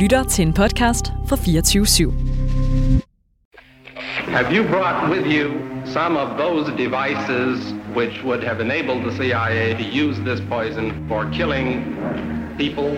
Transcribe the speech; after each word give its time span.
lytter 0.00 0.24
til 0.24 0.46
en 0.46 0.52
podcast 0.52 1.12
fra 1.28 1.36
24 1.36 1.84
/7. 1.84 2.12
Have 4.30 4.56
you 4.56 4.68
brought 4.68 5.10
with 5.10 5.26
you 5.36 5.46
some 5.84 6.16
of 6.16 6.28
those 6.38 6.72
devices 6.84 7.74
which 7.96 8.24
would 8.24 8.44
have 8.44 8.60
enabled 8.60 9.00
the 9.04 9.12
CIA 9.18 9.74
to 9.74 9.84
use 10.04 10.16
this 10.28 10.40
poison 10.48 10.86
for 11.08 11.28
killing 11.32 11.96
people? 12.58 12.88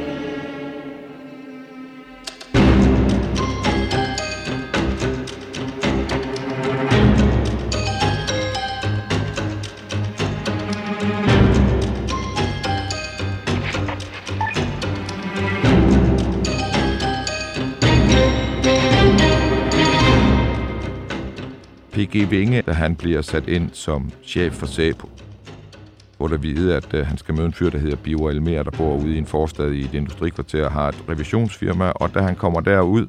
G. 22.16 22.30
Vinge, 22.30 22.62
da 22.62 22.73
han 22.73 22.97
bliver 22.97 23.23
sat 23.23 23.48
ind 23.48 23.71
som 23.73 24.11
chef 24.25 24.52
for 24.52 24.66
SAPO, 24.66 25.11
hvor 26.16 26.29
der 26.29 26.37
vide, 26.37 26.77
at 26.77 26.95
øh, 26.95 27.07
han 27.07 27.19
skal 27.19 27.35
møde 27.35 27.47
en 27.47 27.52
fyr, 27.52 27.71
der 27.71 27.79
hedder 27.79 27.97
Biver 27.97 28.30
Elmer, 28.30 28.62
der 28.62 28.71
bor 28.71 28.97
ude 28.97 29.15
i 29.15 29.19
en 29.19 29.27
forstad 29.27 29.71
i 29.71 29.85
et 29.85 29.95
industrikvarter 29.95 30.65
og 30.65 30.73
har 30.73 30.88
et 30.88 31.05
revisionsfirma, 31.09 31.85
og 31.85 32.15
da 32.15 32.21
han 32.21 32.37
kommer 32.37 32.61
derud 32.61 33.07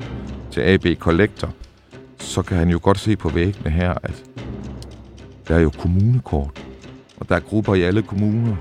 til 0.51 0.61
AB 0.61 0.85
Collector, 0.99 1.53
så 2.19 2.41
kan 2.41 2.57
han 2.57 2.69
jo 2.69 2.79
godt 2.83 2.99
se 2.99 3.15
på 3.15 3.29
væggene 3.29 3.69
her, 3.69 3.93
at 4.03 4.23
der 5.47 5.55
er 5.55 5.59
jo 5.59 5.69
kommunekort, 5.69 6.65
og 7.17 7.29
der 7.29 7.35
er 7.35 7.39
grupper 7.39 7.75
i 7.75 7.81
alle 7.81 8.01
kommuner. 8.01 8.55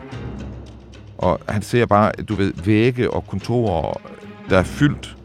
Og 1.18 1.40
han 1.48 1.62
ser 1.62 1.86
bare, 1.86 2.12
du 2.28 2.34
ved, 2.34 2.52
vægge 2.64 3.10
og 3.10 3.26
kontorer, 3.26 4.00
der 4.50 4.58
er 4.58 4.62
fyldt 4.62 5.16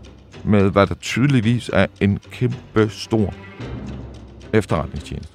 med, 0.44 0.72
hvad 0.72 0.88
der 0.88 0.96
tydeligvis 0.96 1.70
er 1.74 1.88
en 2.02 2.20
kæmpe 2.32 2.90
stor 2.90 3.34
efterretningstjeneste. 4.54 5.34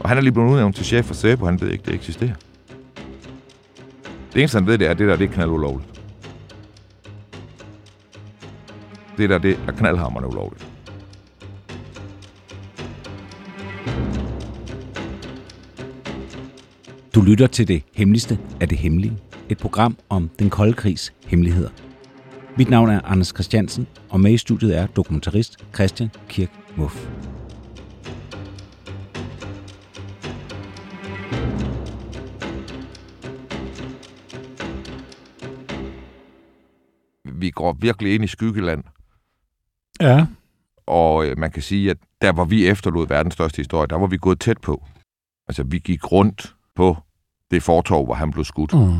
Og 0.00 0.08
han 0.08 0.18
er 0.18 0.22
lige 0.22 0.32
blevet 0.32 0.50
udnævnt 0.50 0.76
til 0.76 0.84
chef 0.84 1.06
for 1.06 1.14
SEPO, 1.14 1.44
han 1.44 1.60
ved 1.60 1.70
ikke, 1.70 1.84
det 1.84 1.94
eksisterer. 1.94 2.34
Det 4.32 4.40
eneste, 4.40 4.58
han 4.58 4.66
ved, 4.66 4.78
det 4.78 4.86
er, 4.86 4.90
at 4.90 4.98
det 4.98 5.08
der, 5.08 5.16
det 5.16 5.28
er 5.30 5.32
knaldulovligt. 5.32 6.00
Det 9.18 9.30
der, 9.30 9.38
det 9.38 9.58
er 9.68 9.72
knaldhammerne 9.72 10.26
ulovligt. 10.26 10.66
Du 17.14 17.22
lytter 17.22 17.46
til 17.46 17.68
det 17.68 17.82
hemmeligste 17.92 18.38
af 18.60 18.68
det 18.68 18.78
hemmelige. 18.78 19.18
Et 19.48 19.58
program 19.58 19.96
om 20.08 20.30
den 20.38 20.50
kolde 20.50 20.72
krigs 20.72 21.12
hemmeligheder. 21.26 21.70
Mit 22.56 22.70
navn 22.70 22.90
er 22.90 23.00
Anders 23.04 23.28
Christiansen, 23.28 23.86
og 24.08 24.20
med 24.20 24.32
i 24.32 24.38
studiet 24.38 24.78
er 24.78 24.86
dokumentarist 24.86 25.56
Christian 25.74 26.10
Kirk 26.28 26.57
Muff. 26.78 27.08
Vi 37.24 37.50
går 37.50 37.72
virkelig 37.72 38.14
ind 38.14 38.24
i 38.24 38.26
skyggeland, 38.26 38.84
Ja, 40.00 40.26
og 40.86 41.26
øh, 41.26 41.38
man 41.38 41.50
kan 41.50 41.62
sige, 41.62 41.90
at 41.90 41.96
der 42.22 42.32
hvor 42.32 42.44
vi 42.44 42.66
efterlod 42.66 43.06
verdens 43.08 43.34
største 43.34 43.56
historie, 43.56 43.86
der 43.86 43.96
var 43.96 44.06
vi 44.06 44.16
gået 44.16 44.40
tæt 44.40 44.58
på. 44.58 44.84
Altså, 45.48 45.62
vi 45.62 45.78
gik 45.78 46.12
rundt 46.12 46.56
på 46.74 46.96
det 47.50 47.62
fortov, 47.62 48.04
hvor 48.04 48.14
han 48.14 48.30
blev 48.30 48.44
skudt. 48.44 48.72
mm. 48.74 48.98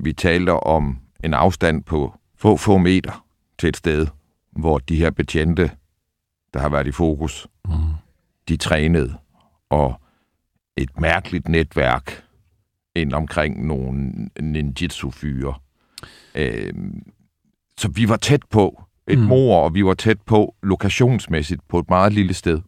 Vi 0.00 0.12
talte 0.12 0.50
om 0.50 0.98
en 1.24 1.34
afstand 1.34 1.84
på 1.84 2.14
få, 2.36 2.56
få 2.56 2.78
meter 2.78 3.24
til 3.58 3.68
et 3.68 3.76
sted, 3.76 4.06
hvor 4.52 4.78
de 4.78 4.96
her 4.96 5.10
betjente, 5.10 5.70
der 6.54 6.60
har 6.60 6.68
været 6.68 6.86
i 6.86 6.92
fokus, 6.92 7.46
Mm. 7.68 7.72
de 8.48 8.56
trænede, 8.56 9.18
og 9.70 10.00
et 10.76 11.00
mærkeligt 11.00 11.48
netværk 11.48 12.24
ind 12.96 13.12
omkring 13.12 13.66
nogle 13.66 14.12
ninjitsu-fyre. 14.40 15.54
Øh, 16.34 16.74
så 17.78 17.88
vi 17.88 18.08
var 18.08 18.16
tæt 18.16 18.42
på 18.50 18.82
et 19.08 19.18
Mm. 19.18 19.24
mor, 19.24 19.60
og 19.64 19.74
vi 19.74 19.84
var 19.84 19.94
tæt 19.94 20.20
på 20.22 20.54
lokationsmæssigt 20.62 21.68
på 21.68 21.78
et 21.78 21.88
meget 21.88 22.12
lille 22.12 22.34
sted. 22.34 22.60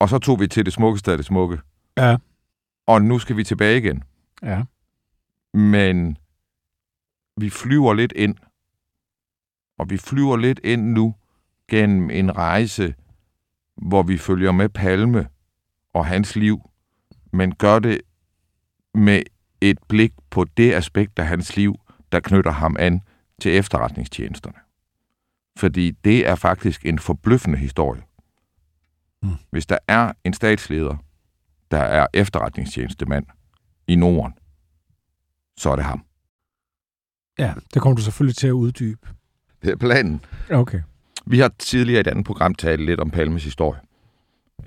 Og 0.00 0.08
så 0.08 0.18
tog 0.18 0.40
vi 0.40 0.46
til 0.46 0.64
det 0.64 0.72
smukkeste 0.72 1.10
af 1.12 1.18
det 1.18 1.26
smukke. 1.26 1.58
ja, 1.96 2.16
Og 2.86 3.02
nu 3.02 3.18
skal 3.18 3.36
vi 3.36 3.44
tilbage 3.44 3.78
igen. 3.78 4.02
ja. 4.42 4.62
Men 5.54 6.18
vi 7.36 7.50
flyver 7.50 7.94
lidt 7.94 8.12
ind. 8.16 8.36
Og 9.78 9.90
vi 9.90 9.96
flyver 9.98 10.36
lidt 10.36 10.60
ind 10.64 10.92
nu 10.92 11.14
gennem 11.70 12.10
en 12.10 12.36
rejse, 12.36 12.94
hvor 13.78 14.02
vi 14.02 14.18
følger 14.18 14.52
med 14.52 14.68
Palme 14.68 15.28
og 15.94 16.06
hans 16.06 16.36
liv, 16.36 16.70
men 17.32 17.54
gør 17.54 17.78
det 17.78 18.00
med 18.94 19.22
et 19.60 19.78
blik 19.88 20.12
på 20.30 20.44
det 20.44 20.74
aspekt 20.74 21.18
af 21.18 21.26
hans 21.26 21.56
liv, 21.56 21.74
der 22.12 22.20
knytter 22.20 22.50
ham 22.50 22.76
an 22.78 23.00
til 23.40 23.56
efterretningstjenesterne. 23.56 24.58
Fordi 25.56 25.90
det 25.90 26.28
er 26.28 26.34
faktisk 26.34 26.86
en 26.86 26.98
forbløffende 26.98 27.58
historie. 27.58 28.02
Mm. 29.22 29.30
Hvis 29.50 29.66
der 29.66 29.78
er 29.88 30.12
en 30.24 30.32
statsleder, 30.32 30.96
der 31.70 31.78
er 31.78 32.06
efterretningstjenestemand 32.14 33.26
i 33.86 33.96
Norden, 33.96 34.34
så 35.56 35.70
er 35.70 35.76
det 35.76 35.84
ham. 35.84 36.04
Ja, 37.38 37.54
det 37.74 37.82
kommer 37.82 37.96
du 37.96 38.02
selvfølgelig 38.02 38.36
til 38.36 38.46
at 38.46 38.52
uddybe. 38.52 39.08
Det 39.62 39.70
er 39.70 39.76
planen. 39.76 40.24
Okay. 40.50 40.82
Vi 41.30 41.38
har 41.38 41.50
tidligere 41.58 41.98
i 41.98 42.00
et 42.00 42.06
andet 42.06 42.24
program 42.24 42.54
talt 42.54 42.80
lidt 42.80 43.00
om 43.00 43.10
Palmes 43.10 43.44
historie. 43.44 43.80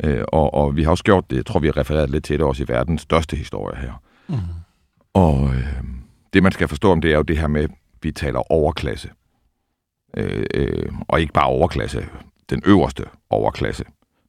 Øh, 0.04 0.24
og, 0.28 0.54
og 0.54 0.76
vi 0.76 0.84
har 0.84 0.92
også 0.92 1.04
gjort 1.04 1.30
det, 1.30 1.36
jeg 1.36 1.46
tror, 1.46 1.60
vi 1.60 1.68
har 1.68 1.78
refereret 1.78 2.10
lidt 2.10 2.24
til 2.24 2.40
det 2.40 2.46
også 2.46 2.64
i 2.64 2.68
verdens 2.68 3.02
største 3.02 3.36
historie 3.36 3.78
her. 3.78 4.02
Mm. 4.28 4.36
Og 5.14 5.56
øh, 5.56 5.84
det, 6.34 6.44
man 6.44 6.52
skal 6.52 6.68
forstå 6.68 6.92
om 6.92 7.02
det, 7.02 7.12
er 7.12 7.16
jo 7.16 7.22
det 7.22 7.38
her 7.38 7.48
med, 7.48 7.68
vi 8.02 8.12
taler 8.12 8.52
overklasse. 8.52 9.10
Øh, 10.18 10.46
øh, 10.54 10.92
og 11.08 11.22
ikke 11.22 11.34
bare 11.34 11.48
overklasse, 11.48 12.06
den 12.50 12.62
øverste 12.66 13.04
overklasse, 13.30 13.84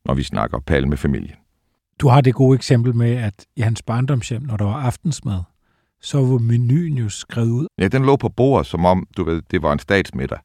når 0.05 0.15
vi 0.15 0.23
snakker 0.23 0.59
Palme-familien. 0.59 1.37
Du 2.01 2.09
har 2.09 2.21
det 2.21 2.35
gode 2.35 2.55
eksempel 2.55 2.95
med, 2.97 3.17
at 3.17 3.47
i 3.57 3.61
hans 3.61 3.83
barndomshjem, 3.83 4.43
når 4.43 4.57
der 4.57 4.65
var 4.65 4.81
aftensmad, 4.81 5.43
så 6.01 6.19
var 6.19 6.39
menuen 6.39 6.99
jo 6.99 7.09
skrevet 7.09 7.51
ud. 7.51 7.67
Ja, 7.79 7.89
den 7.89 8.05
lå 8.05 8.17
på 8.17 8.29
bordet, 8.29 8.67
som 8.67 8.85
om, 8.85 9.07
du 9.17 9.25
ved, 9.25 9.43
det 9.51 9.63
var 9.63 9.73
en 9.73 9.79
statsmiddag. 9.79 10.39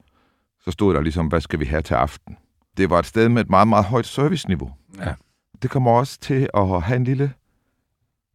Så 0.67 0.71
stod 0.71 0.93
der 0.93 1.01
ligesom, 1.01 1.27
hvad 1.27 1.41
skal 1.41 1.59
vi 1.59 1.65
have 1.65 1.81
til 1.81 1.93
aften? 1.93 2.37
Det 2.77 2.89
var 2.89 2.99
et 2.99 3.05
sted 3.05 3.29
med 3.29 3.41
et 3.41 3.49
meget, 3.49 3.67
meget 3.67 3.85
højt 3.85 4.05
serviceniveau. 4.05 4.71
Ja. 4.99 5.13
Det 5.61 5.69
kommer 5.69 5.91
også 5.91 6.19
til 6.19 6.49
at 6.53 6.81
have 6.81 6.95
en 6.95 7.03
lille 7.03 7.33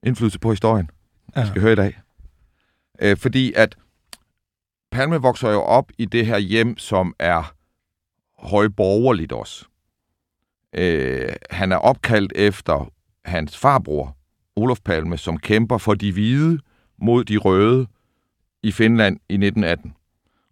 indflydelse 0.02 0.38
på 0.38 0.50
historien, 0.50 0.90
vi 1.26 1.32
Ja. 1.40 1.46
skal 1.46 1.60
høre 1.60 1.72
i 1.72 1.76
dag. 1.76 2.00
Øh, 3.00 3.16
fordi 3.16 3.52
at 3.56 3.76
Palme 4.92 5.16
vokser 5.16 5.50
jo 5.50 5.60
op 5.62 5.92
i 5.98 6.04
det 6.04 6.26
her 6.26 6.38
hjem, 6.38 6.78
som 6.78 7.14
er 7.18 7.54
højborgerligt 8.38 9.32
også. 9.32 9.64
Øh, 10.72 11.32
han 11.50 11.72
er 11.72 11.76
opkaldt 11.76 12.32
efter 12.36 12.90
hans 13.24 13.58
farbror, 13.58 14.16
Olof 14.56 14.80
Palme, 14.84 15.16
som 15.18 15.38
kæmper 15.38 15.78
for 15.78 15.94
de 15.94 16.12
hvide 16.12 16.58
mod 16.98 17.24
de 17.24 17.36
røde 17.36 17.86
i 18.62 18.72
Finland 18.72 19.16
i 19.28 19.34
1918. 19.34 19.94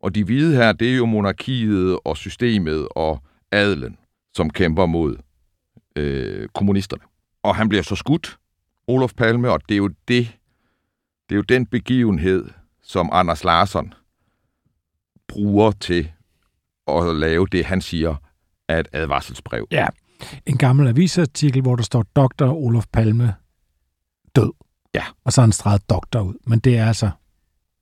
Og 0.02 0.14
de 0.14 0.24
hvide 0.24 0.56
her, 0.56 0.72
det 0.72 0.92
er 0.92 0.96
jo 0.96 1.06
monarkiet 1.06 1.98
og 2.04 2.16
systemet 2.16 2.88
og 2.90 3.22
adelen, 3.52 3.96
som 4.34 4.50
kæmper 4.50 4.86
mod 4.86 5.16
øh, 5.96 6.48
kommunisterne. 6.54 7.02
Og 7.42 7.56
han 7.56 7.68
bliver 7.68 7.82
så 7.82 7.96
skudt, 7.96 8.38
Olof 8.86 9.14
Palme, 9.14 9.50
og 9.50 9.60
det 9.68 9.74
er 9.74 9.78
jo 9.78 9.88
det, 9.88 10.38
det 11.28 11.34
er 11.34 11.36
jo 11.36 11.42
den 11.42 11.66
begivenhed, 11.66 12.48
som 12.82 13.08
Anders 13.12 13.44
Larsson 13.44 13.94
bruger 15.28 15.70
til 15.70 16.12
at 16.88 17.16
lave 17.16 17.46
det, 17.46 17.64
han 17.64 17.80
siger, 17.80 18.14
er 18.68 18.78
et 18.78 18.88
advarselsbrev. 18.92 19.66
Ja. 19.70 19.86
En 20.46 20.56
gammel 20.56 20.88
avisartikel, 20.88 21.62
hvor 21.62 21.76
der 21.76 21.82
står 21.82 22.02
Dr. 22.02 22.44
Olof 22.44 22.86
Palme 22.92 23.34
død. 24.36 24.52
Ja. 24.94 25.04
Og 25.24 25.32
så 25.32 25.40
har 25.40 25.46
han 25.46 25.52
streget 25.52 25.90
doktor 25.90 26.20
ud. 26.20 26.34
Men 26.46 26.58
det 26.58 26.78
er 26.78 26.86
altså 26.86 27.10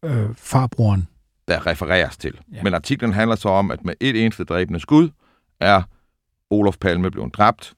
øh, 0.05 0.35
farbroren. 0.35 1.09
Der 1.49 1.67
refereres 1.67 2.17
til. 2.17 2.41
Ja. 2.53 2.62
Men 2.62 2.75
artiklen 2.75 3.12
handler 3.12 3.37
så 3.37 3.49
om, 3.49 3.71
at 3.71 3.85
med 3.85 3.95
et 4.00 4.25
eneste 4.25 4.45
dræbende 4.45 4.81
skud 4.81 5.11
er 5.61 5.83
Olof 6.50 6.77
Palme 6.79 7.11
blevet 7.11 7.35
dræbt 7.35 7.75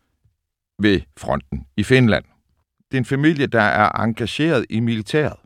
ved 0.79 1.01
fronten 1.17 1.67
i 1.77 1.83
Finland. 1.83 2.25
Det 2.91 2.97
er 2.97 3.01
en 3.01 3.05
familie, 3.05 3.47
der 3.47 3.63
er 3.63 4.03
engageret 4.03 4.67
i 4.71 4.81
militæret. 4.81 5.37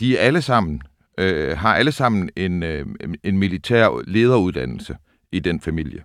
De 0.00 0.18
er 0.18 0.22
alle 0.22 0.42
sammen, 0.42 0.82
øh, 1.18 1.58
har 1.58 1.74
alle 1.74 1.92
sammen 1.92 2.30
en, 2.36 2.62
øh, 2.62 2.86
en 3.24 3.38
militær 3.38 4.02
lederuddannelse 4.06 4.96
i 5.32 5.38
den 5.38 5.60
familie. 5.60 6.02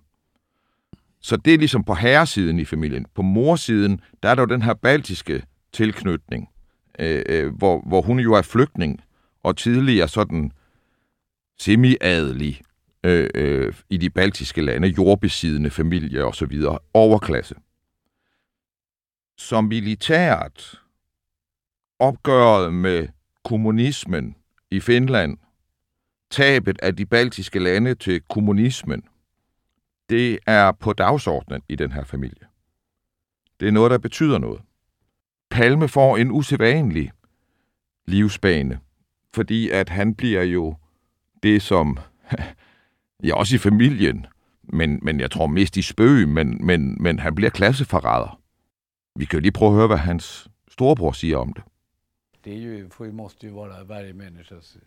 Så 1.22 1.38
det 1.38 1.54
er 1.54 1.58
ligesom 1.58 1.84
på 1.84 1.94
herresiden 1.94 2.60
i 2.60 2.66
familien. 2.66 3.06
På 3.16 3.22
morsiden, 3.22 4.02
der 4.24 4.30
er 4.30 4.36
der 4.36 4.42
jo 4.42 4.46
den 4.46 4.62
her 4.62 4.74
baltiske 4.74 5.44
tilknytning, 5.74 6.50
øh, 7.00 7.24
øh, 7.30 7.56
hvor, 7.56 7.84
hvor 7.88 8.02
hun 8.02 8.20
jo 8.20 8.34
er 8.34 8.42
flygtning, 8.42 9.02
og 9.44 9.58
tidligere 9.58 10.08
sådan 10.08 10.52
semi-adelig 11.60 12.62
øh, 13.04 13.30
øh, 13.36 13.74
i 13.90 13.98
de 13.98 14.10
baltiske 14.10 14.62
lande, 14.62 14.88
jordbesiddende 14.88 15.70
familie 15.70 16.26
osv., 16.26 16.62
overklasse. 16.94 17.56
Som 19.38 19.64
militært 19.64 20.82
opgøret 22.00 22.74
med 22.74 23.08
kommunismen 23.44 24.36
i 24.72 24.80
Finland, 24.80 25.38
tabet 26.32 26.80
af 26.82 26.96
de 26.96 27.06
baltiske 27.06 27.60
lande 27.60 27.96
til 27.96 28.22
kommunismen, 28.30 29.04
det 30.10 30.40
er 30.48 30.72
på 30.72 30.94
dagsordenen 30.94 31.62
i 31.70 31.76
den 31.76 31.92
her 31.92 32.04
familie. 32.04 32.48
Det 33.60 33.68
er 33.68 33.72
noget, 33.72 33.92
der 33.92 33.98
betyder 33.98 34.38
noget. 34.38 34.62
Palme 35.50 35.88
får 35.88 36.18
en 36.18 36.32
usædvanlig 36.32 37.12
livsbane, 38.06 38.80
fordi 39.34 39.70
at 39.70 39.90
han 39.90 40.16
bliver 40.16 40.44
jo 40.44 40.76
det, 41.44 41.62
som, 41.62 41.98
ja 43.24 43.36
også 43.36 43.56
i 43.56 43.60
familien, 43.60 44.26
men, 44.64 45.00
men 45.02 45.20
jeg 45.20 45.32
tror 45.32 45.48
mest 45.48 45.78
i 45.78 45.82
spøg, 45.82 46.28
men, 46.28 46.66
men, 46.66 47.04
men 47.04 47.20
han 47.20 47.36
bliver 47.36 47.50
klasseforræder. 47.50 48.40
Vi 49.16 49.26
kan 49.26 49.38
jo 49.38 49.42
lige 49.42 49.52
prøve 49.52 49.72
at 49.72 49.76
høre, 49.76 49.88
hvad 49.88 49.98
hans 49.98 50.50
storebror 50.68 51.12
siger 51.12 51.38
om 51.38 51.54
det. 51.54 51.64
Det 52.46 52.54
är 52.54 52.62
ju, 52.62 52.90
får 52.90 53.06
ju, 53.06 53.12
måste 53.12 53.48
ju 53.48 53.54
vara 53.54 53.84
hver 53.84 54.14
menneskes 54.14 54.78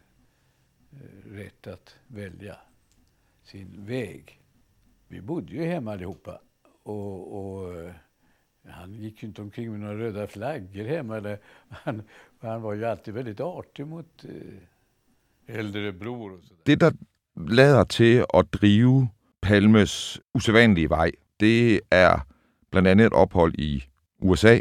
øh, 0.92 1.38
rätt 1.38 1.66
att 1.66 1.98
välja 2.08 2.54
sin 3.42 3.86
väg. 3.86 4.40
Vi 5.08 5.20
bodde 5.20 5.52
ju 5.52 5.64
hemma 5.64 5.92
allihopa 5.92 6.38
och, 6.84 7.74
øh, 7.74 7.92
och 8.64 8.72
han 8.72 8.94
gick 8.94 9.22
ju 9.22 9.28
inte 9.28 9.42
omkring 9.42 9.70
med 9.70 9.80
några 9.80 9.94
röda 9.94 10.26
flaggor 10.26 10.84
hemma. 10.84 11.16
Eller, 11.16 11.36
han, 11.68 12.02
han 12.40 12.62
var 12.62 12.74
ju 12.74 12.84
alltid 12.84 13.14
väldigt 13.14 13.40
artig 13.40 13.86
mot 13.86 14.24
øh, 14.24 14.58
ældre 15.58 15.92
bror. 15.92 16.30
Og 16.30 16.38
så. 16.42 16.54
Det, 16.66 16.80
der 16.80 16.90
lader 17.36 17.84
til 17.84 18.24
at 18.34 18.44
drive 18.52 19.08
Palmes 19.42 20.20
usædvanlige 20.34 20.90
vej, 20.90 21.10
det 21.40 21.80
er 21.90 22.26
blandt 22.70 22.88
andet 22.88 23.06
et 23.06 23.12
ophold 23.12 23.54
i 23.58 23.84
USA, 24.18 24.60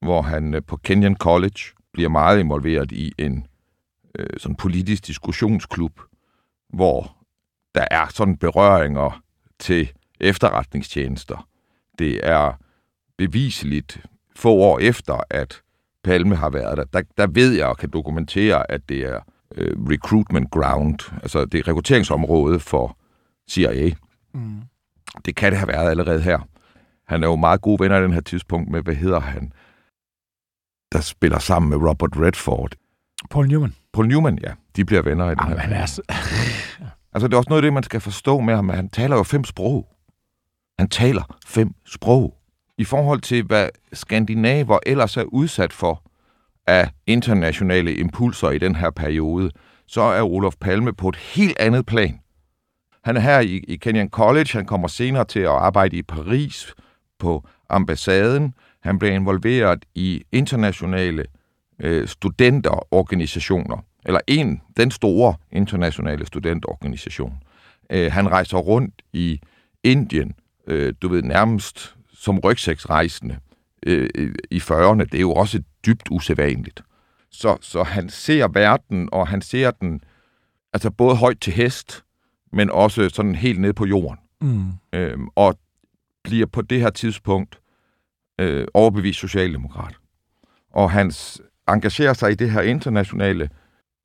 hvor 0.00 0.22
han 0.22 0.54
øh, 0.54 0.62
på 0.66 0.76
Kenyon 0.76 1.16
College 1.16 1.60
bliver 1.92 2.08
meget 2.08 2.40
involveret 2.40 2.92
i 2.92 3.12
en 3.18 3.46
øh, 4.18 4.26
sådan 4.38 4.56
politisk 4.56 5.06
diskussionsklub, 5.06 6.00
hvor 6.68 7.16
der 7.74 7.84
er 7.90 8.06
sådan 8.08 8.36
berøringer 8.36 9.22
til 9.58 9.92
efterretningstjenester. 10.20 11.48
Det 11.98 12.20
er 12.22 12.52
beviseligt 13.16 14.06
få 14.36 14.54
år 14.54 14.78
efter, 14.78 15.20
at 15.30 15.62
Palme 16.04 16.36
har 16.36 16.50
været 16.50 16.76
der. 16.78 16.84
Der, 16.84 17.02
der 17.16 17.26
ved 17.26 17.52
jeg 17.52 17.66
og 17.66 17.78
kan 17.78 17.90
dokumentere, 17.90 18.70
at 18.70 18.88
det 18.88 19.00
er 19.00 19.20
øh, 19.54 19.76
recruitment 19.90 20.50
ground, 20.50 21.12
altså 21.22 21.44
det 21.44 21.58
er 21.58 21.68
rekrutteringsområde 21.68 22.60
for 22.60 22.96
CIA. 23.50 23.92
Mm. 24.34 24.62
Det 25.24 25.36
kan 25.36 25.52
det 25.52 25.58
have 25.58 25.68
været 25.68 25.90
allerede 25.90 26.20
her. 26.20 26.38
Han 27.08 27.22
er 27.22 27.28
jo 27.28 27.36
meget 27.36 27.60
gode 27.60 27.82
venner 27.82 27.98
i 27.98 28.02
den 28.02 28.12
her 28.12 28.20
tidspunkt 28.20 28.70
med, 28.70 28.82
hvad 28.82 28.94
hedder 28.94 29.20
han, 29.20 29.52
der 30.92 31.00
spiller 31.00 31.38
sammen 31.38 31.70
med 31.70 31.88
Robert 31.88 32.10
Redford. 32.16 32.72
Paul 33.30 33.48
Newman. 33.48 33.74
Paul 33.92 34.08
Newman, 34.08 34.38
ja, 34.42 34.52
de 34.76 34.84
bliver 34.84 35.02
venner 35.02 35.26
i 35.26 35.30
den 35.30 35.38
Jamen, 35.38 35.58
her. 35.58 35.60
han 35.60 35.72
er 35.72 35.86
så... 35.86 36.02
Altså, 37.12 37.28
det 37.28 37.34
er 37.34 37.38
også 37.38 37.48
noget 37.50 37.62
af 37.62 37.66
det, 37.66 37.72
man 37.72 37.82
skal 37.82 38.00
forstå 38.00 38.40
med 38.40 38.54
ham, 38.54 38.70
at 38.70 38.76
han 38.76 38.88
taler 38.88 39.16
jo 39.16 39.22
fem 39.22 39.44
sprog. 39.44 39.88
Han 40.78 40.88
taler 40.88 41.36
fem 41.46 41.74
sprog. 41.86 42.34
I 42.78 42.84
forhold 42.84 43.20
til, 43.20 43.42
hvad 43.42 43.68
skandinaver 43.92 44.78
ellers 44.86 45.16
er 45.16 45.22
udsat 45.22 45.72
for 45.72 46.02
af 46.68 46.90
internationale 47.06 47.94
impulser 47.94 48.50
i 48.50 48.58
den 48.58 48.74
her 48.74 48.90
periode, 48.90 49.50
så 49.86 50.00
er 50.00 50.22
Olof 50.22 50.54
Palme 50.60 50.92
på 50.92 51.08
et 51.08 51.16
helt 51.16 51.58
andet 51.60 51.86
plan. 51.86 52.20
Han 53.04 53.16
er 53.16 53.20
her 53.20 53.40
i, 53.40 53.64
i 53.68 53.76
Kenyon 53.76 54.08
College, 54.08 54.48
han 54.52 54.66
kommer 54.66 54.88
senere 54.88 55.24
til 55.24 55.40
at 55.40 55.46
arbejde 55.46 55.96
i 55.96 56.02
Paris 56.02 56.74
på 57.18 57.48
ambassaden. 57.70 58.54
Han 58.80 58.98
bliver 58.98 59.14
involveret 59.14 59.84
i 59.94 60.22
internationale 60.32 61.24
øh, 61.80 62.08
studenterorganisationer, 62.08 63.84
eller 64.06 64.20
en, 64.26 64.60
den 64.76 64.90
store 64.90 65.34
internationale 65.52 66.26
studenterorganisation. 66.26 67.32
Øh, 67.90 68.12
han 68.12 68.28
rejser 68.28 68.58
rundt 68.58 69.02
i 69.12 69.40
Indien, 69.84 70.32
øh, 70.66 70.94
du 71.02 71.08
ved, 71.08 71.22
nærmest 71.22 71.94
som 72.14 72.38
rygsæksrejsende 72.38 73.38
øh, 73.86 74.08
i 74.50 74.58
40'erne. 74.58 75.04
Det 75.04 75.14
er 75.14 75.20
jo 75.20 75.32
også 75.32 75.62
dybt 75.88 76.08
usædvanligt. 76.10 76.82
Så, 77.30 77.56
så 77.60 77.82
han 77.82 78.08
ser 78.08 78.48
verden, 78.48 79.08
og 79.12 79.28
han 79.28 79.42
ser 79.42 79.70
den 79.70 80.00
altså 80.72 80.90
både 80.90 81.16
højt 81.16 81.40
til 81.40 81.52
hest, 81.52 82.04
men 82.52 82.70
også 82.70 83.08
sådan 83.08 83.34
helt 83.34 83.60
ned 83.60 83.72
på 83.72 83.86
jorden. 83.86 84.18
Mm. 84.40 84.72
Øh, 84.92 85.18
og 85.36 85.58
bliver 86.24 86.46
på 86.46 86.62
det 86.62 86.80
her 86.80 86.90
tidspunkt 86.90 87.60
øh, 88.40 88.66
overbevist 88.74 89.18
socialdemokrat. 89.18 89.94
Og 90.70 90.90
han 90.90 91.12
engagerer 91.68 92.12
sig 92.12 92.30
i 92.30 92.34
det 92.34 92.50
her 92.50 92.60
internationale 92.60 93.50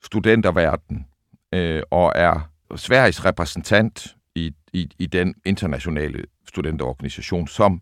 studenterverden, 0.03 1.06
øh, 1.53 1.81
og 1.91 2.12
er 2.15 2.50
Sveriges 2.75 3.25
repræsentant 3.25 4.15
i, 4.36 4.53
i, 4.74 4.89
i 5.00 5.06
den 5.06 5.36
internationale 5.45 6.24
studenterorganisation, 6.47 7.47
som 7.47 7.81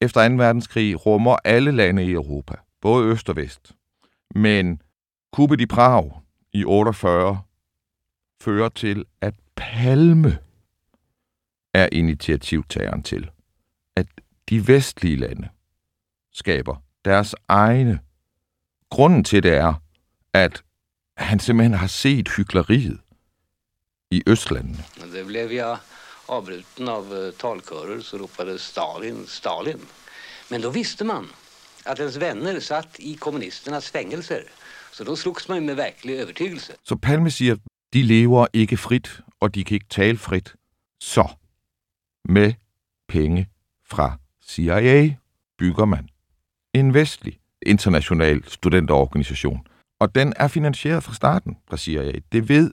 efter 0.00 0.28
2. 0.28 0.34
verdenskrig 0.34 1.06
rummer 1.06 1.36
alle 1.44 1.70
lande 1.70 2.04
i 2.04 2.10
Europa, 2.12 2.54
både 2.82 3.06
øst 3.06 3.28
og 3.28 3.36
vest. 3.36 3.72
Men 4.34 4.82
kuppet 5.32 5.60
i 5.60 5.66
Prag 5.66 6.22
i 6.52 6.64
48 6.64 7.42
fører 8.40 8.68
til, 8.68 9.04
at 9.20 9.34
Palme 9.56 10.38
er 11.74 11.88
initiativtageren 11.92 13.02
til, 13.02 13.30
at 13.96 14.06
de 14.48 14.68
vestlige 14.68 15.16
lande 15.16 15.48
skaber 16.32 16.76
deres 17.04 17.34
egne. 17.48 18.00
Grunden 18.90 19.24
til 19.24 19.42
det 19.42 19.54
er, 19.54 19.74
at 20.32 20.62
han 21.16 21.40
simpelthen 21.40 21.74
har 21.74 21.86
set 21.86 22.28
hyggeleriet 22.36 23.00
i 24.10 24.22
Østlandene. 24.26 24.84
Det 25.12 25.26
blev 25.26 25.50
jeg 25.50 25.78
afbrudt 26.28 26.88
af 26.88 27.26
eh, 27.26 27.32
talkører, 27.32 28.00
så 28.00 28.16
ropade 28.16 28.58
Stalin, 28.58 29.26
Stalin. 29.26 29.80
Men 30.50 30.60
då 30.62 30.70
visste 30.70 31.04
man 31.04 31.28
att 31.84 32.00
ens 32.00 32.16
vänner 32.16 32.60
satt 32.60 32.96
i 32.98 33.14
kommunisternas 33.14 33.90
fängelser. 33.90 34.42
Så 34.92 35.04
då 35.04 35.16
slogs 35.16 35.48
man 35.48 35.66
med 35.66 35.76
verklig 35.76 36.14
övertygelse. 36.14 36.72
Så 36.84 36.96
Palme 36.96 37.30
siger, 37.30 37.56
de 37.92 38.02
lever 38.02 38.46
ikke 38.52 38.76
frit, 38.76 39.20
og 39.40 39.54
de 39.54 39.64
kan 39.64 39.74
ikke 39.74 39.86
tale 39.90 40.18
frit. 40.18 40.54
Så 41.00 41.28
med 42.28 42.52
penge 43.08 43.48
fra 43.86 44.18
CIA 44.46 45.14
bygger 45.58 45.84
man 45.84 46.08
en 46.74 46.94
vestlig 46.94 47.38
international 47.66 48.44
studenterorganisation. 48.48 49.66
Og 50.00 50.14
den 50.14 50.32
er 50.36 50.48
finansieret 50.48 51.02
fra 51.02 51.14
starten 51.14 51.56
fra 51.68 51.76
CIA. 51.76 52.12
Det 52.32 52.48
ved 52.48 52.70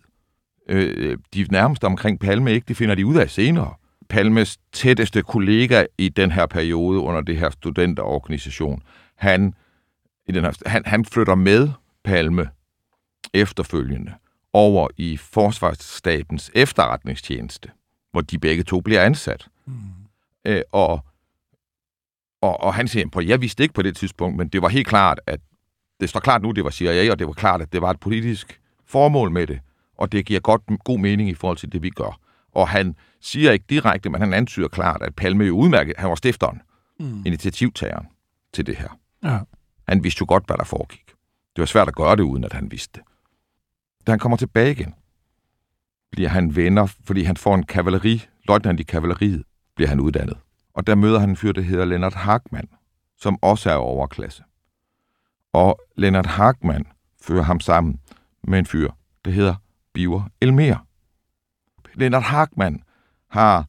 øh, 0.69 1.17
de 1.33 1.45
nærmeste 1.51 1.86
omkring 1.86 2.19
Palme 2.19 2.53
ikke. 2.53 2.65
Det 2.67 2.77
finder 2.77 2.95
de 2.95 3.05
ud 3.05 3.15
af 3.15 3.29
senere. 3.29 3.74
Palmes 4.10 4.57
tætteste 4.74 5.22
kollega 5.22 5.86
i 5.98 6.10
den 6.10 6.31
her 6.31 6.45
periode 6.45 7.00
under 7.00 7.22
det 7.22 7.38
her 7.38 7.50
studenterorganisation, 7.50 8.81
han, 9.19 9.53
i 10.27 10.31
den 10.31 10.43
her, 10.43 10.53
han, 10.65 10.83
han 10.85 11.05
flytter 11.05 11.35
med 11.35 11.69
Palme 12.03 12.49
efterfølgende 13.33 14.13
over 14.53 14.88
i 14.97 15.17
Forsvarsstabens 15.17 16.51
efterretningstjeneste, 16.55 17.69
hvor 18.11 18.21
de 18.21 18.39
begge 18.39 18.63
to 18.63 18.81
bliver 18.81 19.01
ansat. 19.01 19.47
Mm. 19.65 19.73
Øh, 20.45 20.61
og, 20.71 21.05
og, 22.41 22.61
og 22.61 22.73
han 22.73 22.88
siger, 22.88 23.07
på, 23.09 23.21
jeg 23.21 23.41
vidste 23.41 23.63
ikke 23.63 23.73
på 23.73 23.81
det 23.81 23.97
tidspunkt, 23.97 24.38
men 24.38 24.47
det 24.47 24.61
var 24.61 24.69
helt 24.69 24.88
klart, 24.88 25.19
at 25.27 25.39
det 25.99 26.09
står 26.09 26.19
klart 26.19 26.41
nu, 26.41 26.51
det 26.51 26.63
var 26.63 26.69
CIA, 26.69 27.11
og 27.11 27.19
det 27.19 27.27
var 27.27 27.33
klart, 27.33 27.61
at 27.61 27.73
det 27.73 27.81
var 27.81 27.89
et 27.89 27.99
politisk 27.99 28.61
formål 28.85 29.31
med 29.31 29.47
det, 29.47 29.59
og 29.97 30.11
det 30.11 30.25
giver 30.25 30.39
godt, 30.39 30.61
god 30.83 30.99
mening 30.99 31.29
i 31.29 31.33
forhold 31.33 31.57
til 31.57 31.71
det, 31.71 31.83
vi 31.83 31.89
gør. 31.89 32.19
Og 32.51 32.67
han 32.67 32.95
siger 33.21 33.51
ikke 33.51 33.65
direkte, 33.69 34.09
men 34.09 34.21
han 34.21 34.33
antyder 34.33 34.67
klart, 34.67 35.01
at 35.01 35.15
Palme 35.15 35.47
er 35.47 35.51
udmærket. 35.51 35.93
Han 35.97 36.09
var 36.09 36.15
stifteren, 36.15 36.61
mm. 36.99 37.23
initiativtageren 37.25 38.07
til 38.53 38.65
det 38.65 38.77
her. 38.77 38.99
Ja. 39.23 39.39
Han 39.88 40.03
vidste 40.03 40.21
jo 40.21 40.25
godt, 40.29 40.45
hvad 40.45 40.57
der 40.57 40.63
foregik. 40.63 41.05
Det 41.55 41.61
var 41.61 41.65
svært 41.65 41.88
at 41.88 41.95
gøre 41.95 42.15
det, 42.15 42.23
uden 42.23 42.43
at 42.43 42.53
han 42.53 42.71
vidste 42.71 42.99
det. 42.99 43.01
Da 44.07 44.11
han 44.11 44.19
kommer 44.19 44.38
tilbage 44.38 44.71
igen, 44.71 44.95
bliver 46.11 46.29
han 46.29 46.55
venner, 46.55 46.85
fordi 46.85 47.23
han 47.23 47.38
får 47.38 47.55
en 47.55 47.65
kavaleri, 47.65 48.25
løjtnant 48.47 48.79
i 48.79 48.83
kavaleriet, 48.83 49.43
bliver 49.75 49.89
han 49.89 49.99
uddannet. 49.99 50.38
Og 50.73 50.88
der 50.88 50.95
møder 50.95 51.19
han 51.19 51.29
en 51.29 51.35
fyr, 51.35 51.51
der 51.51 51.61
hedder 51.61 51.85
Lennart 51.85 52.13
Hagman, 52.13 52.69
som 53.17 53.38
også 53.41 53.71
er 53.71 53.75
overklasse. 53.75 54.43
Og 55.53 55.81
Lennart 55.95 56.25
Hagman 56.25 56.85
fører 57.21 57.43
ham 57.43 57.59
sammen 57.59 57.99
med 58.43 58.59
en 58.59 58.65
fyr, 58.65 58.91
der 59.25 59.31
hedder 59.31 59.55
Biver 59.93 60.23
Elmer. 60.41 60.85
Lennart 61.93 62.23
Hagman 62.23 62.83
har 63.27 63.65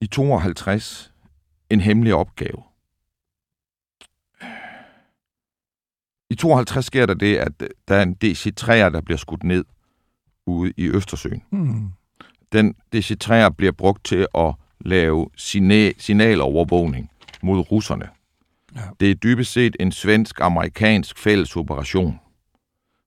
i 0.00 0.06
52 0.06 1.12
en 1.70 1.80
hemmelig 1.80 2.14
opgave. 2.14 2.62
I 6.30 6.34
52 6.34 6.84
sker 6.84 7.06
der 7.06 7.14
det, 7.14 7.36
at 7.36 7.52
der 7.88 7.94
er 7.94 8.02
en 8.02 8.16
DC-3'er, 8.24 8.90
der 8.90 9.00
bliver 9.00 9.18
skudt 9.18 9.44
ned 9.44 9.64
ude 10.46 10.72
i 10.76 10.88
Østersøen. 10.88 11.42
Mm. 11.50 11.92
Den 12.52 12.74
DC-3'er 12.96 13.48
bliver 13.48 13.72
brugt 13.72 14.04
til 14.04 14.26
at 14.34 14.54
lave 14.80 15.30
signalovervågning 15.98 17.10
mod 17.42 17.72
russerne. 17.72 18.08
Ja. 18.76 18.80
Det 19.00 19.10
er 19.10 19.14
dybest 19.14 19.52
set 19.52 19.76
en 19.80 19.92
svensk-amerikansk 19.92 21.18
fælles 21.18 21.56
operation, 21.56 22.20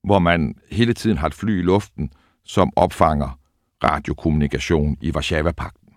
hvor 0.03 0.19
man 0.19 0.55
hele 0.71 0.93
tiden 0.93 1.17
har 1.17 1.27
et 1.27 1.33
fly 1.33 1.59
i 1.59 1.61
luften, 1.61 2.13
som 2.43 2.73
opfanger 2.75 3.39
radiokommunikation 3.83 4.97
i 5.01 5.13
Varsava-pakten. 5.13 5.93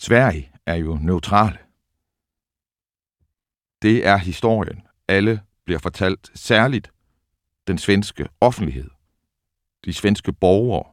Sverige 0.00 0.50
er 0.66 0.74
jo 0.74 0.98
neutrale. 1.02 1.58
Det 3.82 4.06
er 4.06 4.16
historien. 4.16 4.82
Alle 5.08 5.40
bliver 5.64 5.78
fortalt 5.78 6.30
særligt 6.34 6.90
den 7.66 7.78
svenske 7.78 8.28
offentlighed. 8.40 8.90
De 9.84 9.94
svenske 9.94 10.32
borgere. 10.32 10.84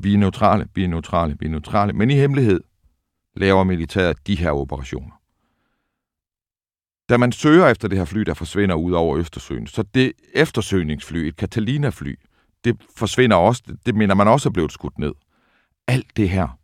Vi 0.00 0.14
er 0.14 0.18
neutrale, 0.18 0.68
vi 0.74 0.84
er 0.84 0.88
neutrale, 0.88 1.36
vi 1.40 1.46
er 1.46 1.50
neutrale. 1.50 1.92
Men 1.92 2.10
i 2.10 2.14
hemmelighed 2.14 2.60
laver 3.34 3.64
militæret 3.64 4.26
de 4.26 4.36
her 4.36 4.50
operationer. 4.50 5.22
Da 7.08 7.16
man 7.16 7.32
søger 7.32 7.68
efter 7.68 7.88
det 7.88 7.98
her 7.98 8.04
fly, 8.04 8.20
der 8.20 8.34
forsvinder 8.34 8.74
ud 8.74 8.92
over 8.92 9.18
Østersøen, 9.18 9.66
så 9.66 9.82
det 9.82 10.12
eftersøgningsfly, 10.34 11.18
et 11.18 11.34
Catalina-fly, 11.34 12.18
det 12.64 12.86
forsvinder 12.96 13.36
også, 13.36 13.76
det 13.86 13.94
mener 13.94 14.14
man 14.14 14.28
også 14.28 14.48
er 14.48 14.52
blevet 14.52 14.72
skudt 14.72 14.98
ned. 14.98 15.12
Alt 15.86 16.16
det 16.16 16.30
her 16.30 16.58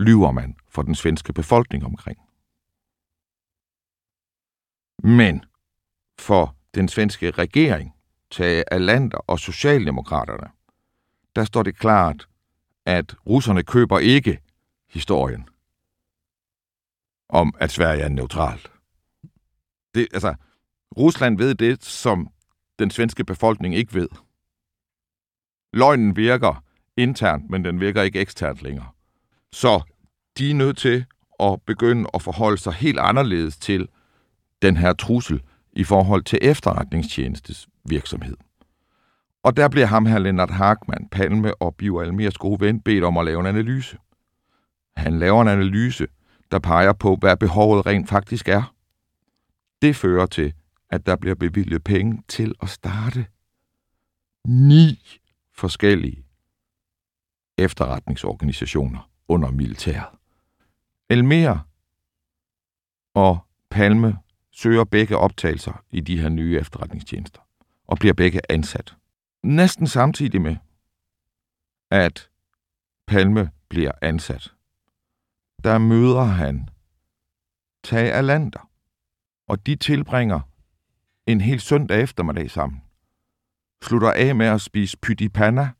lyver 0.00 0.30
man 0.30 0.56
for 0.68 0.82
den 0.82 0.94
svenske 0.94 1.32
befolkning 1.32 1.84
omkring. 1.84 2.27
Men 5.02 5.44
for 6.18 6.56
den 6.74 6.88
svenske 6.88 7.30
regering, 7.30 7.94
Tage 8.30 8.72
Alander 8.72 9.18
og 9.18 9.38
Socialdemokraterne, 9.38 10.50
der 11.36 11.44
står 11.44 11.62
det 11.62 11.78
klart, 11.78 12.28
at 12.86 13.14
russerne 13.26 13.62
køber 13.62 13.98
ikke 13.98 14.40
historien 14.90 15.48
om, 17.28 17.54
at 17.60 17.70
Sverige 17.70 18.02
er 18.02 18.08
neutralt. 18.08 18.72
Det, 19.94 20.08
altså, 20.12 20.34
Rusland 20.96 21.38
ved 21.38 21.54
det, 21.54 21.84
som 21.84 22.28
den 22.78 22.90
svenske 22.90 23.24
befolkning 23.24 23.74
ikke 23.74 23.94
ved. 23.94 24.08
Løgnen 25.72 26.16
virker 26.16 26.64
internt, 26.96 27.50
men 27.50 27.64
den 27.64 27.80
virker 27.80 28.02
ikke 28.02 28.20
eksternt 28.20 28.62
længere. 28.62 28.88
Så 29.52 29.82
de 30.38 30.50
er 30.50 30.54
nødt 30.54 30.78
til 30.78 31.04
at 31.40 31.62
begynde 31.62 32.10
at 32.14 32.22
forholde 32.22 32.58
sig 32.58 32.72
helt 32.72 32.98
anderledes 32.98 33.56
til 33.56 33.88
den 34.62 34.76
her 34.76 34.92
trussel 34.92 35.42
i 35.72 35.84
forhold 35.84 36.22
til 36.22 36.38
efterretningstjenestes 36.42 37.68
virksomhed. 37.84 38.36
Og 39.42 39.56
der 39.56 39.68
bliver 39.68 39.86
ham 39.86 40.06
her 40.06 40.18
Lennart 40.18 40.50
Harkmann, 40.50 41.08
Palme 41.08 41.62
og 41.62 41.74
Bio 41.74 42.00
Almers 42.00 42.38
gode 42.38 42.60
ven 42.60 42.80
bedt 42.80 43.04
om 43.04 43.16
at 43.16 43.24
lave 43.24 43.40
en 43.40 43.46
analyse. 43.46 43.98
Han 44.96 45.18
laver 45.18 45.42
en 45.42 45.48
analyse, 45.48 46.06
der 46.50 46.58
peger 46.58 46.92
på, 46.92 47.16
hvad 47.20 47.36
behovet 47.36 47.86
rent 47.86 48.08
faktisk 48.08 48.48
er. 48.48 48.74
Det 49.82 49.96
fører 49.96 50.26
til, 50.26 50.52
at 50.90 51.06
der 51.06 51.16
bliver 51.16 51.34
bevilget 51.34 51.84
penge 51.84 52.22
til 52.28 52.54
at 52.62 52.68
starte 52.68 53.26
ni 54.46 55.18
forskellige 55.54 56.24
efterretningsorganisationer 57.58 59.10
under 59.28 59.50
militæret. 59.50 60.18
Elmer 61.10 61.58
og 63.14 63.38
Palme 63.70 64.18
søger 64.58 64.84
begge 64.84 65.16
optagelser 65.16 65.84
i 65.90 66.00
de 66.00 66.20
her 66.20 66.28
nye 66.28 66.58
efterretningstjenester 66.58 67.40
og 67.86 67.98
bliver 67.98 68.14
begge 68.14 68.40
ansat. 68.48 68.96
Næsten 69.42 69.86
samtidig 69.86 70.40
med, 70.42 70.56
at 71.90 72.30
Palme 73.06 73.50
bliver 73.68 73.92
ansat, 74.02 74.54
der 75.64 75.78
møder 75.78 76.22
han 76.22 76.68
Tage 77.84 78.12
Alander, 78.12 78.70
og 79.48 79.66
de 79.66 79.76
tilbringer 79.76 80.40
en 81.26 81.40
hel 81.40 81.60
søndag 81.60 82.00
eftermiddag 82.02 82.50
sammen. 82.50 82.82
Slutter 83.82 84.12
af 84.12 84.34
med 84.34 84.46
at 84.46 84.60
spise 84.60 84.98
pytipanna 84.98 85.70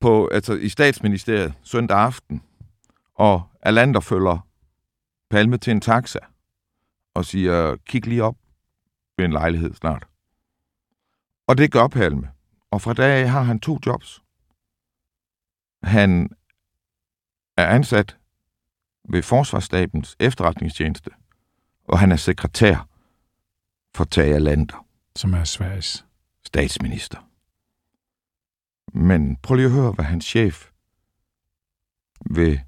på, 0.00 0.28
altså 0.28 0.54
i 0.54 0.68
statsministeriet 0.68 1.54
søndag 1.62 1.98
aften, 1.98 2.42
og 3.14 3.42
Alander 3.62 4.00
følger 4.00 4.46
Palme 5.30 5.58
til 5.58 5.70
en 5.70 5.80
taxa 5.80 6.18
siger, 7.22 7.76
kig 7.76 8.06
lige 8.06 8.22
op 8.22 8.36
ved 9.16 9.24
en 9.24 9.32
lejlighed 9.32 9.74
snart. 9.74 10.08
Og 11.46 11.58
det 11.58 11.72
gør 11.72 11.88
Palme. 11.88 12.30
Og 12.70 12.82
fra 12.82 12.92
dag 12.92 13.22
af 13.22 13.30
har 13.30 13.42
han 13.42 13.60
to 13.60 13.78
jobs. 13.86 14.22
Han 15.82 16.30
er 17.56 17.66
ansat 17.66 18.16
ved 19.08 19.22
Forsvarsstabens 19.22 20.16
efterretningstjeneste, 20.20 21.10
og 21.84 21.98
han 21.98 22.12
er 22.12 22.16
sekretær 22.16 22.88
for 23.94 24.04
Tage 24.04 24.40
Lander. 24.40 24.86
Som 25.16 25.34
er 25.34 25.44
Sveriges 25.44 26.06
statsminister. 26.44 27.28
Men 28.98 29.36
prøv 29.36 29.54
lige 29.54 29.66
at 29.66 29.72
høre, 29.72 29.92
hvad 29.92 30.04
hans 30.04 30.24
chef 30.24 30.70
ved 32.30 32.58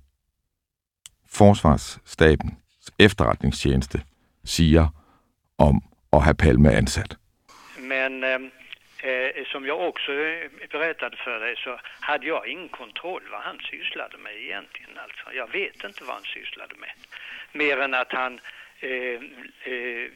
Forsvarsstabens 1.25 2.91
efterretningstjeneste 2.99 4.03
siger 4.47 4.89
om 5.59 5.83
at 6.13 6.23
have 6.23 6.35
Palme 6.35 6.77
ansat. 6.77 7.17
Men 7.79 8.25
eh, 8.25 9.45
som 9.53 9.67
jag 9.67 9.81
också 9.89 10.13
berättade 10.71 11.17
för 11.17 11.41
dig 11.41 11.55
så 11.57 11.79
hade 12.01 12.27
jag 12.27 12.49
ingen 12.49 12.69
kontroll 12.69 13.23
vad 13.31 13.41
han 13.41 13.59
sysslade 13.71 14.19
med 14.19 14.37
egentligen. 14.37 14.99
Alltså. 14.99 15.25
Jag 15.33 15.53
vet 15.53 15.85
inte 15.85 16.05
vad 16.05 16.15
han 16.15 16.25
sysslade 16.25 16.75
med. 16.77 16.93
Mer 17.53 17.81
än 17.81 17.95
att 17.95 18.13
han 18.13 18.41
eh, 18.81 19.21
eh, 19.73 20.07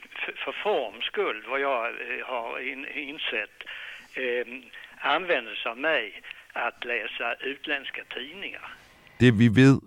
för 0.44 0.52
forms 0.62 1.04
skull, 1.04 1.44
vad 1.48 1.60
jag 1.60 1.86
eh, 1.86 2.26
har 2.26 2.58
in, 2.58 2.86
insett, 2.86 3.56
eh, 4.14 4.46
använder 4.98 5.54
sig 5.54 5.70
av 5.70 5.78
mig 5.78 6.22
att 6.52 6.84
läsa 6.84 7.34
utländska 7.34 8.04
tidningar. 8.04 8.74
Det 9.18 9.30
vi 9.30 9.48
ved 9.48 9.80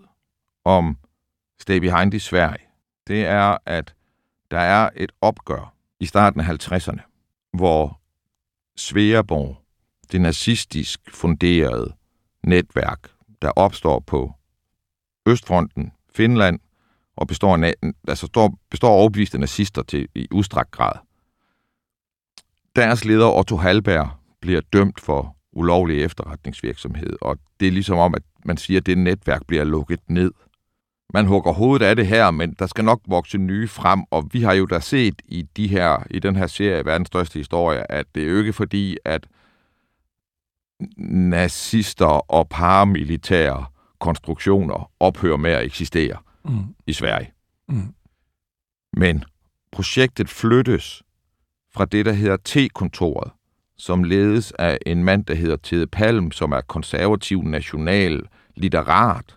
om 0.64 0.96
Stay 1.62 1.80
Behind 1.80 2.14
i 2.14 2.20
Sverige, 2.20 2.60
det 3.06 3.24
er, 3.24 3.58
at 3.66 3.94
der 4.54 4.60
er 4.60 4.90
et 4.96 5.12
opgør 5.20 5.74
i 6.00 6.06
starten 6.06 6.40
af 6.40 6.44
50'erne, 6.44 7.00
hvor 7.52 8.00
Sveaborg, 8.76 9.56
det 10.12 10.20
nazistisk 10.20 11.00
funderede 11.14 11.94
netværk, 12.42 13.10
der 13.42 13.50
opstår 13.50 14.00
på 14.00 14.32
Østfronten, 15.26 15.92
Finland, 16.14 16.60
og 17.16 17.26
består, 17.26 17.64
af, 17.64 17.74
altså 18.08 18.26
står, 18.26 18.58
består 18.70 18.88
overbeviste 18.88 19.38
nazister 19.38 19.82
til 19.82 20.08
i 20.14 20.28
udstrakt 20.30 20.70
grad. 20.70 20.98
Deres 22.76 23.04
leder 23.04 23.38
Otto 23.38 23.56
Halberg 23.56 24.10
bliver 24.40 24.60
dømt 24.60 25.00
for 25.00 25.36
ulovlig 25.52 26.04
efterretningsvirksomhed, 26.04 27.16
og 27.20 27.38
det 27.60 27.68
er 27.68 27.72
ligesom 27.72 27.98
om, 27.98 28.14
at 28.14 28.22
man 28.44 28.56
siger, 28.56 28.80
at 28.80 28.86
det 28.86 28.98
netværk 28.98 29.46
bliver 29.46 29.64
lukket 29.64 30.00
ned 30.08 30.32
man 31.12 31.26
hugger 31.26 31.52
hovedet 31.52 31.86
af 31.86 31.96
det 31.96 32.06
her, 32.06 32.30
men 32.30 32.52
der 32.52 32.66
skal 32.66 32.84
nok 32.84 33.00
vokse 33.06 33.38
nye 33.38 33.68
frem, 33.68 34.04
og 34.10 34.28
vi 34.32 34.42
har 34.42 34.52
jo 34.52 34.66
da 34.66 34.80
set 34.80 35.22
i, 35.28 35.42
de 35.56 35.68
her, 35.68 36.06
i 36.10 36.18
den 36.18 36.36
her 36.36 36.46
serie, 36.46 36.84
verdens 36.84 37.06
største 37.06 37.38
historie, 37.38 37.92
at 37.92 38.06
det 38.14 38.22
er 38.22 38.28
jo 38.28 38.38
ikke 38.38 38.52
fordi, 38.52 38.96
at 39.04 39.26
nazister 40.98 42.30
og 42.30 42.48
paramilitære 42.48 43.66
konstruktioner 43.98 44.90
ophører 45.00 45.36
med 45.36 45.50
at 45.50 45.64
eksistere 45.64 46.16
mm. 46.44 46.74
i 46.86 46.92
Sverige. 46.92 47.32
Mm. 47.68 47.94
Men 48.96 49.24
projektet 49.72 50.28
flyttes 50.28 51.02
fra 51.74 51.84
det, 51.84 52.06
der 52.06 52.12
hedder 52.12 52.36
T-kontoret, 52.44 53.32
som 53.76 54.04
ledes 54.04 54.52
af 54.52 54.78
en 54.86 55.04
mand, 55.04 55.24
der 55.24 55.34
hedder 55.34 55.56
Tede 55.56 55.86
Palm, 55.86 56.30
som 56.30 56.52
er 56.52 56.60
konservativ 56.60 57.42
national 57.42 58.22
litterat, 58.56 59.36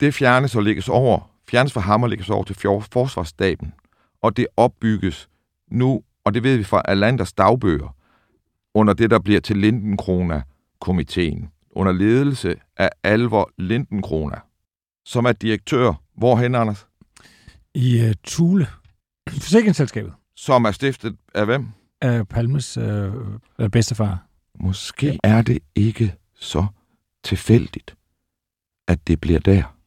det 0.00 0.14
fjernes 0.14 0.56
og 0.56 0.62
lægges 0.62 0.88
over, 0.88 1.30
fjernes 1.48 1.72
fra 1.72 1.80
ham 1.80 2.02
og 2.02 2.08
lægges 2.08 2.30
over 2.30 2.44
til 2.44 2.56
forsvarsstaben, 2.92 3.72
og 4.22 4.36
det 4.36 4.46
opbygges 4.56 5.28
nu, 5.70 6.02
og 6.24 6.34
det 6.34 6.42
ved 6.42 6.56
vi 6.56 6.64
fra 6.64 6.82
Alanders 6.84 7.32
dagbøger, 7.32 7.96
under 8.74 8.94
det, 8.94 9.10
der 9.10 9.18
bliver 9.18 9.40
til 9.40 9.56
Lindenkrona-komiteen, 9.56 11.50
under 11.70 11.92
ledelse 11.92 12.54
af 12.76 12.90
Alvor 13.02 13.50
Lindenkrona, 13.58 14.40
som 15.04 15.24
er 15.24 15.32
direktør. 15.32 15.92
Hvorhen, 16.16 16.54
Anders? 16.54 16.86
I 17.74 18.04
uh, 18.04 18.12
Thule. 18.26 18.66
Forsikringsselskabet. 19.28 20.12
Som 20.36 20.64
er 20.64 20.70
stiftet 20.70 21.16
af 21.34 21.46
hvem? 21.46 21.66
Af 22.00 22.28
Palmes 22.28 22.78
uh, 22.78 23.68
bedstefar. 23.72 24.26
Måske 24.60 25.18
er 25.24 25.42
det 25.42 25.58
ikke 25.74 26.14
så 26.34 26.66
tilfældigt, 27.24 27.94
at 28.88 29.08
det 29.08 29.20
bliver 29.20 29.40
der. 29.40 29.79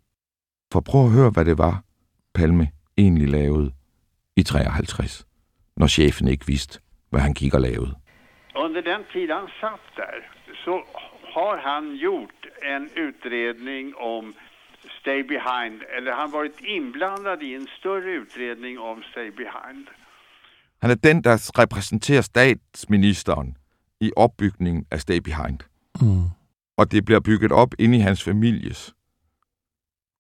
For 0.74 0.82
prøv 0.82 1.06
at 1.06 1.12
høre, 1.12 1.30
hvad 1.30 1.46
det 1.46 1.58
var, 1.58 1.76
Palme 2.36 2.68
egentlig 2.98 3.30
lavede 3.30 3.72
i 4.38 4.44
53, 4.44 5.26
når 5.78 5.88
chefen 5.88 6.28
ikke 6.28 6.48
vidste, 6.48 6.80
hvad 7.10 7.22
han 7.22 7.34
gik 7.34 7.54
og 7.54 7.62
lavede. 7.62 7.94
Under 8.56 8.82
den 8.82 9.02
tid 9.14 9.28
han 9.38 9.48
satt 9.62 9.86
där 9.98 10.18
så 10.66 10.76
har 11.36 11.56
han 11.70 11.84
gjort 11.98 12.40
en 12.74 12.84
utredning 13.06 13.86
om 13.98 14.34
Stay 15.00 15.22
Behind 15.32 15.82
eller 15.98 16.12
har 16.14 16.22
han 16.22 16.34
varit 16.34 16.58
inblandad 16.76 17.42
i 17.42 17.56
en 17.56 17.68
större 17.78 18.22
utredning 18.22 18.80
om 18.80 19.04
Stay 19.12 19.30
Behind? 19.40 19.88
Han 20.82 20.92
er 20.92 20.96
den, 20.96 21.24
der 21.24 21.36
repræsenterer 21.62 22.22
statsministeren 22.22 23.58
i 24.02 24.12
opbygningen 24.16 24.86
af 24.92 25.00
Stay 25.00 25.18
Behind. 25.18 25.60
Mm. 26.02 26.28
Og 26.78 26.92
det 26.92 27.06
bliver 27.06 27.20
bygget 27.20 27.52
op 27.52 27.74
inde 27.80 27.98
i 27.98 28.02
hans 28.02 28.24
families 28.24 28.94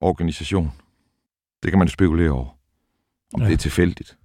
organisation. 0.03 0.71
Det 1.63 1.71
kan 1.71 1.79
man 1.79 1.87
spekulere 1.87 2.31
over. 2.31 2.57
Om 3.33 3.41
Ja. 3.41 3.43
ja. 3.43 3.49
det 3.49 3.53
er 3.53 3.57
tilfældigt. 3.57 4.17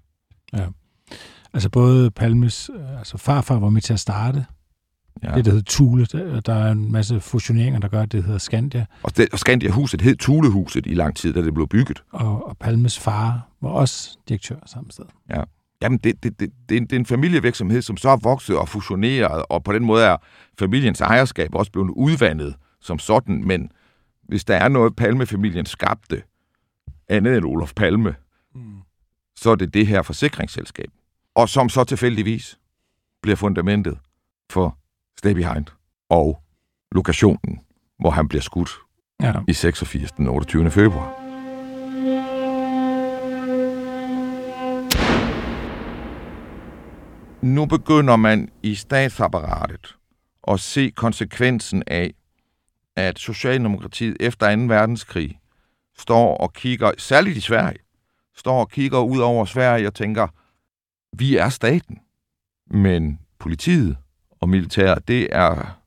Altså 1.52 1.70
både 1.70 2.10
Palmes 2.10 2.70
øh, 2.74 2.98
altså 2.98 3.18
farfar 3.18 3.58
var 3.58 3.70
med 3.70 3.82
til 3.82 3.92
at 3.92 4.00
starte. 4.00 4.46
Ja. 5.22 5.30
Ja. 5.30 5.36
Det, 5.36 5.44
der 5.44 5.50
hedder 5.50 5.64
Thule. 5.72 6.04
Der, 6.04 6.40
der 6.40 6.54
er 6.54 6.72
en 6.72 6.92
masse 6.92 7.20
fusioneringer, 7.20 7.80
der 7.80 7.88
gør, 7.88 8.02
at 8.02 8.12
det 8.12 8.24
hedder 8.24 8.38
Skandia. 8.38 8.86
Og, 9.02 9.16
det, 9.16 9.28
og 9.32 9.38
Skandia-huset 9.38 10.00
hed 10.00 10.16
Tulehuset 10.16 10.86
i 10.86 10.94
lang 10.94 11.16
tid, 11.16 11.32
da 11.32 11.42
det 11.42 11.54
blev 11.54 11.68
bygget. 11.68 12.02
Og, 12.12 12.48
og 12.48 12.56
Palmes 12.56 12.98
far 12.98 13.48
var 13.60 13.68
også 13.68 14.18
direktør 14.28 14.56
samme 14.66 14.90
sted. 14.90 15.04
Jamen, 15.82 15.98
det, 15.98 16.22
det, 16.22 16.40
det, 16.40 16.50
det, 16.68 16.74
er 16.74 16.80
en, 16.80 16.86
det 16.86 16.92
er 16.92 17.00
en 17.00 17.06
familievirksomhed, 17.06 17.82
som 17.82 17.96
så 17.96 18.08
er 18.08 18.16
vokset 18.16 18.56
og 18.56 18.68
fusioneret, 18.68 19.44
og 19.48 19.64
på 19.64 19.72
den 19.72 19.84
måde 19.84 20.04
er 20.04 20.16
familiens 20.58 21.00
ejerskab 21.00 21.54
også 21.54 21.72
blevet 21.72 21.90
udvandet 21.90 22.54
som 22.80 22.98
sådan. 22.98 23.44
Men 23.44 23.70
hvis 24.28 24.44
der 24.44 24.56
er 24.56 24.68
noget, 24.68 24.96
Palme-familien 24.96 25.66
skabte, 25.66 26.22
andet 27.08 27.36
end 27.36 27.44
Olof 27.44 27.72
Palme, 27.76 28.14
Mm. 28.54 28.78
så 29.36 29.50
er 29.50 29.54
det 29.54 29.74
det 29.74 29.86
her 29.86 30.02
forsikringsselskab. 30.02 30.90
Og 31.34 31.48
som 31.48 31.68
så 31.68 31.84
tilfældigvis 31.84 32.58
bliver 33.22 33.36
fundamentet 33.36 33.98
for 34.50 34.78
Stay 35.18 35.32
Behind 35.32 35.66
og 36.10 36.42
lokationen, 36.92 37.60
hvor 38.00 38.10
han 38.10 38.28
bliver 38.28 38.42
skudt 38.42 38.70
Ja. 39.22 39.32
i 39.48 39.52
86. 39.52 40.12
den 40.12 40.26
28. 40.28 40.70
februar. 40.70 41.14
Nu 47.42 47.66
begynder 47.66 48.16
man 48.16 48.48
i 48.62 48.74
statsapparatet 48.74 49.94
at 50.48 50.60
se 50.60 50.90
konsekvensen 50.96 51.82
af, 51.86 52.14
at 52.98 53.18
Socialdemokratiet 53.18 54.16
efter 54.20 54.56
2. 54.56 54.62
verdenskrig 54.62 55.40
står 55.98 56.36
og 56.36 56.52
kigger, 56.52 56.92
særligt 56.98 57.36
i 57.36 57.40
Sverige, 57.40 57.78
står 58.36 58.60
og 58.60 58.70
kigger 58.70 58.98
ud 58.98 59.18
over 59.18 59.44
Sverige 59.44 59.86
og 59.86 59.94
tænker, 59.94 60.28
vi 61.12 61.36
er 61.36 61.48
staten, 61.48 61.98
men 62.70 63.18
politiet 63.38 63.96
og 64.40 64.48
militæret, 64.48 65.08
det 65.08 65.28
er 65.32 65.80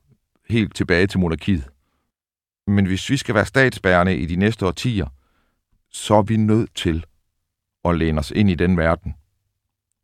helt 0.48 0.74
tilbage 0.74 1.06
til 1.06 1.20
monarkiet. 1.20 1.68
Men 2.66 2.86
hvis 2.86 3.10
vi 3.10 3.16
skal 3.16 3.34
være 3.34 3.46
statsbærende 3.46 4.16
i 4.16 4.26
de 4.26 4.36
næste 4.36 4.66
årtier, 4.66 5.06
så 5.90 6.14
er 6.14 6.22
vi 6.22 6.36
nødt 6.36 6.74
til 6.74 7.04
at 7.84 7.96
læne 7.96 8.18
os 8.18 8.30
ind 8.30 8.50
i 8.50 8.54
den 8.54 8.76
verden 8.76 9.14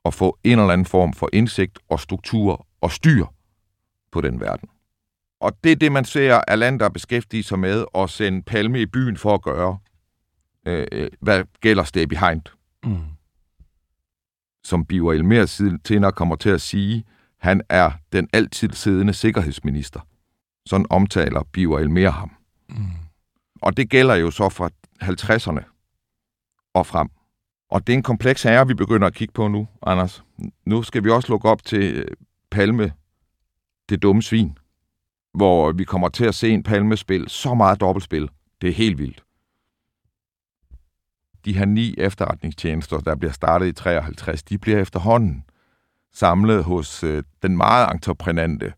og 0.05 0.15
få 0.15 0.39
en 0.45 0.59
eller 0.59 0.73
anden 0.73 0.87
form 0.87 1.13
for 1.13 1.29
indsigt 1.33 1.79
og 1.89 2.01
struktur 2.01 2.67
og 2.81 2.93
styr 2.93 3.27
på 4.13 4.21
den 4.21 4.41
verden. 4.41 4.69
Og 5.41 5.53
det 5.65 5.73
er 5.73 5.77
det, 5.77 5.93
man 5.93 6.05
ser 6.05 6.41
af 6.49 6.59
land, 6.59 6.81
der 6.81 6.89
beskæftiger 6.89 7.43
sig 7.43 7.59
med 7.59 7.85
at 7.95 8.11
sende 8.11 8.43
palme 8.43 8.81
i 8.81 8.87
byen 8.87 9.17
for 9.17 9.35
at 9.35 9.43
gøre, 9.43 9.79
øh, 10.67 10.87
øh, 10.93 11.11
hvad 11.21 11.45
gælder 11.61 11.85
Stay 11.85 12.05
Behind, 12.05 12.43
Mm. 12.85 12.99
som 14.65 14.85
Biver 14.87 15.13
Elmer 15.13 15.47
senere 15.87 16.13
kommer 16.13 16.37
til 16.37 16.51
at 16.51 16.61
sige, 16.61 17.05
han 17.39 17.63
er 17.69 17.91
den 18.13 18.29
altid 18.33 18.71
siddende 18.73 19.13
sikkerhedsminister. 19.15 20.01
Sådan 20.67 20.87
omtaler 20.91 21.43
Biver 21.53 21.79
Elmer 21.79 22.11
ham. 22.11 22.33
Mm. 22.69 22.77
Og 23.63 23.77
det 23.77 23.91
gælder 23.91 24.15
jo 24.15 24.31
så 24.31 24.49
fra 24.49 24.71
50'erne 25.03 25.65
og 26.75 26.87
frem. 26.87 27.09
Og 27.71 27.87
det 27.87 27.93
er 27.93 27.97
en 27.97 28.03
kompleks 28.03 28.43
herre, 28.43 28.67
vi 28.67 28.75
begynder 28.75 29.07
at 29.07 29.15
kigge 29.15 29.33
på 29.33 29.49
nu, 29.49 29.69
Anders. 29.83 30.25
Nu 30.67 30.83
skal 30.83 31.05
vi 31.05 31.11
også 31.11 31.29
lukke 31.29 31.49
op 31.49 31.65
til 31.65 31.95
øh, 31.95 32.07
Palme, 32.51 32.93
det 33.89 34.03
dumme 34.03 34.23
svin, 34.23 34.59
hvor 35.35 35.73
vi 35.73 35.85
kommer 35.85 36.09
til 36.09 36.25
at 36.25 36.35
se 36.35 36.51
en 36.51 36.63
Palme-spil, 36.63 37.29
så 37.29 37.55
meget 37.55 37.81
dobbeltspil. 37.81 38.29
Det 38.61 38.69
er 38.69 38.75
helt 38.75 38.99
vildt. 38.99 39.25
De 41.45 41.53
her 41.53 41.65
ni 41.65 41.95
efterretningstjenester, 41.99 42.99
der 42.99 43.15
bliver 43.15 43.33
startet 43.33 43.67
i 43.67 43.73
53, 43.73 44.43
de 44.43 44.59
bliver 44.59 44.79
efterhånden 44.81 45.45
samlet 46.13 46.65
hos 46.65 47.05
øh, 47.05 47.23
den 47.43 47.57
meget 47.57 47.93
entreprenante 47.95 48.73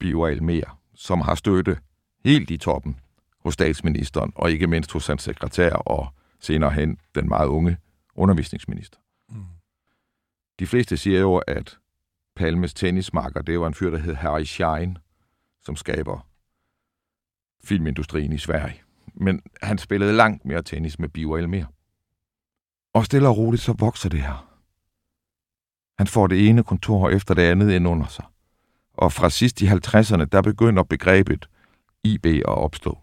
Biver 0.00 0.28
Elmer, 0.28 0.78
som 0.94 1.20
har 1.20 1.34
støtte 1.34 1.78
helt 2.24 2.50
i 2.50 2.56
toppen 2.56 2.96
hos 3.40 3.54
statsministeren, 3.54 4.32
og 4.34 4.50
ikke 4.50 4.66
mindst 4.66 4.92
hos 4.92 5.06
hans 5.06 5.22
sekretær 5.22 5.72
og 5.72 6.08
senere 6.40 6.70
hen 6.70 6.98
den 7.14 7.28
meget 7.28 7.46
unge 7.46 7.76
undervisningsminister. 8.14 8.98
Mm. 9.28 9.44
De 10.58 10.66
fleste 10.66 10.96
siger 10.96 11.20
jo, 11.20 11.36
at 11.36 11.78
Palmes 12.36 12.74
tennismarker, 12.74 13.42
det 13.42 13.60
var 13.60 13.66
en 13.66 13.74
fyr, 13.74 13.90
der 13.90 13.98
hed 13.98 14.14
Harry 14.14 14.44
Schein, 14.44 14.98
som 15.64 15.76
skaber 15.76 16.28
filmindustrien 17.64 18.32
i 18.32 18.38
Sverige. 18.38 18.82
Men 19.14 19.42
han 19.62 19.78
spillede 19.78 20.12
langt 20.12 20.44
mere 20.44 20.62
tennis 20.62 20.98
med 20.98 21.08
Biver 21.08 21.38
Elmer. 21.38 21.64
Og 22.94 23.04
stille 23.04 23.28
og 23.28 23.36
roligt, 23.36 23.62
så 23.62 23.72
vokser 23.72 24.08
det 24.08 24.22
her. 24.22 24.48
Han 25.98 26.06
får 26.06 26.26
det 26.26 26.48
ene 26.48 26.64
kontor 26.64 27.10
efter 27.10 27.34
det 27.34 27.42
andet 27.42 27.72
ind 27.72 27.88
under 27.88 28.06
sig. 28.06 28.24
Og 28.92 29.12
fra 29.12 29.30
sidst 29.30 29.62
i 29.62 29.66
50'erne, 29.66 30.24
der 30.24 30.42
begynder 30.42 30.82
begrebet 30.82 31.48
IB 32.04 32.26
at 32.26 32.44
opstå. 32.44 32.98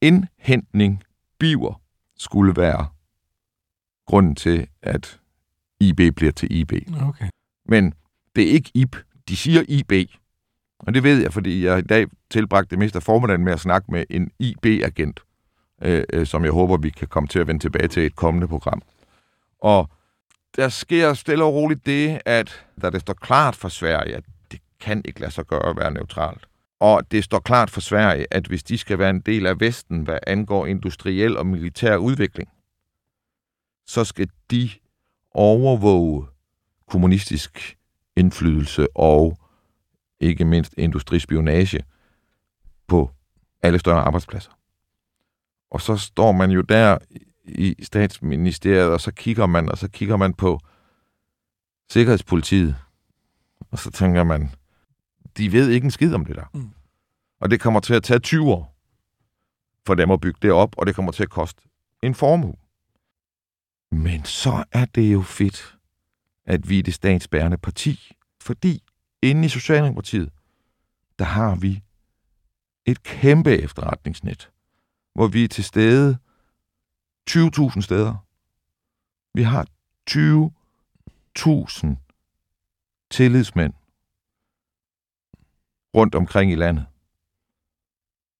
Indhentning 0.00 1.02
biver 1.38 1.80
skulle 2.16 2.56
være 2.56 2.88
grunden 4.06 4.34
til, 4.34 4.68
at 4.82 5.20
IB 5.80 6.00
bliver 6.16 6.32
til 6.32 6.52
IB. 6.52 6.72
Okay. 7.02 7.28
Men 7.66 7.94
det 8.36 8.48
er 8.48 8.52
ikke 8.52 8.70
IB. 8.74 8.96
De 9.28 9.36
siger 9.36 9.64
IB. 9.68 9.92
Og 10.86 10.94
det 10.94 11.02
ved 11.02 11.22
jeg, 11.22 11.32
fordi 11.32 11.64
jeg 11.64 11.78
i 11.78 11.82
dag 11.82 12.06
tilbragte 12.30 12.70
det 12.70 12.78
meste 12.78 12.96
af 12.96 13.02
formiddagen 13.02 13.44
med 13.44 13.52
at 13.52 13.60
snakke 13.60 13.92
med 13.92 14.04
en 14.10 14.30
IB-agent, 14.38 15.20
øh, 15.82 16.04
øh, 16.12 16.26
som 16.26 16.44
jeg 16.44 16.52
håber, 16.52 16.76
vi 16.76 16.90
kan 16.90 17.08
komme 17.08 17.26
til 17.28 17.38
at 17.38 17.46
vende 17.46 17.60
tilbage 17.60 17.88
til 17.88 18.06
et 18.06 18.16
kommende 18.16 18.48
program. 18.48 18.82
Og 19.60 19.90
der 20.56 20.68
sker 20.68 21.14
stille 21.14 21.44
og 21.44 21.54
roligt 21.54 21.86
det, 21.86 22.20
at 22.26 22.66
da 22.82 22.90
det 22.90 23.00
står 23.00 23.14
klart 23.14 23.56
for 23.56 23.68
Sverige, 23.68 24.16
at 24.16 24.24
det 24.52 24.60
kan 24.80 25.02
ikke 25.04 25.20
lade 25.20 25.30
sig 25.30 25.46
gøre 25.46 25.70
at 25.70 25.76
være 25.76 25.90
neutralt, 25.90 26.46
og 26.80 27.10
det 27.10 27.24
står 27.24 27.38
klart 27.38 27.70
for 27.70 27.80
Sverige, 27.80 28.26
at 28.30 28.46
hvis 28.46 28.62
de 28.62 28.78
skal 28.78 28.98
være 28.98 29.10
en 29.10 29.20
del 29.20 29.46
af 29.46 29.60
Vesten, 29.60 30.02
hvad 30.02 30.18
angår 30.26 30.66
industriel 30.66 31.36
og 31.36 31.46
militær 31.46 31.96
udvikling, 31.96 32.48
så 33.86 34.04
skal 34.04 34.28
de 34.50 34.70
overvåge 35.30 36.26
kommunistisk 36.88 37.78
indflydelse 38.16 38.86
og 38.96 39.38
ikke 40.22 40.44
mindst 40.44 40.74
industrispionage 40.76 41.84
på 42.86 43.10
alle 43.62 43.78
større 43.78 44.00
arbejdspladser. 44.00 44.50
Og 45.70 45.80
så 45.80 45.96
står 45.96 46.32
man 46.32 46.50
jo 46.50 46.60
der 46.60 46.98
i 47.44 47.76
statsministeriet, 47.82 48.92
og 48.92 49.00
så 49.00 49.12
kigger 49.12 49.46
man, 49.46 49.68
og 49.68 49.78
så 49.78 49.88
kigger 49.88 50.16
man 50.16 50.34
på 50.34 50.60
sikkerhedspolitiet, 51.90 52.76
og 53.70 53.78
så 53.78 53.90
tænker 53.90 54.24
man, 54.24 54.50
de 55.36 55.52
ved 55.52 55.68
ikke 55.68 55.84
en 55.84 55.90
skid 55.90 56.14
om 56.14 56.24
det 56.24 56.36
der. 56.36 56.44
Mm. 56.54 56.70
Og 57.40 57.50
det 57.50 57.60
kommer 57.60 57.80
til 57.80 57.94
at 57.94 58.02
tage 58.02 58.20
20 58.20 58.50
år 58.50 58.76
for 59.86 59.94
dem 59.94 60.10
at 60.10 60.20
bygge 60.20 60.38
det 60.42 60.52
op, 60.52 60.74
og 60.78 60.86
det 60.86 60.94
kommer 60.94 61.12
til 61.12 61.22
at 61.22 61.30
koste 61.30 61.62
en 62.02 62.14
formue. 62.14 62.56
Men 63.92 64.24
så 64.24 64.64
er 64.72 64.84
det 64.84 65.12
jo 65.12 65.22
fedt, 65.22 65.76
at 66.46 66.68
vi 66.68 66.78
er 66.78 66.82
det 66.82 66.94
statsbærende 66.94 67.58
parti, 67.58 68.12
fordi 68.40 68.82
inde 69.22 69.46
i 69.46 69.48
Socialdemokratiet, 69.48 70.30
der 71.18 71.24
har 71.24 71.54
vi 71.54 71.82
et 72.86 73.02
kæmpe 73.02 73.50
efterretningsnet, 73.50 74.50
hvor 75.14 75.26
vi 75.26 75.44
er 75.44 75.48
til 75.48 75.64
stede 75.64 76.18
20.000 77.30 77.80
steder. 77.80 78.14
Vi 79.34 79.42
har 79.42 79.66
20.000 80.10 81.86
tillidsmænd 83.10 83.72
rundt 85.96 86.14
omkring 86.14 86.52
i 86.52 86.54
landet, 86.54 86.86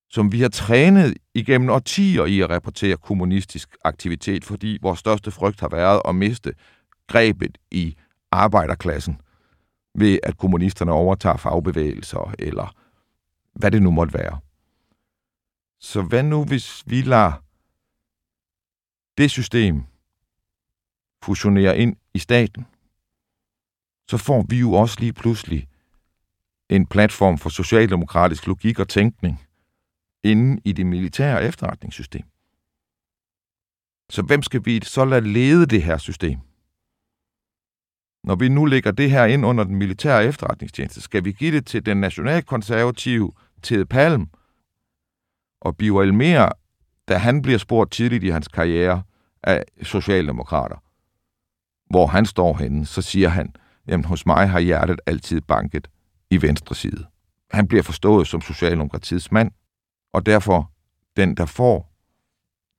som 0.08 0.32
vi 0.32 0.40
har 0.40 0.48
trænet 0.48 1.14
igennem 1.34 1.70
årtier 1.70 2.24
i 2.24 2.40
at 2.40 2.50
rapportere 2.50 2.96
kommunistisk 2.96 3.76
aktivitet, 3.84 4.44
fordi 4.44 4.78
vores 4.82 4.98
største 4.98 5.30
frygt 5.30 5.60
har 5.60 5.68
været 5.68 6.02
at 6.04 6.14
miste 6.14 6.54
grebet 7.08 7.58
i 7.70 7.96
arbejderklassen 8.30 9.20
ved, 9.94 10.18
at 10.22 10.36
kommunisterne 10.36 10.92
overtager 10.92 11.36
fagbevægelser, 11.36 12.34
eller 12.38 12.74
hvad 13.52 13.70
det 13.70 13.82
nu 13.82 13.90
måtte 13.90 14.14
være. 14.14 14.40
Så 15.80 16.02
hvad 16.02 16.22
nu, 16.22 16.44
hvis 16.44 16.82
vi 16.86 17.02
lader 17.02 17.32
det 19.18 19.30
system 19.30 19.82
fusionere 21.24 21.78
ind 21.78 21.96
i 22.14 22.18
staten? 22.18 22.66
Så 24.10 24.16
får 24.16 24.46
vi 24.48 24.58
jo 24.60 24.72
også 24.72 25.00
lige 25.00 25.12
pludselig 25.12 25.68
en 26.68 26.86
platform 26.86 27.38
for 27.38 27.50
socialdemokratisk 27.50 28.46
logik 28.46 28.78
og 28.78 28.88
tænkning 28.88 29.46
inde 30.24 30.62
i 30.64 30.72
det 30.72 30.86
militære 30.86 31.44
efterretningssystem. 31.44 32.24
Så 34.10 34.22
hvem 34.22 34.42
skal 34.42 34.64
vi 34.64 34.80
så 34.84 35.04
lade 35.04 35.32
lede 35.32 35.66
det 35.66 35.82
her 35.82 35.98
system? 35.98 36.38
Når 38.24 38.34
vi 38.34 38.48
nu 38.48 38.64
lægger 38.64 38.90
det 38.90 39.10
her 39.10 39.24
ind 39.24 39.46
under 39.46 39.64
den 39.64 39.76
militære 39.76 40.24
efterretningstjeneste, 40.24 41.00
skal 41.00 41.24
vi 41.24 41.32
give 41.32 41.56
det 41.56 41.66
til 41.66 41.86
den 41.86 41.96
nationalkonservative 41.96 43.32
Ted 43.62 43.84
Palm 43.84 44.28
og 45.60 45.76
Biver 45.76 46.02
Elmer, 46.02 46.48
da 47.08 47.16
han 47.16 47.42
bliver 47.42 47.58
spurgt 47.58 47.92
tidligt 47.92 48.24
i 48.24 48.28
hans 48.28 48.48
karriere 48.48 49.02
af 49.42 49.64
socialdemokrater, 49.82 50.76
hvor 51.90 52.06
han 52.06 52.26
står 52.26 52.56
henne, 52.56 52.86
så 52.86 53.02
siger 53.02 53.28
han, 53.28 53.54
jamen 53.88 54.04
hos 54.04 54.26
mig 54.26 54.48
har 54.48 54.60
hjertet 54.60 55.00
altid 55.06 55.40
banket 55.40 55.88
i 56.30 56.42
venstre 56.42 56.74
side. 56.74 57.06
Han 57.50 57.68
bliver 57.68 57.82
forstået 57.82 58.26
som 58.26 58.40
Socialdemokratiets 58.40 59.32
mand, 59.32 59.50
og 60.12 60.26
derfor 60.26 60.70
den, 61.16 61.36
der 61.36 61.46
får 61.46 61.92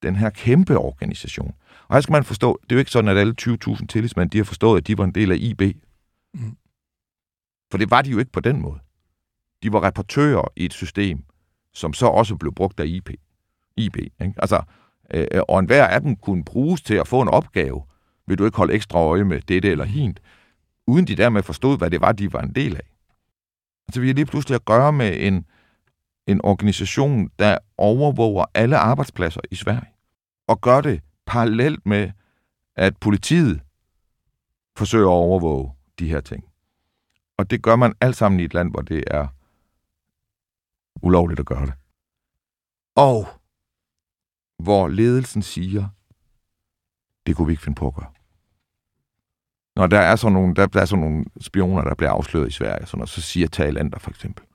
den 0.04 0.16
her 0.16 0.30
kæmpe 0.30 0.78
organisation. 0.78 1.54
Og 1.88 1.96
her 1.96 2.02
skal 2.02 2.12
man 2.12 2.24
forstå, 2.24 2.60
det 2.64 2.72
er 2.72 2.76
jo 2.76 2.80
ikke 2.80 2.92
sådan, 2.92 3.10
at 3.10 3.18
alle 3.18 3.36
20.000 3.42 3.86
tillidsmænd, 3.86 4.30
de 4.30 4.38
har 4.38 4.46
forstået, 4.46 4.78
at 4.78 4.88
de 4.88 4.98
var 4.98 5.04
en 5.04 5.16
del 5.16 5.32
af 5.32 5.38
IB. 5.40 5.62
Mm. 6.34 6.58
For 7.72 7.78
det 7.78 7.92
var 7.92 8.02
de 8.02 8.10
jo 8.10 8.20
ikke 8.20 8.32
på 8.32 8.40
den 8.40 8.62
måde. 8.62 8.80
De 9.64 9.74
var 9.74 9.80
rapportører 9.80 10.48
i 10.56 10.66
et 10.66 10.74
system, 10.74 11.24
som 11.74 11.94
så 11.94 12.06
også 12.06 12.36
blev 12.36 12.54
brugt 12.54 12.80
af 12.80 12.86
IB. 12.86 13.10
IB 13.78 13.98
ikke? 13.98 14.34
Altså, 14.38 14.62
øh, 15.14 15.28
og 15.48 15.60
enhver 15.60 15.88
af 15.88 16.02
dem 16.02 16.16
kunne 16.16 16.44
bruges 16.44 16.82
til 16.82 16.94
at 16.94 17.08
få 17.08 17.22
en 17.22 17.28
opgave. 17.28 17.84
Vil 18.28 18.38
du 18.38 18.46
ikke 18.46 18.58
holde 18.58 18.74
ekstra 18.74 19.00
øje 19.00 19.24
med 19.24 19.42
dette 19.42 19.72
eller 19.72 19.86
hint? 19.86 20.20
Uden 20.88 21.08
de 21.08 21.16
dermed 21.16 21.44
forstod, 21.44 21.78
hvad 21.78 21.90
det 21.90 22.02
var, 22.02 22.12
de 22.12 22.34
var 22.34 22.42
en 22.42 22.56
del 22.56 22.76
af. 22.76 22.94
Altså, 23.88 24.02
vi 24.02 24.08
har 24.08 24.14
lige 24.14 24.26
pludselig 24.26 24.56
at 24.56 24.66
gøre 24.66 24.94
med 24.94 25.18
en, 25.20 25.46
en 26.28 26.46
organisation, 26.46 27.30
der 27.40 27.58
overvåger 27.78 28.46
alle 28.54 28.78
arbejdspladser 28.78 29.42
i 29.52 29.56
Sverige. 29.56 29.94
Og 30.48 30.62
gør 30.62 30.82
det 30.82 31.02
parallelt 31.34 31.86
med, 31.86 32.12
at 32.76 32.98
politiet 32.98 33.62
forsøger 34.76 35.08
at 35.08 35.24
overvåge 35.30 35.74
de 36.00 36.10
her 36.10 36.22
ting. 36.22 36.44
Og 37.38 37.50
det 37.50 37.62
gør 37.62 37.76
man 37.76 37.94
alt 38.02 38.16
sammen 38.16 38.40
i 38.40 38.44
et 38.44 38.54
land, 38.54 38.72
hvor 38.72 38.82
det 38.82 39.04
er 39.08 39.28
ulovligt 41.02 41.40
at 41.40 41.46
gøre 41.46 41.66
det. 41.66 41.74
Og 42.96 43.28
hvor 44.64 44.88
ledelsen 44.88 45.42
siger, 45.42 45.88
det 47.26 47.36
kunne 47.36 47.48
vi 47.48 47.54
ikke 47.54 47.64
finde 47.64 47.80
på 47.80 47.88
at 47.88 47.96
gøre. 47.96 48.12
Når 49.76 49.88
der 49.88 50.00
er 50.00 50.16
sådan 50.16 50.34
nogle, 50.34 50.56
der, 50.56 50.66
der 50.66 50.82
er 50.82 50.86
sådan 50.86 51.06
nogle 51.06 51.26
spioner, 51.42 51.84
der 51.84 51.96
bliver 51.96 52.12
afsløret 52.12 52.48
i 52.48 52.52
Sverige, 52.52 52.86
sådan, 52.86 53.02
og 53.02 53.08
så 53.08 53.22
siger 53.22 53.48
Thailander 53.48 54.00
for 54.00 54.10
eksempel, 54.10 54.46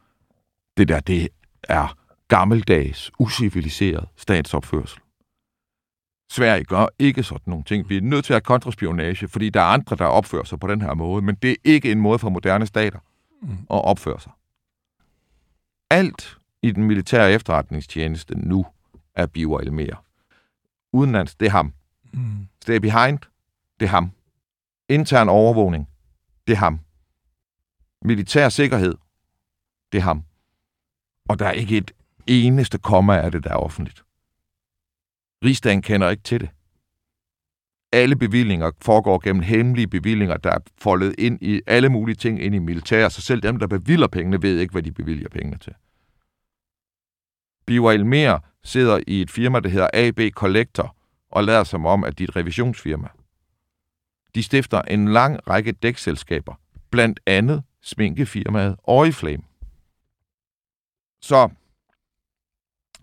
det 0.77 0.89
der, 0.89 1.01
det 1.01 1.29
er 1.63 1.99
gammeldags, 2.29 3.11
usiviliseret 3.19 4.09
statsopførsel. 4.17 5.01
Sverige 6.31 6.65
gør 6.65 6.87
ikke 6.99 7.23
sådan 7.23 7.43
nogle 7.47 7.65
ting. 7.65 7.89
Vi 7.89 7.97
er 7.97 8.01
nødt 8.01 8.25
til 8.25 8.33
at 8.33 8.35
have 8.35 8.41
kontraspionage, 8.41 9.29
fordi 9.29 9.51
der 9.51 9.61
er 9.61 9.65
andre, 9.65 9.97
der 9.97 10.05
opfører 10.05 10.45
sig 10.45 10.61
på 10.61 10.67
den 10.67 10.83
her 10.83 10.95
måde, 10.95 11.23
men 11.23 11.35
det 11.35 11.51
er 11.51 11.57
ikke 11.65 11.93
en 11.93 12.01
måde 12.01 12.19
for 12.19 12.29
moderne 12.29 12.67
stater 12.67 12.99
mm. 13.43 13.51
at 13.51 13.85
opføre 13.85 14.21
sig. 14.21 14.33
Alt 15.91 16.39
i 16.63 16.71
den 16.71 16.85
militære 16.85 17.33
efterretningstjeneste 17.33 18.39
nu 18.39 18.67
er 19.15 19.27
Biver 19.27 19.61
Elmer. 19.61 20.05
Udenlands, 20.93 21.35
det 21.35 21.47
er 21.47 21.51
ham. 21.51 21.73
Mm. 22.13 22.49
Stay 22.63 22.77
behind, 22.77 23.19
det 23.81 23.87
er 23.87 23.91
ham. 23.91 24.11
Intern 24.89 25.29
overvågning, 25.29 25.89
det 26.47 26.53
er 26.53 26.57
ham. 26.57 26.81
Militær 28.03 28.49
sikkerhed, 28.49 28.95
det 29.93 29.99
er 29.99 30.03
ham. 30.03 30.25
Og 31.29 31.39
der 31.39 31.47
er 31.47 31.53
ikke 31.53 31.77
et 31.77 31.91
eneste 32.27 32.79
komma 32.79 33.17
af 33.17 33.33
det, 33.33 33.45
der 33.45 33.51
er 33.51 33.57
offentligt. 33.57 34.05
Rigsdagen 35.45 35.83
kender 35.83 36.11
ikke 36.11 36.23
til 36.23 36.41
det. 36.41 36.49
Alle 37.93 38.17
bevillinger 38.17 38.71
foregår 38.81 39.19
gennem 39.19 39.43
hemmelige 39.43 39.89
bevillinger, 39.89 40.37
der 40.37 40.51
er 40.51 40.59
foldet 40.79 41.15
ind 41.19 41.39
i 41.43 41.61
alle 41.67 41.89
mulige 41.89 42.17
ting 42.17 42.43
ind 42.43 42.55
i 42.55 42.59
militær, 42.59 43.09
så 43.09 43.21
selv 43.21 43.41
dem, 43.41 43.59
der 43.59 43.67
bevilger 43.67 44.07
pengene, 44.07 44.43
ved 44.43 44.59
ikke, 44.59 44.73
hvad 44.73 44.83
de 44.83 44.93
bevilger 44.93 45.29
pengene 45.29 45.59
til. 45.59 45.73
Biwa 47.67 47.93
Elmer 47.93 48.39
sidder 48.65 49.01
i 49.07 49.23
et 49.23 49.31
firma, 49.31 49.61
der 49.61 49.69
hedder 49.69 49.89
AB 49.95 50.21
Collector, 50.33 50.97
og 51.31 51.45
lader 51.45 51.65
som 51.65 51.87
om, 51.87 52.05
at 52.05 52.19
de 52.19 52.25
er 52.25 52.29
et 52.29 52.37
revisionsfirma. 52.37 53.09
De 54.35 54.43
stifter 54.43 54.83
en 54.83 55.09
lang 55.09 55.49
række 55.49 55.73
dækselskaber, 55.73 56.55
blandt 56.91 57.21
andet 57.27 57.63
sminkefirmaet 57.83 58.77
Oriflame. 58.85 59.43
Så 61.23 61.51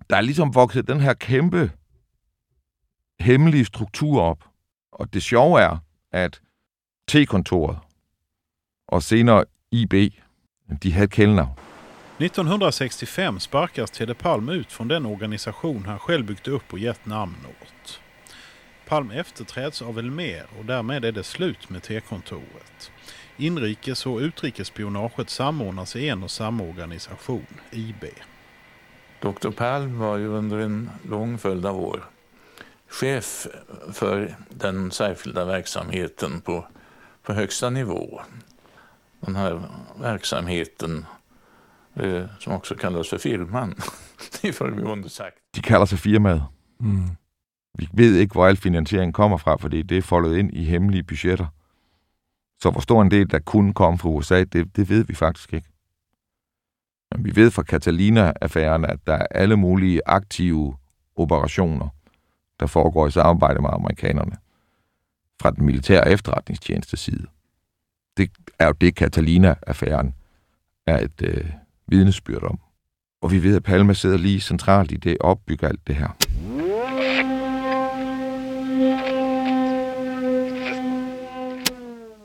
der 0.09 0.17
er 0.17 0.21
ligesom 0.21 0.55
vokset 0.55 0.87
den 0.87 0.99
her 0.99 1.13
kæmpe 1.13 1.71
hemmelige 3.19 3.65
struktur 3.65 4.21
op. 4.21 4.43
Og 4.91 5.13
det 5.13 5.23
sjove 5.23 5.61
er, 5.61 5.77
at 6.11 6.41
T-kontoret 7.07 7.77
og 8.87 9.03
senere 9.03 9.45
IB, 9.71 9.93
de 10.83 10.91
havde 10.91 11.07
kældnavn. 11.07 11.59
1965 12.19 13.43
sparkas 13.43 13.91
Tede 13.91 14.13
Palm 14.13 14.49
ut 14.49 14.71
från 14.71 14.87
den 14.87 15.05
organisation 15.05 15.85
han 15.85 15.99
själv 15.99 16.25
byggt 16.25 16.47
upp 16.47 16.73
och 16.73 16.79
gett 16.79 17.05
namn 17.05 17.35
åt. 17.61 17.99
Palm 18.87 19.11
efterträds 19.11 19.81
av 19.81 19.99
Elmer 19.99 20.45
och 20.59 20.65
därmed 20.65 21.05
är 21.05 21.11
det 21.11 21.23
slut 21.23 21.69
med 21.69 21.83
T-kontoret. 21.83 22.91
Inrikes 23.37 24.05
och 24.05 24.17
utrikesspionaget 24.17 25.29
samordnas 25.29 25.95
i 25.95 26.09
en 26.09 26.23
och 26.23 26.31
samma 26.31 26.63
organisation, 26.63 27.59
IB. 27.71 28.03
Dr 29.21 29.51
Palm 29.51 29.99
var 29.99 30.17
ju 30.17 30.27
under 30.27 30.57
en 30.57 30.89
lång 31.09 31.37
följd 31.37 31.65
av 31.65 31.79
år 31.79 32.03
chef 32.95 33.47
för 33.93 34.35
den 34.49 34.91
särskilda 34.91 35.45
verksamheten 35.45 36.41
på, 36.41 36.65
på 37.23 37.33
högsta 37.33 37.69
nivå. 37.69 38.21
Den 39.25 39.35
här 39.35 39.61
verksamheten 39.99 41.05
eh, 41.95 42.23
som 42.39 42.53
också 42.53 42.75
kallas 42.75 43.09
för 43.09 43.17
firman 43.17 43.75
i 44.41 44.51
föregående 44.51 45.09
sagt. 45.09 45.35
De 45.55 45.61
kalder 45.61 45.85
sig 45.85 45.97
firmaet. 45.97 46.43
Mm. 46.79 47.09
Vi 47.77 47.89
ved 47.93 48.15
ikke, 48.15 48.33
hvor 48.33 48.45
al 48.47 48.57
finansiering 48.57 49.13
kommer 49.13 49.37
fra, 49.37 49.57
fordi 49.57 49.81
det 49.81 49.97
er 49.97 50.01
foldet 50.01 50.37
ind 50.37 50.53
i 50.53 50.63
hemmelige 50.63 51.03
budgetter. 51.03 51.47
Så 52.61 52.71
hvor 52.71 52.81
stor 52.81 53.01
en 53.01 53.11
del, 53.11 53.31
der 53.31 53.39
kunne 53.39 53.73
komme 53.73 53.99
fra 53.99 54.09
USA, 54.09 54.43
det, 54.43 54.75
det 54.75 54.89
ved 54.89 55.03
vi 55.03 55.15
faktisk 55.15 55.53
ikke. 55.53 55.67
Men 57.11 57.25
vi 57.25 57.35
ved 57.35 57.51
fra 57.51 57.63
Catalina-affæren, 57.63 58.85
at 58.85 58.99
der 59.07 59.13
er 59.13 59.27
alle 59.31 59.57
mulige 59.57 60.01
aktive 60.05 60.75
operationer, 61.15 61.89
der 62.59 62.65
foregår 62.67 63.07
i 63.07 63.11
samarbejde 63.11 63.61
med 63.61 63.69
amerikanerne 63.73 64.37
fra 65.41 65.51
den 65.51 65.65
militære 65.65 66.09
efterretningstjeneste 66.09 66.97
side. 66.97 67.27
Det 68.17 68.31
er 68.59 68.67
jo 68.67 68.71
det, 68.71 68.97
Catalina-affæren 68.97 70.13
er 70.87 70.99
et 70.99 71.21
øh, 71.21 71.49
vidnesbyrd 71.87 72.43
om. 72.43 72.59
Og 73.21 73.31
vi 73.31 73.43
ved, 73.43 73.55
at 73.55 73.63
Palma 73.63 73.93
sidder 73.93 74.17
lige 74.17 74.39
centralt 74.39 74.91
i 74.91 74.95
det 74.95 75.17
opbygger 75.19 75.67
alt 75.67 75.87
det 75.87 75.95
her. 75.95 76.09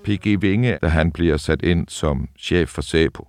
P.G. 0.05 0.41
Vinge, 0.43 0.79
da 0.83 0.89
han 0.89 1.13
bliver 1.13 1.37
sat 1.37 1.63
ind 1.63 1.89
som 1.89 2.29
chef 2.39 2.69
for 2.69 2.83
SAPO, 2.83 3.29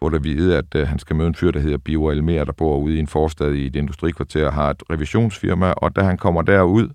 får 0.00 0.14
at 0.14 0.24
vide, 0.24 0.58
at 0.58 0.74
øh, 0.74 0.88
han 0.88 0.98
skal 0.98 1.16
møde 1.16 1.28
en 1.28 1.34
fyr, 1.34 1.50
der 1.50 1.60
hedder 1.60 1.78
Bio 1.78 2.10
Elmer, 2.10 2.44
der 2.44 2.52
bor 2.52 2.78
ude 2.78 2.96
i 2.96 2.98
en 2.98 3.06
forstad 3.06 3.52
i 3.52 3.66
et 3.66 3.76
industrikvarter 3.76 4.46
og 4.46 4.52
har 4.52 4.70
et 4.70 4.82
revisionsfirma, 4.90 5.70
og 5.72 5.96
da 5.96 6.02
han 6.02 6.18
kommer 6.18 6.42
derud 6.42 6.88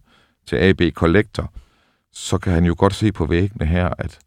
til 0.46 0.56
AB 0.56 0.82
Collector, 0.94 1.54
så 2.12 2.38
kan 2.38 2.54
han 2.54 2.66
jo 2.66 2.76
godt 2.78 2.94
se 2.94 3.12
på 3.12 3.26
væggene 3.26 3.66
her, 3.66 3.90
at 3.98 4.20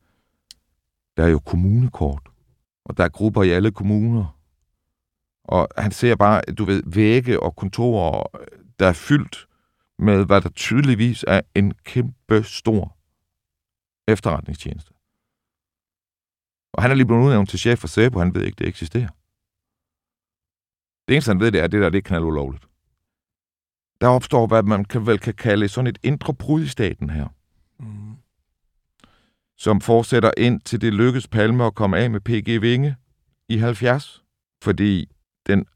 der 1.17 1.25
er 1.25 1.29
jo 1.29 1.39
kommunekort, 1.39 2.23
og 2.85 2.97
der 2.97 3.05
er 3.05 3.09
grupper 3.09 3.43
i 3.43 3.51
alle 3.51 3.71
kommuner. 3.71 4.39
Og 5.45 5.69
han 5.79 5.93
ser 5.93 6.17
bare, 6.17 6.41
du 6.59 6.65
ved, 6.65 6.83
vægge 6.87 7.41
og 7.41 7.57
kontorer, 7.57 8.41
øh, 8.41 8.47
der 8.79 8.87
er 8.87 8.93
fyldt 8.93 9.47
med, 9.99 10.25
hvad 10.25 10.41
der 10.41 10.49
tydeligvis 10.49 11.25
er 11.29 11.41
en 11.55 11.75
kæmpe 11.85 12.43
stor 12.43 12.97
efterretningstjeneste. 14.09 14.94
Og 16.75 16.83
han 16.83 16.91
er 16.91 16.95
lige 16.95 17.07
blevet 17.07 17.25
udnævnt 17.25 17.51
til 17.51 17.59
chef 17.59 17.79
for 17.79 17.89
SEPO, 17.89 18.19
han 18.19 18.35
ved 18.35 18.43
ikke, 18.43 18.57
det 18.57 18.69
eksisterer. 18.69 19.09
Det 21.09 21.15
eneste, 21.15 21.31
han 21.31 21.41
ved, 21.41 21.53
det 21.53 21.61
er, 21.61 21.65
at 21.65 21.73
det 21.73 21.83
der 21.83 21.91
det 21.91 21.99
er 21.99 22.03
knald 22.03 22.25
ulovligt. 22.25 22.65
Der 24.01 24.09
opstår, 24.09 24.47
hvad 24.47 24.63
man 24.63 24.85
kan, 24.85 25.07
vel 25.07 25.19
kan 25.19 25.35
kalde 25.35 25.69
sådan 25.69 25.87
et 25.87 25.99
indre 26.03 26.35
brud 26.35 26.63
i 26.63 26.69
staten 26.69 27.11
her. 27.11 27.29
Mm. 27.79 28.17
Som 29.57 29.81
fortsætter 29.81 30.31
ind 30.37 30.61
til 30.61 30.81
det 30.81 30.95
lykkes 30.95 31.29
Palme 31.29 31.65
at 31.65 31.75
komme 31.75 31.99
af 31.99 32.11
med 32.11 32.21
PG 32.21 32.63
Vinge 32.63 32.97
i 33.49 33.57
70. 33.57 34.23
Fordi 34.63 35.11
den 35.47 35.67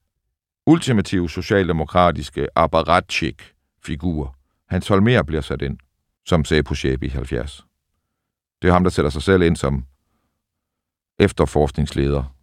ultimative 0.67 1.31
socialdemokratiske 1.31 2.49
apparatchik 2.57 3.55
figur, 3.83 4.37
Hans 4.69 4.89
Holmer 4.89 5.23
bliver 5.23 5.41
sat 5.43 5.63
ind 5.63 5.79
som 6.27 6.45
SEPO-chef 6.45 7.03
i 7.03 7.09
70. 7.09 7.67
Det 8.63 8.69
er 8.69 8.73
ham, 8.73 8.83
der 8.83 8.91
sætter 8.91 9.11
sig 9.11 9.23
selv 9.23 9.43
ind 9.43 9.57
som 9.57 9.87
efterforskningsleder 11.19 12.35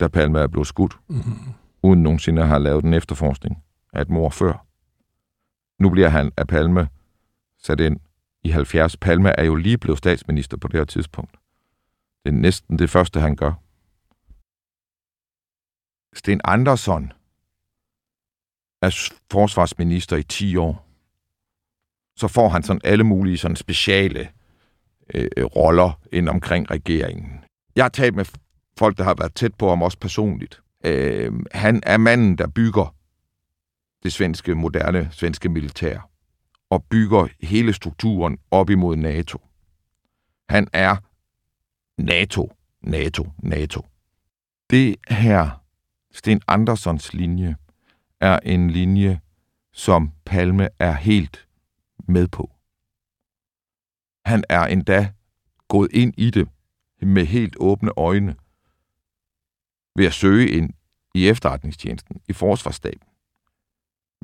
da 0.00 0.08
Palme 0.08 0.38
er 0.38 0.46
blevet 0.46 0.66
skudt, 0.66 0.98
Mhm. 1.08 1.38
uden 1.82 2.02
nogensinde 2.02 2.42
at 2.42 2.48
have 2.48 2.62
lavet 2.62 2.84
en 2.84 2.94
efterforskning 2.94 3.64
af 3.92 4.02
et 4.02 4.08
mor 4.10 4.30
før. 4.30 4.66
Nu 5.82 5.90
bliver 5.90 6.08
han 6.08 6.32
af 6.36 6.46
Palme 6.46 6.88
sat 7.58 7.80
ind 7.80 8.00
i 8.42 8.50
70. 8.50 8.96
Palme 8.96 9.28
er 9.40 9.44
jo 9.44 9.54
lige 9.54 9.78
blevet 9.78 9.98
statsminister 9.98 10.56
på 10.56 10.68
det 10.68 10.80
her 10.80 10.84
tidspunkt. 10.84 11.36
Det 12.24 12.30
er 12.30 12.36
næsten 12.38 12.78
det 12.78 12.90
første, 12.90 13.20
han 13.20 13.36
gør. 13.36 13.52
Sten 16.16 16.40
Andersson 16.44 17.12
er 18.82 19.10
forsvarsminister 19.32 20.16
i 20.16 20.22
10 20.22 20.56
år. 20.56 20.84
Så 22.16 22.28
får 22.28 22.48
han 22.48 22.62
sådan 22.62 22.80
alle 22.84 23.04
mulige 23.04 23.38
sådan 23.38 23.56
speciale 23.56 24.28
øh, 25.14 25.28
øh, 25.36 25.44
roller 25.44 26.00
ind 26.12 26.28
omkring 26.28 26.70
regeringen. 26.70 27.44
Jeg 27.78 27.84
har 27.84 27.88
talt 27.88 28.16
med 28.16 28.24
folk, 28.78 28.98
der 28.98 29.04
har 29.04 29.14
været 29.18 29.34
tæt 29.34 29.54
på 29.54 29.68
ham 29.68 29.82
også 29.82 29.98
personligt. 29.98 30.62
Øh, 30.84 31.32
han 31.52 31.82
er 31.86 31.96
manden, 31.96 32.38
der 32.38 32.46
bygger 32.46 32.94
det 34.02 34.12
svenske, 34.12 34.54
moderne 34.54 35.08
svenske 35.12 35.48
militær 35.48 36.10
og 36.70 36.84
bygger 36.84 37.28
hele 37.40 37.72
strukturen 37.72 38.38
op 38.50 38.70
imod 38.70 38.96
NATO. 38.96 39.38
Han 40.48 40.68
er 40.72 40.96
NATO, 41.98 42.52
NATO, 42.82 43.26
NATO. 43.38 43.86
Det 44.70 44.96
her, 45.08 45.62
Sten 46.12 46.40
Andersons 46.48 47.14
linje, 47.14 47.56
er 48.20 48.38
en 48.38 48.70
linje, 48.70 49.20
som 49.72 50.12
Palme 50.24 50.68
er 50.78 50.92
helt 50.92 51.48
med 52.08 52.28
på. 52.28 52.50
Han 54.24 54.44
er 54.48 54.66
endda 54.66 55.12
gået 55.68 55.92
ind 55.92 56.14
i 56.16 56.30
det 56.30 56.48
med 57.02 57.26
helt 57.26 57.56
åbne 57.60 57.90
øjne 57.96 58.36
ved 59.96 60.06
at 60.06 60.14
søge 60.14 60.50
ind 60.50 60.74
i 61.14 61.28
efterretningstjenesten, 61.28 62.22
i 62.28 62.32
forsvarsstaben, 62.32 63.08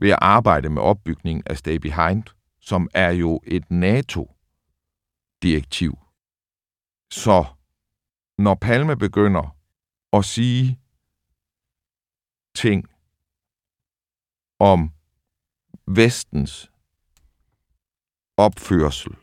ved 0.01 0.11
at 0.11 0.19
arbejde 0.21 0.71
med 0.71 0.83
opbygningen 0.83 1.43
af 1.47 1.59
Stay 1.59 1.77
Behind, 1.77 2.25
som 2.61 2.89
er 2.95 3.11
jo 3.11 3.41
et 3.47 3.71
NATO-direktiv. 3.71 5.99
Så 7.11 7.45
når 8.39 8.55
Palme 8.55 8.97
begynder 8.97 9.57
at 10.13 10.25
sige 10.25 10.81
ting 12.55 12.89
om 14.59 14.91
vestens 15.87 16.71
opførsel 18.37 19.17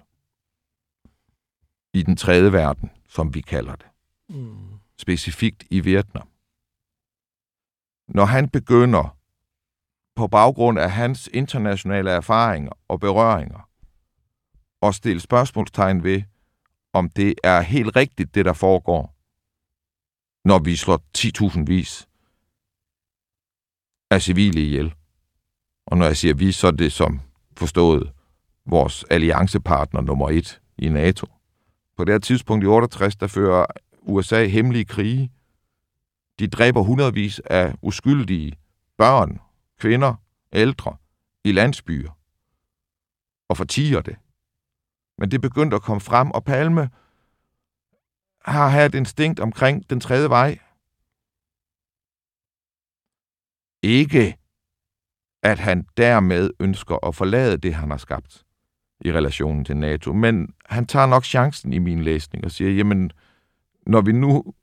i 1.94 2.04
den 2.04 2.16
tredje 2.16 2.52
verden, 2.52 2.92
som 3.12 3.34
vi 3.34 3.42
kalder 3.42 3.76
det, 3.76 3.86
Mm. 4.30 4.80
specifikt 4.98 5.64
i 5.70 5.80
Vietnam. 5.80 6.28
Når 8.08 8.26
han 8.26 8.50
begynder 8.50 9.18
på 10.16 10.28
baggrund 10.28 10.80
af 10.80 10.92
hans 10.92 11.30
internationale 11.34 12.12
erfaringer 12.12 12.72
og 12.88 13.00
berøringer 13.00 13.70
at 14.82 14.96
stille 14.96 15.20
spørgsmålstegn 15.22 16.04
ved, 16.04 16.24
om 16.94 17.10
det 17.10 17.34
er 17.44 17.62
helt 17.62 17.96
rigtigt, 17.96 18.36
det 18.36 18.46
der 18.46 18.54
foregår, 18.54 19.16
når 20.48 20.60
vi 20.60 20.76
slår 20.76 21.00
10.000 21.18 21.64
vis 21.68 22.08
af 24.12 24.22
civile 24.22 24.62
ihjel. 24.62 24.94
Og 25.86 25.98
når 25.98 26.06
jeg 26.06 26.18
siger 26.18 26.34
vi, 26.34 26.52
så 26.52 26.68
er 26.68 26.72
det 26.72 26.92
som 26.92 27.22
forstået 27.58 28.14
vores 28.66 29.04
alliancepartner 29.10 30.02
nummer 30.02 30.30
et 30.30 30.62
i 30.78 30.90
NATO. 30.90 31.28
På 32.02 32.06
det 32.06 32.14
her 32.14 32.20
tidspunkt 32.20 32.64
i 32.64 32.68
68, 32.68 33.16
der 33.16 33.28
fører 33.28 33.66
USA 34.02 34.46
hemmelige 34.46 34.86
krige. 34.86 35.32
De 36.40 36.48
dræber 36.48 36.82
hundredvis 36.82 37.40
af 37.40 37.76
uskyldige 37.82 38.54
børn, 38.98 39.40
kvinder, 39.80 40.16
ældre 40.54 40.98
i 41.44 41.52
landsbyer 41.52 42.12
og 43.50 43.58
fortiger 43.58 44.02
det. 44.02 44.16
Men 45.18 45.32
det 45.32 45.42
begyndte 45.42 45.76
at 45.76 45.82
komme 45.82 46.02
frem, 46.02 46.32
og 46.32 46.44
Palme 46.44 46.90
har 48.46 48.70
her 48.70 48.86
et 48.86 48.96
instinkt 48.96 49.40
omkring 49.40 49.90
den 49.90 50.00
tredje 50.00 50.30
vej. 50.30 50.60
Ikke 53.84 54.38
at 55.44 55.60
han 55.60 55.88
dermed 55.98 56.50
ønsker 56.60 57.08
at 57.08 57.16
forlade 57.16 57.58
det, 57.58 57.76
han 57.76 57.90
har 57.90 57.98
skabt 57.98 58.46
i 59.02 59.12
relationen 59.12 59.66
til 59.66 59.78
NATO. 59.78 60.14
Men 60.14 60.54
han 60.66 60.86
tager 60.86 61.06
nok 61.06 61.26
chancen 61.26 61.74
i 61.74 61.80
min 61.80 62.04
læsning 62.04 62.46
og 62.46 62.52
siger, 62.52 62.72
jamen, 62.72 63.12
når 63.88 64.02
vi 64.02 64.12
nu 64.12 64.54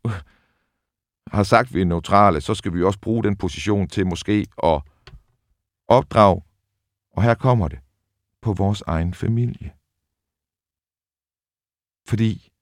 har 1.33 1.43
sagt, 1.43 1.69
at 1.69 1.75
vi 1.75 1.81
er 1.81 1.85
neutrale, 1.85 2.41
så 2.41 2.55
skal 2.55 2.75
vi 2.75 2.83
også 2.83 3.01
bruge 3.01 3.25
den 3.25 3.37
position 3.37 3.89
til 3.89 4.07
måske 4.07 4.47
at 4.63 4.83
opdrage, 5.89 6.43
og 7.11 7.23
her 7.23 7.35
kommer 7.35 7.69
det, 7.69 7.79
på 8.43 8.53
vores 8.53 8.83
egen 8.87 9.15
familie. 9.15 9.73
Fordi 12.07 12.53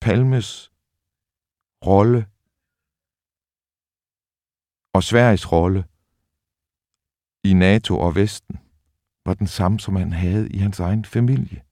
Palmes 0.00 0.72
rolle 1.86 2.26
og 4.92 5.02
Sveriges 5.02 5.52
rolle 5.52 5.84
i 7.44 7.52
NATO 7.52 7.98
og 7.98 8.14
Vesten 8.14 8.61
var 9.26 9.34
den 9.34 9.46
samme, 9.46 9.80
som 9.80 9.96
han 9.96 10.12
havde 10.12 10.48
i 10.48 10.58
hans 10.58 10.80
egen 10.80 11.04
familie. 11.04 11.62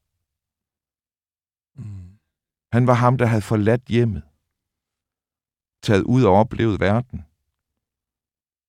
Mm. 1.76 2.18
Han 2.72 2.86
var 2.86 2.94
ham, 2.94 3.18
der 3.18 3.26
havde 3.26 3.42
forladt 3.42 3.84
hjemmet, 3.88 4.22
taget 5.82 6.02
ud 6.02 6.24
og 6.24 6.34
oplevet 6.34 6.80
verden, 6.80 7.24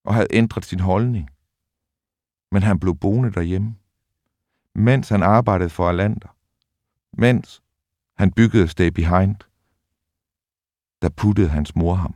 og 0.03 0.13
havde 0.13 0.27
ændret 0.31 0.65
sin 0.65 0.79
holdning. 0.79 1.29
Men 2.51 2.63
han 2.63 2.79
blev 2.79 2.95
boende 2.95 3.31
derhjemme, 3.31 3.75
mens 4.75 5.09
han 5.09 5.23
arbejdede 5.23 5.69
for 5.69 5.89
Alander, 5.89 6.35
mens 7.13 7.61
han 8.17 8.31
byggede 8.31 8.67
Stay 8.67 8.87
Behind, 8.87 9.35
der 11.01 11.09
puttede 11.09 11.49
hans 11.49 11.75
mor 11.75 11.93
ham 11.93 12.15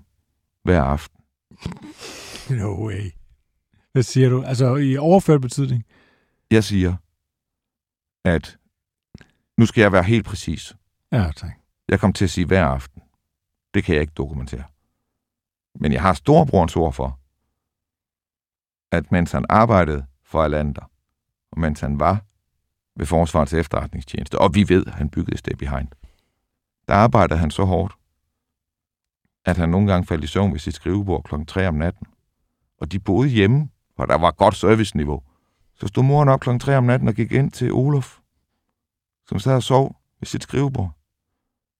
hver 0.63 0.81
aften. 0.83 1.21
No 2.49 2.87
way. 2.87 3.11
Hvad 3.91 4.03
siger 4.03 4.29
du? 4.29 4.43
Altså 4.43 4.75
i 4.75 4.97
overført 4.97 5.41
betydning? 5.41 5.85
Jeg 6.51 6.63
siger, 6.63 6.95
at 8.25 8.57
nu 9.57 9.65
skal 9.65 9.81
jeg 9.81 9.91
være 9.91 10.03
helt 10.03 10.25
præcis. 10.25 10.75
Ja, 11.11 11.31
tak. 11.35 11.51
Jeg 11.89 11.99
kom 11.99 12.13
til 12.13 12.25
at 12.25 12.29
sige 12.29 12.47
hver 12.47 12.65
aften. 12.65 13.01
Det 13.73 13.83
kan 13.83 13.95
jeg 13.95 14.01
ikke 14.01 14.13
dokumentere. 14.13 14.63
Men 15.75 15.91
jeg 15.91 16.01
har 16.01 16.13
storebrorens 16.13 16.75
ord 16.75 16.93
for, 16.93 17.19
at 18.91 19.11
mens 19.11 19.31
han 19.31 19.45
arbejdede 19.49 20.05
for 20.23 20.43
Alander, 20.43 20.91
og 21.51 21.59
mens 21.59 21.79
han 21.79 21.99
var 21.99 22.23
ved 22.95 23.05
Forsvarets 23.05 23.53
efterretningstjeneste, 23.53 24.39
og 24.39 24.55
vi 24.55 24.69
ved, 24.69 24.85
at 24.87 24.93
han 24.93 25.09
byggede 25.09 25.37
Stay 25.37 25.53
Behind, 25.53 25.87
der 26.87 26.93
arbejdede 26.93 27.39
han 27.39 27.51
så 27.51 27.63
hårdt, 27.63 27.93
at 29.45 29.57
han 29.57 29.69
nogle 29.69 29.91
gange 29.91 30.07
faldt 30.07 30.23
i 30.23 30.27
søvn 30.27 30.51
ved 30.51 30.59
sit 30.59 30.75
skrivebord 30.75 31.23
klokken 31.23 31.45
3 31.45 31.67
om 31.67 31.73
natten. 31.73 32.07
Og 32.77 32.91
de 32.91 32.99
boede 32.99 33.29
hjemme, 33.29 33.69
hvor 33.95 34.05
der 34.05 34.15
var 34.15 34.31
godt 34.31 34.55
serviceniveau. 34.55 35.23
Så 35.79 35.87
stod 35.87 36.03
moren 36.03 36.29
op 36.29 36.39
klokken 36.39 36.59
3 36.59 36.77
om 36.77 36.83
natten 36.83 37.07
og 37.07 37.13
gik 37.13 37.31
ind 37.31 37.51
til 37.51 37.73
Olof, 37.73 38.19
som 39.27 39.39
sad 39.39 39.55
og 39.55 39.63
sov 39.63 39.95
ved 40.19 40.27
sit 40.27 40.43
skrivebord. 40.43 40.89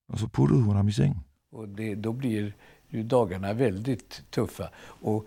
Och 0.07 0.19
så 0.19 0.27
puttade 0.27 0.61
hon 0.61 0.75
ham 0.75 0.87
i 0.87 0.91
sängen. 0.91 1.19
Och 1.51 1.67
det, 1.69 1.95
då 1.95 2.13
blir 2.13 2.53
ju 2.89 3.03
dagarna 3.03 3.53
väldigt 3.53 4.23
tuffa. 4.31 4.69
Och 5.01 5.25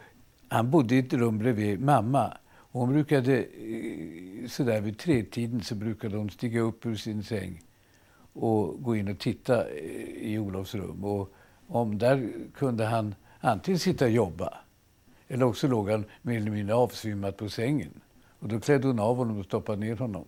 han 0.49 0.71
bodde 0.71 0.95
i 0.95 0.99
ett 0.99 1.13
rum 1.13 1.39
bredvid 1.39 1.81
mamma. 1.81 2.37
Och 2.73 2.81
hon 2.81 2.93
brukade, 2.93 3.39
eh, 3.39 4.49
sådär 4.49 4.81
vid 4.81 4.99
tretiden 4.99 5.63
så 5.63 5.75
brukade 5.75 6.17
hon 6.17 6.31
stiga 6.31 6.61
upp 6.61 6.87
ur 6.87 6.95
sin 6.95 7.23
säng 7.23 7.63
och 8.33 8.83
gå 8.83 8.97
in 8.97 9.09
och 9.09 9.19
titta 9.19 9.69
eh, 9.69 10.33
i 10.33 10.39
Olofs 10.39 10.75
rum. 10.75 11.05
Och 11.05 11.35
om 11.67 11.99
där 11.99 12.33
kunde 12.55 12.87
han 12.87 13.15
antingen 13.41 13.79
sitta 13.79 14.05
och 14.05 14.11
jobba 14.11 14.55
eller 15.29 15.47
också 15.47 15.69
låg 15.69 15.91
han 15.91 16.05
mer 16.23 16.37
eller 16.37 16.51
mindre 16.51 16.75
avsvimmad 16.75 17.37
på 17.37 17.49
sängen. 17.49 18.01
Og 18.41 18.51
då 18.51 18.61
klädde 18.61 18.87
hon 18.87 18.99
av 18.99 19.17
honom 19.17 19.37
du 19.37 19.43
stoppade 19.43 19.81
ner 19.81 19.97
honom. 19.97 20.27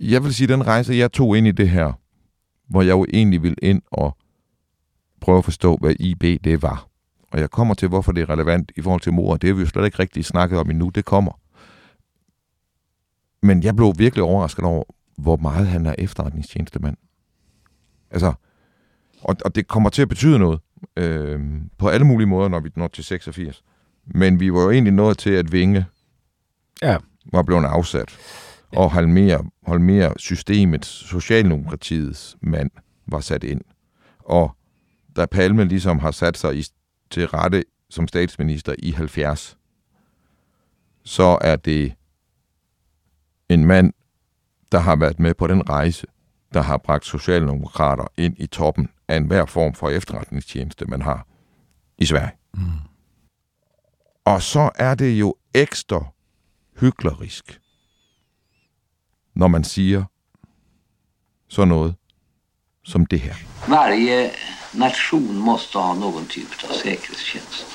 Jeg 0.00 0.24
vil 0.24 0.34
sige, 0.34 0.46
den 0.46 0.66
rejse, 0.66 0.94
jeg 0.94 1.12
tog 1.12 1.36
ind 1.36 1.46
i 1.46 1.52
det 1.52 1.68
her, 1.68 1.92
hvor 2.66 2.82
jeg 2.82 2.92
jo 2.92 3.06
egentlig 3.12 3.42
ville 3.42 3.56
ind 3.62 3.82
og 3.90 4.16
prøve 5.20 5.38
at 5.38 5.44
forstå, 5.44 5.76
hvad 5.76 5.94
IB 6.00 6.44
det 6.44 6.62
var. 6.62 6.86
Og 7.30 7.40
jeg 7.40 7.50
kommer 7.50 7.74
til, 7.74 7.88
hvorfor 7.88 8.12
det 8.12 8.22
er 8.22 8.30
relevant 8.30 8.72
i 8.76 8.82
forhold 8.82 9.00
til 9.00 9.12
mor. 9.12 9.36
Det 9.36 9.48
har 9.48 9.54
vi 9.54 9.60
jo 9.60 9.66
slet 9.66 9.84
ikke 9.84 9.98
rigtig 9.98 10.24
snakket 10.24 10.58
om 10.58 10.70
endnu. 10.70 10.88
Det 10.88 11.04
kommer. 11.04 11.40
Men 13.42 13.62
jeg 13.62 13.76
blev 13.76 13.94
virkelig 13.98 14.24
overrasket 14.24 14.64
over, 14.64 14.84
hvor 15.18 15.36
meget 15.36 15.66
han 15.66 15.86
er 15.86 15.94
efterretningstjenestemand. 15.98 16.96
Altså, 18.10 18.32
og, 19.22 19.36
og 19.44 19.54
det 19.54 19.68
kommer 19.68 19.90
til 19.90 20.02
at 20.02 20.08
betyde 20.08 20.38
noget 20.38 20.60
øh, 20.96 21.40
på 21.78 21.88
alle 21.88 22.06
mulige 22.06 22.26
måder, 22.26 22.48
når 22.48 22.60
vi 22.60 22.70
når 22.76 22.88
til 22.88 23.04
86. 23.04 23.62
Men 24.04 24.40
vi 24.40 24.52
var 24.52 24.60
jo 24.60 24.70
egentlig 24.70 24.92
nået 24.92 25.18
til, 25.18 25.30
at 25.30 25.52
Vinge 25.52 25.86
Ja. 26.82 26.96
var 27.32 27.42
blevet 27.42 27.64
afsat. 27.64 28.18
Og 28.76 28.90
Holmer, 28.90 29.50
Holmer 29.66 30.12
systemets, 30.16 30.88
Socialdemokratiets 30.88 32.36
mand, 32.40 32.70
var 33.06 33.20
sat 33.20 33.44
ind. 33.44 33.60
Og 34.18 34.56
da 35.16 35.26
Palme 35.26 35.64
ligesom 35.64 35.98
har 35.98 36.10
sat 36.10 36.38
sig 36.38 36.56
i, 36.56 36.64
til 37.10 37.26
rette 37.26 37.64
som 37.90 38.08
statsminister 38.08 38.74
i 38.78 38.90
70, 38.90 39.58
så 41.04 41.38
er 41.40 41.56
det 41.56 41.94
en 43.48 43.64
mand, 43.64 43.92
der 44.72 44.78
har 44.78 44.96
været 44.96 45.20
med 45.20 45.34
på 45.34 45.46
den 45.46 45.68
rejse, 45.68 46.06
der 46.54 46.60
har 46.60 46.76
bragt 46.76 47.04
socialdemokrater 47.04 48.06
ind 48.16 48.34
i 48.38 48.46
toppen 48.46 48.88
af 49.08 49.16
enhver 49.16 49.46
form 49.46 49.74
for 49.74 49.88
efterretningstjeneste, 49.90 50.84
man 50.84 51.02
har 51.02 51.26
i 51.98 52.06
Sverige. 52.06 52.32
Mm. 52.54 52.62
Og 54.24 54.42
så 54.42 54.70
er 54.74 54.94
det 54.94 55.20
jo 55.20 55.34
ekstra 55.54 56.04
hyklerisk, 56.80 57.60
når 59.34 59.48
man 59.48 59.64
siger 59.64 60.04
sådan 61.48 61.68
noget 61.68 61.94
som 62.84 63.06
det 63.06 63.20
her. 63.20 63.34
Varje 63.68 64.30
nation 64.72 65.38
måste 65.38 65.78
ha 65.78 65.94
någon 65.94 66.26
typ 66.26 66.64
av 66.70 66.74
säkerhetstjänst. 66.74 67.66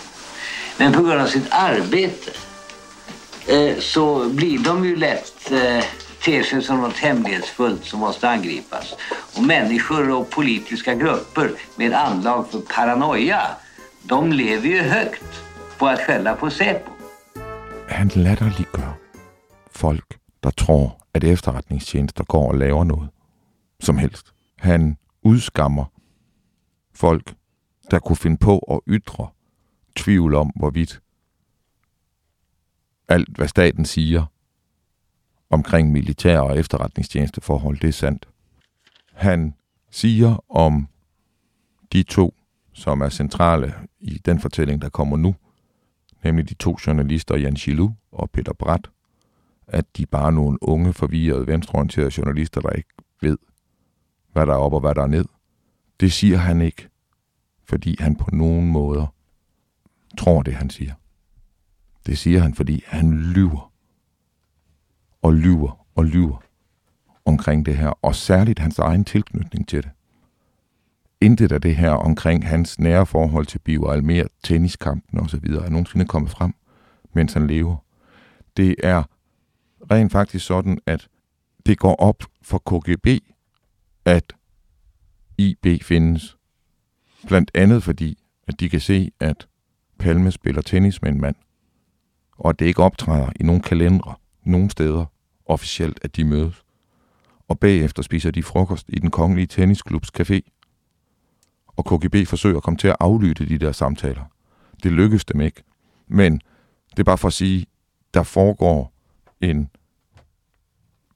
Men 0.78 0.94
på 0.94 1.04
grund 1.04 1.22
av 1.22 1.28
sitt 1.28 1.48
arbete 1.52 2.32
eh, 3.48 3.80
så 3.80 4.30
blir 4.30 4.60
de 4.60 4.86
ju 4.86 4.96
lätt 4.96 5.52
eh, 5.52 5.84
ter 6.26 6.44
sig 6.44 6.62
som 6.62 6.82
något 6.82 6.98
hemlighetsfullt 6.98 7.86
som 7.86 8.00
måste 8.00 8.30
angripas. 8.30 8.96
Och 9.36 9.44
människor 9.44 10.12
och 10.12 10.30
politiska 10.30 10.96
grupper 10.96 11.52
med 11.76 11.94
anlag 11.94 12.48
för 12.52 12.60
paranoia, 12.60 13.41
de 14.04 14.34
lever 14.34 14.68
ju 14.68 14.82
högt 14.82 15.41
på 15.78 15.88
att 15.88 16.00
skälla 16.00 16.36
på 16.36 16.50
Säpo. 16.50 16.94
Han 17.89 18.08
latterliggør 18.08 19.00
folk, 19.71 20.19
der 20.43 20.50
tror, 20.50 21.08
at 21.13 21.24
efterretningstjenester 21.24 22.24
går 22.24 22.48
og 22.48 22.56
laver 22.56 22.84
noget 22.84 23.10
som 23.80 23.98
helst. 23.98 24.34
Han 24.56 24.98
udskammer 25.21 25.86
folk, 26.93 27.36
der 27.91 28.00
kunne 28.00 28.15
finde 28.15 28.38
på 28.38 28.60
at 28.60 28.80
ytre 28.88 29.28
tvivl 29.95 30.36
om, 30.36 30.48
hvorvidt 30.56 31.02
alt, 33.08 33.30
hvad 33.30 33.48
staten 33.48 33.86
siger 33.86 34.26
omkring 35.50 35.91
militær 35.91 36.39
og 36.39 36.58
efterretningstjenesteforhold, 36.58 37.80
det 37.80 37.88
er 37.88 37.91
sandt. 37.91 38.30
Han 39.13 39.56
siger 39.89 40.43
om 40.50 40.88
de 41.93 42.04
to, 42.04 42.36
som 42.74 43.02
er 43.02 43.10
centrale 43.10 43.74
i 44.00 44.17
den 44.17 44.39
fortælling, 44.39 44.82
der 44.82 44.89
kommer 44.89 45.17
nu, 45.17 45.36
nemlig 46.26 46.50
de 46.50 46.54
to 46.54 46.78
journalister, 46.88 47.38
Jan 47.38 47.56
Chilu 47.56 47.90
og 48.12 48.30
Peter 48.32 48.54
Bratt, 48.54 48.92
at 49.68 49.86
de 49.98 50.06
bare 50.06 50.28
er 50.28 50.32
nogle 50.32 50.58
unge, 50.62 50.94
forvirrede, 50.94 51.48
venstreorienterede 51.48 52.12
journalister, 52.18 52.62
der 52.62 52.70
ikke 52.70 52.90
ved, 53.22 53.38
hvad 54.32 54.46
der 54.46 54.54
er 54.54 54.58
op 54.58 54.74
og 54.74 54.80
hvad 54.80 54.96
der 54.96 55.04
er 55.04 55.08
ned. 55.08 55.26
Det 56.00 56.12
siger 56.12 56.38
han 56.38 56.62
ikke, 56.62 56.90
fordi 57.64 57.96
han 58.00 58.16
på 58.16 58.30
nogen 58.34 58.72
måder 58.72 59.08
tror 60.18 60.42
det, 60.44 60.54
han 60.54 60.70
siger. 60.70 60.94
Det 62.06 62.18
siger 62.18 62.40
han, 62.40 62.54
fordi 62.54 62.84
han 62.88 63.14
lyver. 63.14 63.72
Og 65.22 65.34
lyver 65.34 65.88
og 65.96 66.06
lyver 66.06 66.44
omkring 67.26 67.66
det 67.66 67.78
her, 67.78 67.88
og 67.88 68.16
særligt 68.16 68.60
hans 68.60 68.80
egen 68.80 69.06
tilknytning 69.06 69.68
til 69.68 69.84
det. 69.84 69.92
Intet 71.21 71.51
af 71.51 71.62
det 71.62 71.75
her 71.75 71.91
omkring 71.91 72.47
hans 72.47 72.80
nære 72.80 73.06
forhold 73.06 73.45
til 73.45 73.60
Biver 73.60 73.91
Almer, 73.91 74.21
altså 74.21 74.38
tenniskampen 74.43 75.19
osv. 75.19 75.45
er 75.45 75.69
nogensinde 75.69 76.06
kommet 76.06 76.32
frem, 76.32 76.54
mens 77.13 77.34
han 77.34 77.47
lever. 77.47 77.78
Det 78.58 78.75
er 78.84 79.04
rent 79.91 80.12
faktisk 80.12 80.45
sådan, 80.45 80.78
at 80.86 81.08
det 81.65 81.80
går 81.80 81.95
op 81.95 82.23
for 82.41 82.58
KGB, 82.58 83.08
at 84.06 84.34
IB 85.38 85.65
findes. 85.82 86.38
Blandt 87.28 87.51
andet 87.56 87.84
fordi, 87.84 88.23
at 88.47 88.60
de 88.60 88.69
kan 88.69 88.80
se, 88.80 89.12
at 89.19 89.47
Palme 89.99 90.32
spiller 90.32 90.62
tennis 90.62 91.01
med 91.01 91.12
en 91.12 91.21
mand, 91.21 91.36
og 92.38 92.49
at 92.49 92.60
det 92.60 92.65
ikke 92.65 92.84
optræder 92.84 93.30
i 93.39 93.43
nogen 93.43 93.62
kalendere, 93.62 94.15
nogen 94.43 94.69
steder 94.69 95.06
officielt, 95.45 95.99
at 96.01 96.15
de 96.15 96.23
mødes. 96.23 96.63
Og 97.47 97.60
bagefter 97.60 98.04
spiser 98.04 98.32
de 98.32 98.43
frokost 98.43 98.86
i 98.89 98.99
den 98.99 99.12
kongelige 99.12 99.47
tennisklubs 99.47 100.12
café. 100.19 100.39
Og 101.78 101.86
KGB 101.86 102.16
forsøger 102.28 102.58
at 102.58 102.64
komme 102.64 102.78
til 102.78 102.88
at 102.88 102.96
aflytte 103.00 103.50
de 103.50 103.58
der 103.58 103.72
samtaler. 103.72 104.24
Det 104.84 104.92
lykkes 104.92 105.26
dem 105.26 105.42
ikke. 105.42 105.64
Men 106.08 106.42
det 106.92 107.00
er 107.00 107.04
bare 107.04 107.18
for 107.18 107.28
at 107.28 107.34
sige, 107.34 107.66
der 108.14 108.24
foregår 108.24 108.94
en 109.42 109.70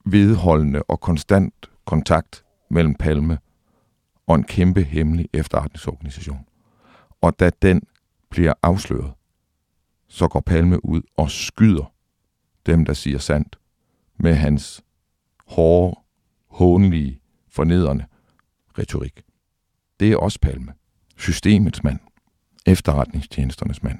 vedholdende 0.04 0.82
og 0.82 1.00
konstant 1.00 1.70
kontakt 1.84 2.44
mellem 2.68 2.94
Palme 2.94 3.38
og 4.26 4.34
en 4.34 4.44
kæmpe 4.44 4.82
hemmelig 4.82 5.28
efterretningsorganisation. 5.32 6.46
Og 7.20 7.40
da 7.40 7.50
den 7.62 7.82
bliver 8.30 8.52
afsløret, 8.62 9.12
så 10.08 10.28
går 10.28 10.40
Palme 10.40 10.84
ud 10.84 11.02
og 11.16 11.30
skyder 11.30 11.92
dem, 12.66 12.84
der 12.84 12.92
siger 12.92 13.18
sandt, 13.18 13.58
med 14.16 14.34
hans 14.34 14.82
hårde, 15.46 16.00
hånlige, 16.48 17.20
fornedrende 17.48 18.04
retorik. 18.78 19.22
Det 20.00 20.12
er 20.12 20.16
også 20.16 20.38
Palme. 20.42 20.72
Systemets 21.16 21.84
mand. 21.84 21.98
Efterretningstjenesternes 22.66 23.82
mand. 23.82 23.98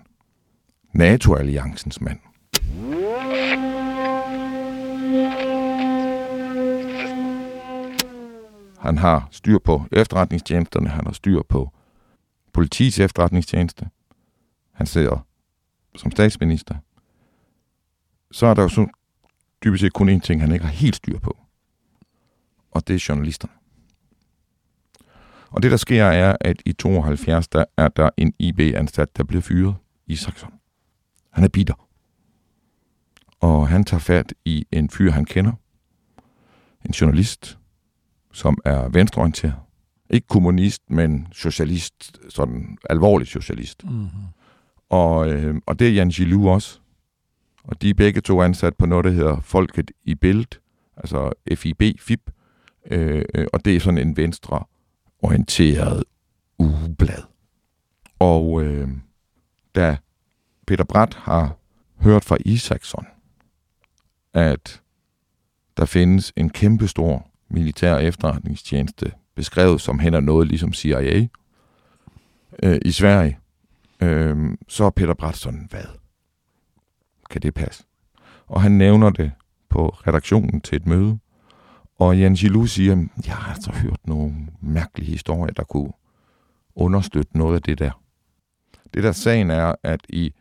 NATO-alliancens 0.92 2.00
mand. 2.00 2.20
Han 8.78 8.98
har 8.98 9.28
styr 9.30 9.58
på 9.58 9.84
efterretningstjenesterne, 9.92 10.88
han 10.88 11.06
har 11.06 11.12
styr 11.12 11.42
på 11.48 11.72
politiets 12.52 12.98
efterretningstjeneste. 12.98 13.88
Han 14.72 14.86
sidder 14.86 15.26
som 15.96 16.10
statsminister. 16.10 16.76
Så 18.30 18.46
er 18.46 18.54
der 18.54 18.62
jo 18.62 18.68
så 18.68 18.86
dybest 19.64 19.80
set 19.80 19.92
kun 19.92 20.16
én 20.16 20.20
ting, 20.20 20.40
han 20.40 20.52
ikke 20.52 20.64
har 20.64 20.72
helt 20.72 20.96
styr 20.96 21.18
på. 21.18 21.38
Og 22.70 22.88
det 22.88 22.94
er 22.94 23.04
journalisterne. 23.08 23.59
Og 25.50 25.62
det, 25.62 25.70
der 25.70 25.76
sker, 25.76 26.04
er, 26.04 26.36
at 26.40 26.62
i 26.66 26.72
72, 26.72 27.48
der 27.48 27.64
er 27.76 27.88
der 27.88 28.10
en 28.16 28.32
IB-ansat, 28.38 29.16
der 29.16 29.24
bliver 29.24 29.42
fyret. 29.42 29.74
Isaksson. 30.06 30.52
Han 31.30 31.44
er 31.44 31.48
bitter. 31.48 31.88
Og 33.40 33.68
han 33.68 33.84
tager 33.84 34.00
fat 34.00 34.34
i 34.44 34.66
en 34.72 34.90
fyr, 34.90 35.10
han 35.10 35.24
kender. 35.24 35.52
En 36.84 36.90
journalist, 36.90 37.58
som 38.32 38.58
er 38.64 38.88
venstreorienteret. 38.88 39.54
Ikke 40.10 40.26
kommunist, 40.26 40.82
men 40.90 41.28
socialist, 41.32 42.20
sådan 42.28 42.78
alvorlig 42.90 43.26
socialist. 43.26 43.84
Mm-hmm. 43.84 44.08
Og, 44.88 45.30
øh, 45.30 45.54
og 45.66 45.78
det 45.78 45.88
er 45.88 45.92
Jan 45.92 46.08
Gilou 46.08 46.48
også. 46.48 46.78
Og 47.64 47.82
de 47.82 47.90
er 47.90 47.94
begge 47.94 48.20
to 48.20 48.42
ansat 48.42 48.76
på 48.76 48.86
noget, 48.86 49.04
der 49.04 49.10
hedder 49.10 49.40
Folket 49.40 49.90
i 50.04 50.14
Bild, 50.14 50.46
altså 50.96 51.32
FIB, 51.54 51.82
FIB. 52.00 52.30
Øh, 52.90 53.24
øh, 53.34 53.46
og 53.52 53.64
det 53.64 53.76
er 53.76 53.80
sådan 53.80 53.98
en 53.98 54.16
orienteret 55.22 56.04
ugeblad. 56.58 57.22
Og 58.18 58.62
øh, 58.62 58.88
da 59.74 59.96
Peter 60.66 60.84
Bratt 60.84 61.14
har 61.14 61.56
hørt 62.00 62.24
fra 62.24 62.36
Isaksson, 62.40 63.06
at 64.34 64.82
der 65.76 65.84
findes 65.84 66.32
en 66.36 66.50
kæmpestor 66.50 67.26
militær 67.48 67.96
efterretningstjeneste, 67.96 69.12
beskrevet 69.34 69.80
som 69.80 69.98
hen 69.98 70.14
og 70.14 70.22
noget 70.22 70.48
ligesom 70.48 70.72
CIA 70.72 71.26
øh, 72.62 72.78
i 72.84 72.90
Sverige, 72.90 73.38
øh, 74.00 74.56
så 74.68 74.84
er 74.84 74.90
Peter 74.90 75.14
Bratt 75.14 75.36
sådan, 75.36 75.66
hvad? 75.70 75.84
Kan 77.30 77.42
det 77.42 77.54
passe? 77.54 77.84
Og 78.46 78.62
han 78.62 78.72
nævner 78.72 79.10
det 79.10 79.32
på 79.68 79.88
redaktionen 79.88 80.60
til 80.60 80.76
et 80.76 80.86
møde, 80.86 81.18
og 82.00 82.18
Jan 82.18 82.34
Gilou 82.34 82.66
siger, 82.66 83.06
jeg 83.26 83.34
har 83.34 83.52
altså 83.52 83.72
hørt 83.72 84.00
nogle 84.04 84.34
mærkelige 84.60 85.10
historier, 85.10 85.52
der 85.52 85.64
kunne 85.64 85.92
understøtte 86.74 87.38
noget 87.38 87.54
af 87.54 87.62
det 87.62 87.78
der. 87.78 88.02
Det 88.94 89.02
der 89.02 89.12
sagen 89.12 89.50
er, 89.50 89.74
at 89.82 90.00
i 90.08 90.32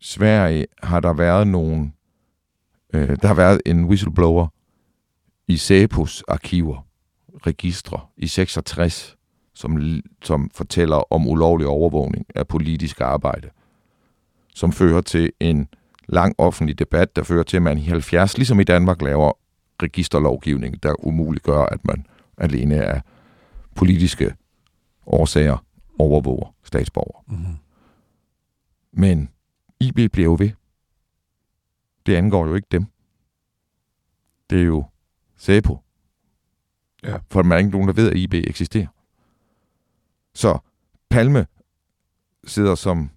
Sverige 0.00 0.66
har 0.82 1.00
der 1.00 1.12
været 1.12 1.46
nogle, 1.46 1.92
øh, 2.94 3.16
der 3.22 3.26
har 3.26 3.34
været 3.34 3.60
en 3.66 3.84
whistleblower, 3.84 4.46
i 5.48 5.56
Sæpos 5.56 6.24
arkiver, 6.28 6.86
registre 7.46 8.00
i 8.16 8.26
66, 8.26 9.16
som, 9.54 10.00
som 10.22 10.50
fortæller 10.54 11.12
om 11.12 11.28
ulovlig 11.28 11.66
overvågning 11.66 12.26
af 12.34 12.48
politisk 12.48 13.00
arbejde, 13.00 13.50
som 14.54 14.72
fører 14.72 15.00
til 15.00 15.32
en 15.40 15.68
lang 16.08 16.34
offentlig 16.38 16.78
debat, 16.78 17.16
der 17.16 17.22
fører 17.22 17.42
til, 17.42 17.56
at 17.56 17.62
man 17.62 17.78
i 17.78 17.82
70, 17.82 18.36
ligesom 18.36 18.60
i 18.60 18.64
Danmark, 18.64 19.02
laver 19.02 19.32
registerlovgivning, 19.82 20.82
der 20.82 21.06
umuliggør, 21.06 21.62
at 21.62 21.84
man 21.84 22.06
alene 22.38 22.84
af 22.84 23.02
politiske 23.74 24.34
årsager 25.06 25.64
overvåger 25.98 26.54
statsborger. 26.62 27.24
Mm-hmm. 27.26 27.56
Men 28.92 29.30
IB 29.80 29.94
bliver 29.94 30.24
jo 30.24 30.36
ved. 30.38 30.50
Det 32.06 32.16
angår 32.16 32.46
jo 32.46 32.54
ikke 32.54 32.68
dem. 32.70 32.86
Det 34.50 34.60
er 34.60 34.64
jo 34.64 34.84
SEPO. 35.36 35.78
Ja. 37.02 37.18
For 37.30 37.42
der 37.42 37.50
er 37.50 37.58
ikke 37.58 37.70
nogen, 37.70 37.88
der 37.88 37.94
ved, 37.94 38.10
at 38.10 38.16
IB 38.16 38.34
eksisterer. 38.34 38.86
Så 40.34 40.58
Palme 41.10 41.46
sidder 42.44 42.74
som 42.74 43.10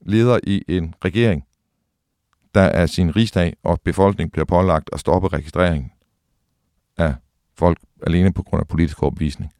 leder 0.00 0.40
i 0.42 0.62
en 0.68 0.94
regering, 1.04 1.46
der 2.54 2.60
er 2.60 2.86
sin 2.86 3.16
rigsdag, 3.16 3.56
og 3.62 3.80
befolkning 3.84 4.32
bliver 4.32 4.44
pålagt 4.44 4.90
at 4.92 5.00
stoppe 5.00 5.28
registreringen 5.28 5.92
af 6.96 7.14
folk 7.54 7.78
alene 8.06 8.32
på 8.32 8.42
grund 8.42 8.60
af 8.60 8.68
politisk 8.68 9.02
opvisning. 9.02 9.52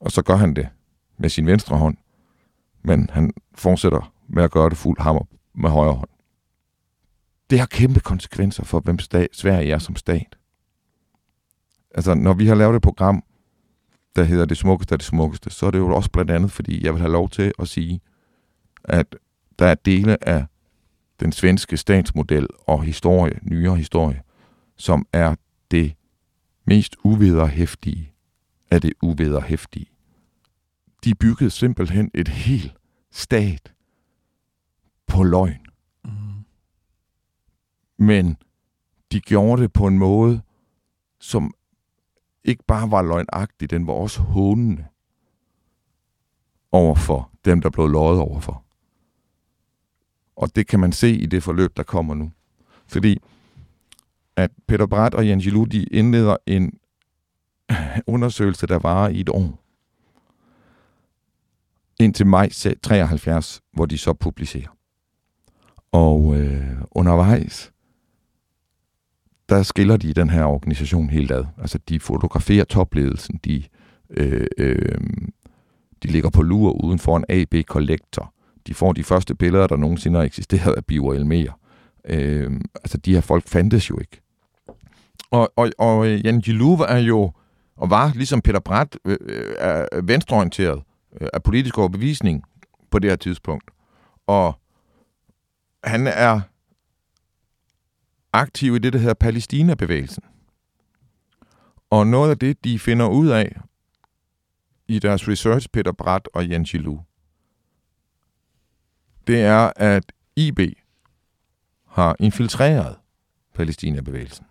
Og 0.00 0.10
så 0.10 0.22
gør 0.22 0.36
han 0.36 0.54
det 0.54 0.68
med 1.18 1.28
sin 1.28 1.46
venstre 1.46 1.76
hånd, 1.76 1.96
men 2.82 3.10
han 3.12 3.32
fortsætter 3.54 4.12
med 4.28 4.44
at 4.44 4.50
gøre 4.50 4.70
det 4.70 4.78
fuld 4.78 5.00
hammer 5.00 5.24
med 5.54 5.70
højre 5.70 5.92
hånd. 5.92 6.10
Det 7.50 7.58
har 7.58 7.66
kæmpe 7.66 8.00
konsekvenser 8.00 8.64
for, 8.64 8.80
hvem 8.80 8.98
Sverige 9.32 9.72
er 9.72 9.78
som 9.78 9.96
stat. 9.96 10.36
Altså, 11.94 12.14
når 12.14 12.34
vi 12.34 12.46
har 12.46 12.54
lavet 12.54 12.76
et 12.76 12.82
program, 12.82 13.24
der 14.16 14.22
hedder 14.22 14.44
Det 14.44 14.56
smukkeste 14.56 14.94
af 14.94 14.98
det 14.98 15.06
smukkeste, 15.06 15.50
så 15.50 15.66
er 15.66 15.70
det 15.70 15.78
jo 15.78 15.94
også 15.94 16.10
blandt 16.10 16.30
andet, 16.30 16.50
fordi 16.52 16.84
jeg 16.84 16.92
vil 16.92 17.00
have 17.00 17.12
lov 17.12 17.30
til 17.30 17.52
at 17.58 17.68
sige, 17.68 18.00
at 18.84 19.16
der 19.58 19.66
er 19.66 19.74
dele 19.74 20.28
af 20.28 20.46
den 21.24 21.32
svenske 21.32 21.76
statsmodel 21.76 22.46
og 22.66 22.82
historie, 22.82 23.38
nyere 23.42 23.76
historie, 23.76 24.22
som 24.76 25.06
er 25.12 25.34
det 25.70 25.94
mest 26.64 26.96
uvederhæftige 27.04 28.12
af 28.70 28.80
det 28.80 28.92
uvederhæftige. 29.02 29.86
De 31.04 31.14
byggede 31.14 31.50
simpelthen 31.50 32.10
et 32.14 32.28
helt 32.28 32.74
stat 33.12 33.72
på 35.06 35.22
løgn. 35.22 35.66
Mm. 36.04 36.10
Men 37.98 38.36
de 39.12 39.20
gjorde 39.20 39.62
det 39.62 39.72
på 39.72 39.86
en 39.86 39.98
måde, 39.98 40.40
som 41.20 41.54
ikke 42.44 42.64
bare 42.66 42.90
var 42.90 43.02
løgnagtig, 43.02 43.70
den 43.70 43.86
var 43.86 43.92
også 43.92 44.22
hånende 44.22 44.86
overfor 46.72 47.30
dem, 47.44 47.60
der 47.60 47.70
blev 47.70 47.88
løjet 47.88 48.20
overfor. 48.20 48.63
Og 50.36 50.56
det 50.56 50.66
kan 50.66 50.80
man 50.80 50.92
se 50.92 51.10
i 51.10 51.26
det 51.26 51.42
forløb, 51.42 51.76
der 51.76 51.82
kommer 51.82 52.14
nu. 52.14 52.32
Fordi 52.86 53.18
at 54.36 54.50
Peter 54.66 54.86
Bratt 54.86 55.14
og 55.14 55.28
Jens 55.28 55.44
de 55.44 55.84
indleder 55.84 56.36
en 56.46 56.72
undersøgelse, 58.06 58.66
der 58.66 58.78
varer 58.78 59.08
i 59.08 59.20
et 59.20 59.28
år. 59.28 59.60
Indtil 62.00 62.26
maj 62.26 62.48
73, 62.82 63.62
hvor 63.72 63.86
de 63.86 63.98
så 63.98 64.12
publicerer. 64.12 64.76
Og 65.92 66.36
øh, 66.36 66.76
undervejs, 66.90 67.72
der 69.48 69.62
skiller 69.62 69.96
de 69.96 70.12
den 70.14 70.30
her 70.30 70.44
organisation 70.44 71.10
helt 71.10 71.30
ad. 71.30 71.44
Altså, 71.58 71.78
de 71.88 72.00
fotograferer 72.00 72.64
topledelsen, 72.64 73.40
de, 73.44 73.64
øh, 74.10 74.46
øh, 74.58 75.00
de 76.02 76.08
ligger 76.08 76.30
på 76.30 76.42
lur 76.42 76.84
uden 76.84 76.98
for 76.98 77.16
en 77.16 77.24
AB 77.28 77.54
Collector. 77.66 78.33
De 78.66 78.74
får 78.74 78.92
de 78.92 79.04
første 79.04 79.34
billeder, 79.34 79.66
der 79.66 79.76
nogensinde 79.76 80.18
har 80.18 80.24
eksisteret 80.24 80.74
af 80.74 80.84
Biver 80.84 81.14
Elmer. 81.14 81.58
Øh, 82.04 82.60
altså, 82.74 82.98
de 82.98 83.14
her 83.14 83.20
folk 83.20 83.48
fandtes 83.48 83.90
jo 83.90 83.98
ikke. 83.98 84.20
Og, 85.30 85.52
og, 85.56 85.70
og 85.78 86.06
øh, 86.06 86.26
Jan 86.26 86.40
Giluv 86.40 86.80
er 86.80 86.98
jo, 86.98 87.32
og 87.76 87.90
var 87.90 88.12
ligesom 88.14 88.40
Peter 88.40 88.60
Bratt, 88.60 88.98
øh, 89.04 89.16
øh 89.20 89.54
er 89.58 90.02
venstreorienteret 90.02 90.82
øh, 91.20 91.28
af 91.32 91.42
politisk 91.42 91.78
overbevisning 91.78 92.42
på 92.90 92.98
det 92.98 93.10
her 93.10 93.16
tidspunkt. 93.16 93.70
Og 94.26 94.58
han 95.84 96.06
er 96.06 96.40
aktiv 98.32 98.74
i 98.74 98.78
det, 98.78 98.92
der 98.92 98.98
hedder 98.98 99.14
Palæstina-bevægelsen. 99.14 100.22
Og 101.90 102.06
noget 102.06 102.30
af 102.30 102.38
det, 102.38 102.64
de 102.64 102.78
finder 102.78 103.06
ud 103.06 103.28
af 103.28 103.56
i 104.88 104.98
deres 104.98 105.28
research, 105.28 105.68
Peter 105.72 105.92
Bratt 105.92 106.28
og 106.34 106.46
Jan 106.46 106.64
Gilou, 106.64 107.00
det 109.26 109.40
er, 109.40 109.72
at 109.76 110.12
IB 110.36 110.60
har 111.88 112.16
infiltreret 112.20 112.96
Palæstina-bevægelsen. 113.54 114.46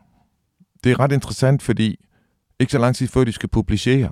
Det 0.83 0.91
er 0.91 0.99
ret 0.99 1.11
interessant, 1.11 1.61
fordi 1.61 2.05
ikke 2.59 2.71
så 2.71 2.77
lang 2.77 2.95
tid 2.95 3.07
før 3.07 3.23
de 3.23 3.31
skal 3.31 3.49
publicere, 3.49 4.11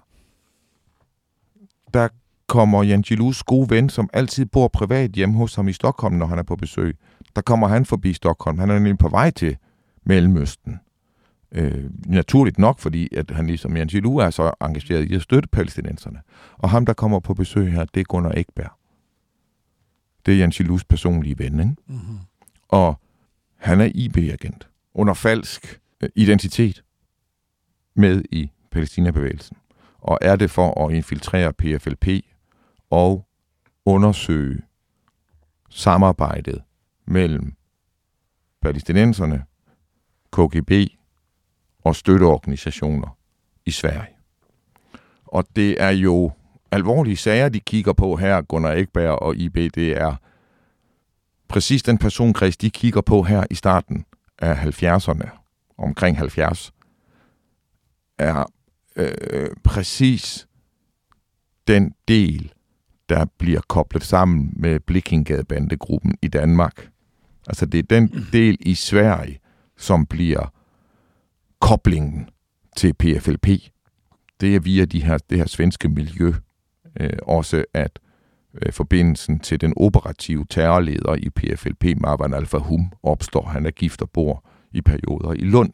der 1.94 2.08
kommer 2.48 2.84
Jan 2.84 3.02
Gilus 3.02 3.44
gode 3.44 3.70
ven, 3.70 3.90
som 3.90 4.10
altid 4.14 4.46
bor 4.46 4.68
privat 4.68 5.12
hjemme 5.12 5.38
hos 5.38 5.56
ham 5.56 5.68
i 5.68 5.74
Stockholm, 5.74 6.16
når 6.16 6.26
han 6.26 6.40
er 6.40 6.44
på 6.44 6.56
besøg. 6.56 6.98
Der 7.36 7.42
kommer 7.42 7.68
han 7.68 7.86
forbi 7.86 8.14
Stockholm. 8.14 8.60
Han 8.60 8.70
er 8.70 8.74
nemlig 8.74 8.98
på 8.98 9.10
vej 9.10 9.32
til 9.32 9.58
Mellemøsten. 10.06 10.80
Øh, 11.52 11.90
naturligt 12.06 12.60
nok, 12.60 12.80
fordi 12.80 13.16
at 13.16 13.32
han 13.32 13.48
ligesom 13.48 13.78
Jan 13.78 13.88
Gilu 13.88 14.18
er 14.18 14.30
så 14.30 14.52
engageret 14.62 15.12
i 15.12 15.16
at 15.16 15.22
støtte 15.22 15.50
palæstinenserne. 15.50 16.20
Og 16.58 16.70
ham, 16.70 16.86
der 16.86 16.94
kommer 16.94 17.20
på 17.20 17.34
besøg 17.34 17.72
her, 17.72 17.86
det 17.86 18.00
er 18.00 18.04
Gunnar 18.04 18.34
Ekberg. 18.38 18.72
Det 20.26 20.34
er 20.34 20.38
Jan 20.38 20.50
Gilus 20.50 20.84
personlige 20.84 21.40
ven, 21.40 21.60
ikke? 21.60 21.76
Mm-hmm. 21.88 22.20
Og 22.68 23.00
han 23.58 23.82
er 23.82 23.92
IB-agent 23.96 24.70
under 24.94 25.14
falsk 25.14 25.80
øh, 26.02 26.10
identitet 26.16 26.84
med 27.94 28.24
i 28.32 28.52
Palæstina-bevægelsen. 28.72 29.58
Og 30.00 30.18
er 30.22 30.36
det 30.36 30.52
for 30.52 30.86
at 30.86 30.96
infiltrere 30.96 31.54
PFLP 31.54 32.08
og 32.90 33.28
undersøge 33.86 34.62
samarbejdet 35.70 36.64
mellem 37.06 37.54
palæstinenserne, 38.62 39.46
KGB 40.32 40.72
og 41.84 41.96
støtteorganisationer 41.96 43.18
i 43.66 43.72
Sverige. 43.72 44.16
Og 45.26 45.46
det 45.56 45.82
er 45.82 45.90
jo 45.90 46.32
alvorlige 46.72 47.18
sager, 47.18 47.50
de 47.50 47.60
kigger 47.60 47.94
på 47.94 48.16
her, 48.16 48.42
Gunnar 48.42 48.72
Ekberg 48.72 49.20
og 49.20 49.36
IB, 49.36 49.56
det 49.56 50.02
er 50.02 50.16
præcis 51.48 51.84
den 51.84 51.98
personkreds, 51.98 52.58
de 52.58 52.70
kigger 52.70 53.02
på 53.02 53.24
her 53.24 53.44
i 53.50 53.56
starten 53.56 54.06
af 54.40 54.54
70'erne, 54.54 55.30
omkring 55.78 56.18
70, 56.18 56.74
er 58.18 58.46
øh, 58.96 59.50
præcis 59.64 60.48
den 61.68 61.94
del, 62.08 62.54
der 63.10 63.26
bliver 63.38 63.62
koblet 63.68 64.04
sammen 64.04 64.54
med 64.56 64.80
Blikkingadebandegruppen 64.80 66.16
i 66.22 66.28
Danmark. 66.28 66.90
Altså 67.48 67.66
det 67.66 67.78
er 67.78 67.84
den 67.84 68.28
del 68.34 68.58
i 68.60 68.76
Sverige, 68.76 69.40
som 69.78 70.06
bliver 70.06 70.54
koblingen 71.60 72.30
til 72.78 72.94
PFLP. 72.94 73.48
Det 74.42 74.56
er 74.56 74.60
via 74.60 74.86
de 74.86 75.04
her, 75.04 75.18
det 75.18 75.38
her 75.38 75.46
svenske 75.46 75.90
miljø. 75.90 76.34
Øh, 77.00 77.18
også 77.22 77.66
at 77.74 78.00
øh, 78.54 78.74
forbindelsen 78.74 79.40
til 79.40 79.62
den 79.62 79.74
operative 79.78 80.46
terrorleder 80.50 81.16
i 81.16 81.30
PFLP, 81.30 81.86
Marwan 81.98 82.34
Al-Fahum, 82.34 82.92
opstår. 83.04 83.46
Han 83.46 83.66
er 83.66 83.72
gift 83.72 84.02
og 84.02 84.10
bor 84.10 84.46
i 84.72 84.82
perioder 84.82 85.34
i 85.34 85.44
Lund 85.44 85.74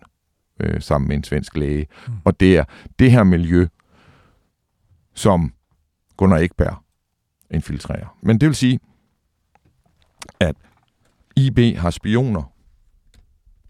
øh, 0.59 0.81
sammen 0.81 1.07
med 1.07 1.15
en 1.15 1.23
svensk 1.23 1.57
læge. 1.57 1.87
Mm. 2.07 2.13
Og 2.25 2.39
det 2.39 2.57
er 2.57 2.63
det 2.99 3.11
her 3.11 3.23
miljø, 3.23 3.67
som 5.13 5.53
Gunnar 6.17 6.37
Ekberg 6.37 6.75
infiltrerer. 7.51 8.17
Men 8.21 8.39
det 8.39 8.47
vil 8.47 8.55
sige, 8.55 8.79
at 10.39 10.55
IB 11.35 11.77
har 11.77 11.89
spioner 11.89 12.53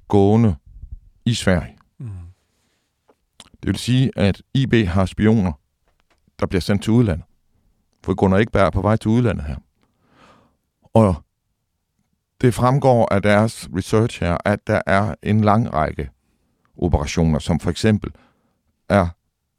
gående 0.07 0.55
i 1.25 1.33
Sverige. 1.33 1.77
Mm. 1.97 2.09
Det 3.63 3.67
vil 3.67 3.75
sige, 3.75 4.11
at 4.15 4.41
IB 4.53 4.73
har 4.73 5.05
spioner, 5.05 5.51
der 6.39 6.45
bliver 6.45 6.61
sendt 6.61 6.83
til 6.83 6.93
udlandet. 6.93 7.25
For 8.07 8.13
Gunnar 8.13 8.37
Ekberg 8.37 8.65
er 8.65 8.69
på 8.69 8.81
vej 8.81 8.95
til 8.95 9.11
udlandet 9.11 9.45
her. 9.45 9.55
Og 10.93 11.15
det 12.41 12.53
fremgår 12.53 13.13
af 13.13 13.21
deres 13.21 13.69
research 13.75 14.23
her, 14.23 14.37
at 14.45 14.67
der 14.67 14.81
er 14.85 15.15
en 15.23 15.41
lang 15.41 15.73
række 15.73 16.09
operationer, 16.77 17.39
som 17.39 17.59
for 17.59 17.69
eksempel 17.69 18.11
er 18.89 19.07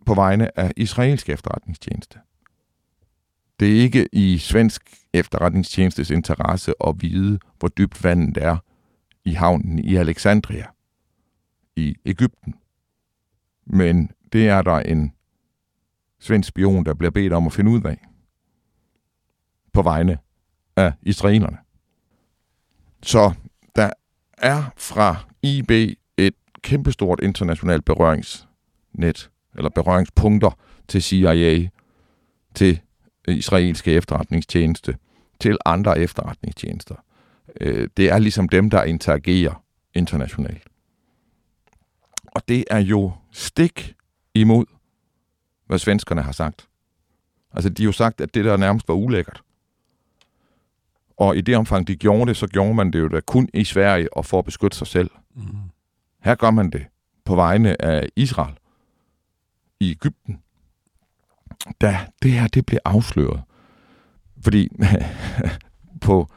på 0.07 0.15
vegne 0.15 0.59
af 0.59 0.73
israelsk 0.77 1.29
efterretningstjeneste. 1.29 2.19
Det 3.61 3.69
er 3.77 3.83
ikke 3.83 4.09
i 4.13 4.39
svensk 4.39 4.95
efterretningstjenestes 5.13 6.11
interesse 6.11 6.75
at 6.87 6.95
vide, 7.01 7.39
hvor 7.59 7.69
dybt 7.69 8.05
vandet 8.05 8.37
er 8.37 8.57
i 9.25 9.33
havnen 9.33 9.79
i 9.79 9.97
Alexandria 9.97 10.67
i 11.77 11.97
Ægypten. 12.05 12.55
Men 13.67 14.11
det 14.33 14.49
er 14.49 14.63
der 14.63 14.79
en 14.79 15.13
svensk 16.21 16.49
spion, 16.49 16.85
der 16.85 16.95
bliver 16.95 17.11
bedt 17.11 17.33
om 17.33 17.47
at 17.47 17.53
finde 17.53 17.71
ud 17.71 17.83
af 17.83 18.08
på 19.73 19.83
vegne 19.83 20.19
af 20.77 20.93
israelerne. 21.03 21.59
Så 23.03 23.33
der 23.77 23.91
er 24.39 24.65
fra 24.77 25.17
IB 25.43 25.71
et 26.17 26.35
kæmpestort 26.63 27.21
internationalt 27.23 27.85
berøringsnet, 27.85 29.31
eller 29.57 29.71
berøringspunkter 29.71 30.51
til 30.89 31.03
CIA, 31.03 31.69
til 32.55 32.81
israelske 33.29 33.93
efterretningstjeneste, 33.93 34.97
til 35.41 35.59
andre 35.65 35.99
efterretningstjenester. 35.99 36.95
Øh, 37.61 37.89
det 37.97 38.11
er 38.11 38.19
ligesom 38.19 38.49
dem, 38.49 38.71
der 38.71 38.83
interagerer 38.83 39.65
internationalt. 39.95 40.63
Og 42.25 42.43
det 42.49 42.65
er 42.71 42.79
jo 42.79 43.13
stik 43.33 43.95
imod, 44.35 44.67
hvad 45.67 45.79
svenskerne 45.79 46.23
har 46.23 46.33
sagt. 46.33 46.69
Altså, 47.53 47.69
de 47.69 47.83
har 47.83 47.89
jo 47.89 47.93
sagt, 47.93 48.21
at 48.21 48.35
det 48.35 48.45
der 48.45 48.57
nærmest 48.57 48.89
var 48.89 48.95
ulækkert. 48.95 49.43
Og 51.19 51.37
i 51.37 51.41
det 51.41 51.57
omfang, 51.57 51.89
de 51.89 51.97
gjorde 51.97 52.29
det, 52.29 52.37
så 52.37 52.47
gjorde 52.47 52.75
man 52.75 52.93
det 52.93 52.99
jo 52.99 53.09
da 53.09 53.21
kun 53.21 53.49
i 53.55 53.65
Sverige 53.65 54.17
og 54.17 54.27
for 54.27 54.39
at 54.39 54.45
beskytte 54.45 54.77
sig 54.77 54.87
selv. 54.87 55.11
Mm. 55.35 55.43
Her 56.21 56.35
gør 56.35 56.51
man 56.51 56.71
det 56.71 56.87
på 57.25 57.35
vegne 57.35 57.83
af 57.83 58.09
Israel 58.17 58.55
i 59.81 59.91
Ægypten. 59.91 60.43
Da 61.81 61.99
det 62.23 62.33
her 62.33 62.49
det 62.49 62.67
blev 62.67 62.79
afsløret, 62.85 63.43
fordi 64.41 64.69
på 66.07 66.31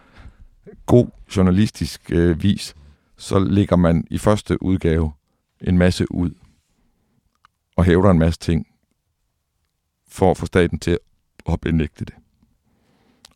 god 0.86 1.08
journalistisk 1.36 2.12
øh, 2.12 2.44
vis, 2.44 2.76
så 3.18 3.40
lægger 3.40 3.76
man 3.76 4.08
i 4.10 4.18
første 4.18 4.64
udgave 4.64 5.12
en 5.62 5.78
masse 5.78 6.12
ud 6.12 6.32
og 7.76 7.84
hævder 7.84 8.12
en 8.12 8.20
masse 8.20 8.40
ting 8.40 8.68
for 10.08 10.32
at 10.32 10.38
få 10.38 10.46
staten 10.46 10.80
til 10.80 11.00
at 11.50 11.62
benægte 11.62 12.06
det. 12.06 12.14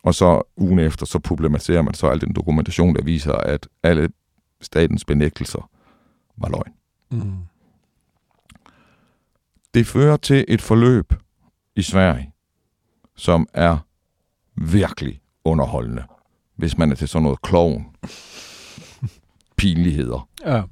Og 0.06 0.16
så 0.16 0.41
ugen 0.58 0.80
efter, 0.80 1.06
så 1.06 1.20
problematiserer 1.20 1.82
man 1.82 1.93
så 1.93 2.08
al 2.08 2.22
den 2.22 2.34
dokumentation, 2.34 2.95
der 2.95 3.03
viser, 3.03 3.34
at 3.34 3.68
alle 3.84 4.10
statens 4.62 5.06
benægtelser 5.06 5.70
var 6.38 6.49
løgn. 6.49 6.74
Mm. 7.12 7.38
Det 9.74 9.88
fører 9.88 10.18
til 10.18 10.45
et 10.47 10.62
forløb 10.62 11.14
i 11.76 11.82
Sverige, 11.82 12.32
som 13.16 13.47
er 13.53 13.78
virkelig 14.56 15.22
underholdende, 15.45 16.03
hvis 16.56 16.78
man 16.78 16.91
er 16.91 16.95
til 16.95 17.08
sådan 17.08 17.24
noget 17.24 17.41
klovn. 17.41 17.86
Pinligheder. 19.58 20.30
Ja. 20.45 20.64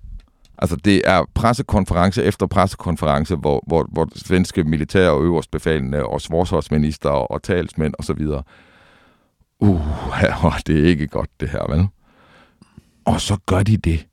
Altså, 0.58 0.76
det 0.76 1.02
er 1.06 1.26
pressekonference 1.34 2.24
efter 2.24 2.48
pressekonference, 2.48 3.36
hvor, 3.36 3.64
hvor, 3.68 3.88
hvor 3.92 4.10
svenske 4.16 4.64
militære 4.64 5.12
og 5.12 5.24
øverstbefalende 5.24 6.06
og 6.06 6.22
forsvarsminister 6.22 7.10
og 7.10 7.44
talsmænd 7.44 7.94
osv. 8.00 8.28
Uh, 9.64 10.62
det 10.68 10.80
er 10.80 10.88
ikke 10.88 11.08
godt 11.08 11.40
det 11.40 11.50
her, 11.50 11.72
vel? 11.76 11.88
Og 13.06 13.22
så 13.22 13.38
gør 13.46 13.64
de 13.64 13.78
det, 13.78 14.08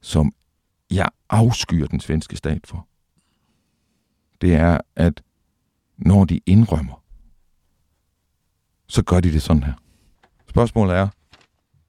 som 0.00 0.34
jeg 0.90 1.08
afskyer 1.28 1.86
den 1.86 2.00
svenske 2.00 2.36
stat 2.36 2.66
for. 2.66 2.88
Det 4.40 4.54
er, 4.54 4.78
at 4.96 5.22
når 5.96 6.24
de 6.24 6.40
indrømmer, 6.46 7.04
så 8.86 9.02
gør 9.04 9.20
de 9.20 9.32
det 9.32 9.42
sådan 9.42 9.62
her. 9.62 9.74
Spørgsmålet 10.48 10.96
er, 10.96 11.08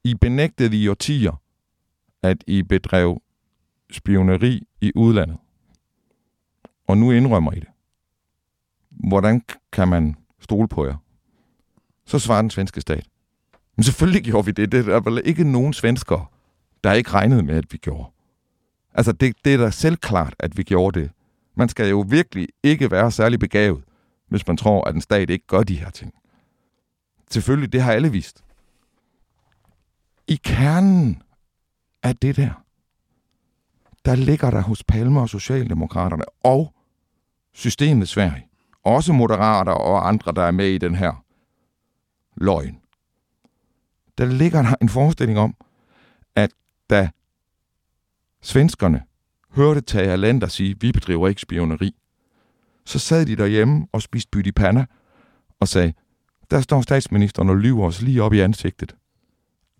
I 0.04 0.14
benægtede 0.14 0.82
i 0.82 0.88
årtier, 0.88 1.42
at 2.22 2.44
I 2.46 2.62
bedrev 2.62 3.22
spioneri 3.90 4.66
i 4.80 4.92
udlandet. 4.94 5.38
Og 6.86 6.98
nu 6.98 7.10
indrømmer 7.10 7.52
I 7.52 7.60
det. 7.60 7.68
Hvordan 8.90 9.42
kan 9.72 9.88
man 9.88 10.16
stole 10.40 10.68
på 10.68 10.86
jer? 10.86 10.96
Så 12.10 12.18
svarer 12.18 12.42
den 12.42 12.50
svenske 12.50 12.80
stat. 12.80 13.06
Men 13.76 13.84
selvfølgelig 13.84 14.24
gjorde 14.24 14.46
vi 14.46 14.52
det. 14.52 14.72
Det 14.72 14.88
er 14.88 15.00
vel 15.00 15.22
ikke 15.24 15.44
nogen 15.44 15.72
svenskere, 15.72 16.26
der 16.84 16.92
ikke 16.92 17.10
regnede 17.10 17.42
med, 17.42 17.54
at 17.54 17.72
vi 17.72 17.76
gjorde. 17.76 18.10
Altså, 18.94 19.12
det, 19.12 19.36
det 19.44 19.54
er 19.54 19.58
da 19.58 19.70
selvklart, 19.70 20.34
at 20.38 20.56
vi 20.56 20.62
gjorde 20.62 21.00
det. 21.00 21.10
Man 21.54 21.68
skal 21.68 21.88
jo 21.88 22.04
virkelig 22.08 22.48
ikke 22.62 22.90
være 22.90 23.10
særlig 23.10 23.38
begavet, 23.38 23.84
hvis 24.28 24.46
man 24.46 24.56
tror, 24.56 24.88
at 24.88 24.94
en 24.94 25.00
stat 25.00 25.30
ikke 25.30 25.46
gør 25.46 25.62
de 25.62 25.76
her 25.76 25.90
ting. 25.90 26.14
Selvfølgelig, 27.30 27.72
det 27.72 27.82
har 27.82 27.92
alle 27.92 28.12
vist. 28.12 28.44
I 30.28 30.40
kernen 30.44 31.22
af 32.02 32.16
det 32.16 32.36
der, 32.36 32.64
der 34.04 34.14
ligger 34.14 34.50
der 34.50 34.60
hos 34.60 34.84
Palme 34.84 35.20
og 35.20 35.28
Socialdemokraterne 35.28 36.24
og 36.42 36.74
systemet 37.52 38.08
Sverige, 38.08 38.46
også 38.84 39.12
moderater 39.12 39.72
og 39.72 40.08
andre, 40.08 40.32
der 40.32 40.42
er 40.42 40.50
med 40.50 40.66
i 40.66 40.78
den 40.78 40.94
her 40.94 41.24
løgn. 42.36 42.80
Der 44.18 44.26
ligger 44.26 44.62
der 44.62 44.74
en 44.82 44.88
forestilling 44.88 45.38
om, 45.38 45.54
at 46.34 46.50
da 46.90 47.10
svenskerne 48.42 49.02
hørte 49.50 49.80
Tage 49.80 50.16
Lander 50.16 50.46
sige, 50.46 50.80
vi 50.80 50.92
bedriver 50.92 51.28
ikke 51.28 51.40
spioneri, 51.40 51.94
så 52.84 52.98
sad 52.98 53.26
de 53.26 53.36
derhjemme 53.36 53.86
og 53.92 54.02
spiste 54.02 54.30
byt 54.30 54.46
i 54.46 54.52
panna 54.52 54.86
og 55.60 55.68
sagde, 55.68 55.92
der 56.50 56.60
står 56.60 56.80
statsministeren 56.80 57.48
og 57.48 57.56
lyver 57.56 57.86
os 57.86 58.02
lige 58.02 58.22
op 58.22 58.32
i 58.32 58.40
ansigtet. 58.40 58.96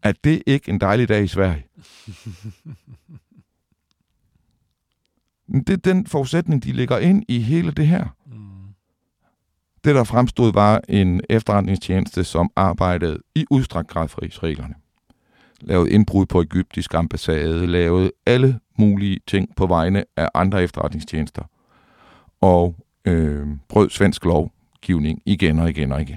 Er 0.03 0.12
det 0.24 0.42
ikke 0.46 0.70
en 0.70 0.80
dejlig 0.80 1.09
dag 1.09 1.24
i 1.24 1.28
Sverige? 1.28 1.66
Det 5.48 5.70
er 5.70 5.76
den 5.76 6.07
forudsætning, 6.07 6.64
de 6.64 6.72
lægger 6.72 6.98
ind 6.98 7.24
i 7.28 7.40
hele 7.40 7.72
det 7.72 7.86
her. 7.86 8.16
Mm. 8.26 8.49
Det, 9.85 9.95
der 9.95 10.05
fremstod, 10.05 10.53
var 10.53 10.81
en 10.89 11.20
efterretningstjeneste, 11.31 12.24
som 12.24 12.51
arbejdede 12.57 13.18
i 13.35 13.47
udstrakt 13.51 13.89
grad 13.89 14.09
for 14.09 14.24
israelerne. 14.24 14.74
Lavede 15.61 15.91
indbrud 15.91 16.26
på 16.26 16.41
egyptisk 16.41 16.95
ambassade, 16.95 17.66
lavede 17.66 18.12
alle 18.26 18.61
mulige 18.78 19.20
ting 19.26 19.57
på 19.57 19.66
vegne 19.66 20.05
af 20.16 20.28
andre 20.35 20.62
efterretningstjenester. 20.62 21.43
Og 22.41 22.76
øh, 23.05 23.47
brød 23.68 23.91
svensk 23.91 24.24
lovgivning 24.24 25.22
igen 25.26 25.59
og 25.59 25.70
igen 25.70 25.93
og 25.93 26.03
igen. 26.03 26.16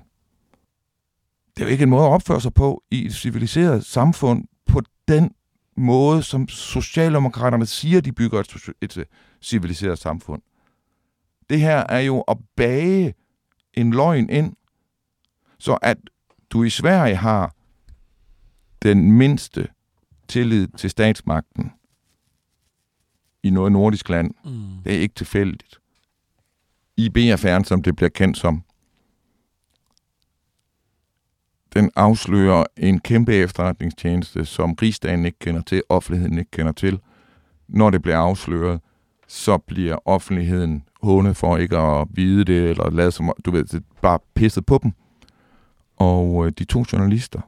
Det 1.57 1.63
er 1.63 1.65
jo 1.65 1.71
ikke 1.71 1.83
en 1.83 1.89
måde 1.89 2.03
at 2.03 2.11
opføre 2.11 2.41
sig 2.41 2.53
på 2.53 2.83
i 2.91 3.05
et 3.05 3.13
civiliseret 3.13 3.85
samfund 3.85 4.45
på 4.65 4.81
den 5.07 5.31
måde, 5.77 6.23
som 6.23 6.47
Socialdemokraterne 6.47 7.65
siger, 7.65 8.01
de 8.01 8.11
bygger 8.11 8.39
et, 8.39 8.69
et 8.81 9.05
civiliseret 9.41 9.99
samfund. 9.99 10.41
Det 11.49 11.59
her 11.59 11.83
er 11.89 11.99
jo 11.99 12.21
at 12.21 12.37
bage 12.55 13.13
en 13.73 13.91
løgn 13.91 14.29
ind, 14.29 14.55
så 15.57 15.73
at 15.81 15.97
du 16.49 16.63
i 16.63 16.69
Sverige 16.69 17.15
har 17.15 17.55
den 18.81 19.11
mindste 19.11 19.67
tillid 20.27 20.67
til 20.67 20.89
statsmagten 20.89 21.71
i 23.43 23.49
noget 23.49 23.71
nordisk 23.71 24.09
land. 24.09 24.31
Mm. 24.45 24.83
Det 24.83 24.95
er 24.95 24.99
ikke 24.99 25.15
tilfældigt. 25.15 25.79
IB-affæren, 26.97 27.63
som 27.63 27.83
det 27.83 27.95
bliver 27.95 28.09
kendt 28.09 28.37
som, 28.37 28.63
den 31.73 31.91
afslører 31.95 32.63
en 32.77 32.99
kæmpe 32.99 33.33
efterretningstjeneste, 33.33 34.45
som 34.45 34.73
rigsdagen 34.73 35.25
ikke 35.25 35.39
kender 35.39 35.61
til, 35.61 35.83
offentligheden 35.89 36.37
ikke 36.37 36.51
kender 36.51 36.71
til. 36.71 36.99
Når 37.67 37.89
det 37.89 38.01
bliver 38.01 38.17
afsløret, 38.17 38.81
så 39.27 39.57
bliver 39.57 40.07
offentligheden 40.07 40.83
håne 41.03 41.33
for 41.33 41.57
ikke 41.57 41.77
at 41.77 42.07
vide 42.11 42.45
det, 42.45 42.69
eller 42.69 42.89
lade 42.89 43.11
som, 43.11 43.31
du 43.45 43.51
ved, 43.51 43.63
det 43.63 43.83
bare 44.01 44.19
pisset 44.33 44.65
på 44.65 44.79
dem. 44.83 44.91
Og 45.95 46.45
øh, 46.45 46.51
de 46.59 46.63
to 46.63 46.85
journalister, 46.93 47.41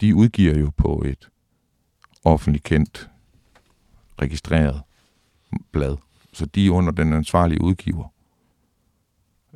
de 0.00 0.14
udgiver 0.14 0.58
jo 0.58 0.70
på 0.76 1.02
et 1.06 1.28
offentligt 2.24 2.64
kendt, 2.64 3.10
registreret 4.22 4.82
blad. 5.72 5.96
Så 6.32 6.46
de 6.46 6.66
er 6.66 6.70
under 6.70 6.92
den 6.92 7.12
ansvarlige 7.12 7.62
udgiver 7.62 8.12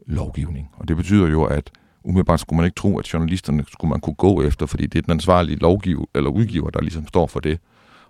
lovgivning. 0.07 0.71
Og 0.77 0.89
det 0.89 0.97
betyder 0.97 1.29
jo, 1.29 1.45
at 1.45 1.71
umiddelbart 2.05 2.41
skulle 2.41 2.57
man 2.57 2.65
ikke 2.65 2.75
tro, 2.75 2.99
at 2.99 3.13
journalisterne 3.13 3.65
skulle 3.73 3.89
man 3.89 4.01
kunne 4.01 4.15
gå 4.15 4.43
efter, 4.43 4.67
fordi 4.67 4.87
det 4.87 4.99
er 4.99 5.03
den 5.03 5.13
ansvarlige 5.13 5.57
lovgiver, 5.57 6.05
eller 6.15 6.31
udgiver, 6.31 6.71
der 6.71 6.81
ligesom 6.81 7.07
står 7.07 7.27
for 7.27 7.41
det. 7.41 7.61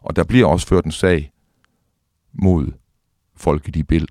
Og 0.01 0.17
der 0.17 0.25
bliver 0.25 0.47
også 0.47 0.67
ført 0.67 0.85
en 0.85 0.93
sag 0.93 1.33
mod 2.33 2.73
folket 3.39 3.77
i 3.77 3.83
bild. 3.83 4.09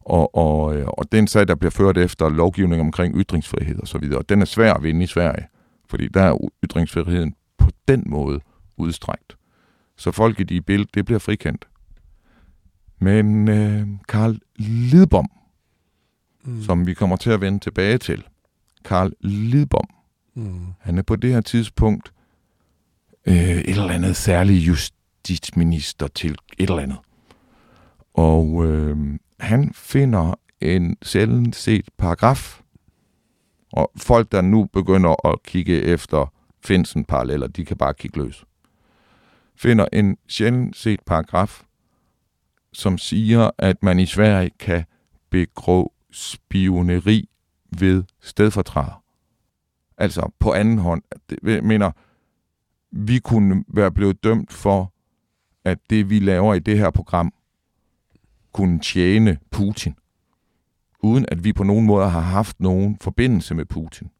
Og, 0.00 0.36
og, 0.36 0.76
øh, 0.76 0.86
og 0.86 1.12
den 1.12 1.26
sag, 1.26 1.48
der 1.48 1.54
bliver 1.54 1.70
ført 1.70 1.98
efter 1.98 2.28
lovgivning 2.28 2.80
omkring 2.80 3.16
ytringsfrihed 3.16 3.80
og 3.80 3.88
så 3.88 3.98
videre, 3.98 4.22
den 4.28 4.40
er 4.40 4.44
svær 4.44 4.74
at 4.74 4.82
vinde 4.82 5.04
i 5.04 5.06
Sverige, 5.06 5.46
fordi 5.88 6.08
der 6.08 6.22
er 6.22 6.48
ytringsfriheden 6.64 7.34
på 7.58 7.70
den 7.88 8.02
måde 8.06 8.40
udstrækt. 8.76 9.36
Så 9.96 10.10
folket 10.10 10.50
i 10.50 10.60
bild, 10.60 10.86
det 10.94 11.04
bliver 11.04 11.18
frikendt. 11.18 11.68
Men 12.98 13.48
øh, 13.48 13.86
Karl 14.08 14.38
Lidbom, 14.56 15.30
mm. 16.44 16.62
som 16.62 16.86
vi 16.86 16.94
kommer 16.94 17.16
til 17.16 17.30
at 17.30 17.40
vende 17.40 17.58
tilbage 17.58 17.98
til, 17.98 18.24
Karl 18.84 19.12
Lidbom, 19.20 19.88
mm. 20.34 20.66
han 20.80 20.98
er 20.98 21.02
på 21.02 21.16
det 21.16 21.32
her 21.32 21.40
tidspunkt 21.40 22.12
øh, 23.26 23.34
et 23.34 23.68
eller 23.68 23.88
andet 23.88 24.16
særlig 24.16 24.66
justitsminister 24.66 26.06
til 26.06 26.36
et 26.58 26.70
eller 26.70 26.82
andet. 26.82 26.98
Og 28.14 28.64
øh, 28.66 29.18
han 29.40 29.72
finder 29.74 30.34
en 30.60 30.96
sjældent 31.02 31.56
set 31.56 31.88
paragraf, 31.98 32.60
og 33.72 33.90
folk, 33.96 34.32
der 34.32 34.40
nu 34.40 34.64
begynder 34.64 35.26
at 35.28 35.42
kigge 35.42 35.82
efter 35.82 36.32
Finsen 36.64 37.04
paralleller, 37.04 37.46
de 37.46 37.64
kan 37.64 37.76
bare 37.76 37.94
kigge 37.94 38.18
løs. 38.22 38.44
Finder 39.56 39.86
en 39.92 40.16
sjældent 40.28 40.76
set 40.76 41.00
paragraf, 41.06 41.62
som 42.72 42.98
siger, 42.98 43.50
at 43.58 43.82
man 43.82 43.98
i 43.98 44.06
Sverige 44.06 44.50
kan 44.58 44.84
begå 45.30 45.92
spioneri 46.10 47.28
ved 47.78 48.04
stedfortræder. 48.20 49.02
Altså 49.98 50.30
på 50.38 50.52
anden 50.52 50.78
hånd. 50.78 51.02
Det, 51.30 51.64
mener, 51.64 51.90
vi 52.90 53.18
kunne 53.18 53.64
være 53.68 53.92
blevet 53.92 54.24
dømt 54.24 54.52
for, 54.52 54.92
at 55.64 55.78
det 55.90 56.10
vi 56.10 56.18
laver 56.18 56.54
i 56.54 56.58
det 56.58 56.78
her 56.78 56.90
program, 56.90 57.32
kunne 58.54 58.80
tjene 58.80 59.38
Putin, 59.50 59.96
uden 61.02 61.26
at 61.28 61.44
vi 61.44 61.52
på 61.52 61.64
nogen 61.64 61.86
måde 61.86 62.10
har 62.10 62.20
haft 62.20 62.60
nogen 62.60 62.98
forbindelse 63.00 63.54
med 63.54 63.64
Putin. 63.64 64.10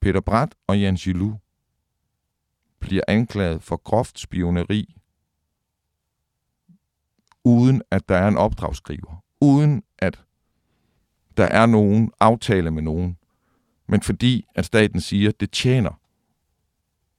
Peter 0.00 0.20
Brat 0.20 0.54
og 0.66 0.80
Jan 0.80 0.94
Gilou 0.94 1.38
bliver 2.80 3.02
anklaget 3.08 3.62
for 3.62 3.76
groft 3.76 4.18
spioneri, 4.18 4.94
uden 7.44 7.82
at 7.90 8.08
der 8.08 8.16
er 8.16 8.28
en 8.28 8.36
opdragsskriver, 8.36 9.24
uden 9.40 9.82
at 9.98 10.24
der 11.36 11.44
er 11.44 11.66
nogen 11.66 12.12
aftale 12.20 12.70
med 12.70 12.82
nogen, 12.82 13.16
men 13.86 14.02
fordi 14.02 14.46
at 14.54 14.64
staten 14.64 15.00
siger, 15.00 15.28
at 15.28 15.40
det 15.40 15.50
tjener 15.50 16.00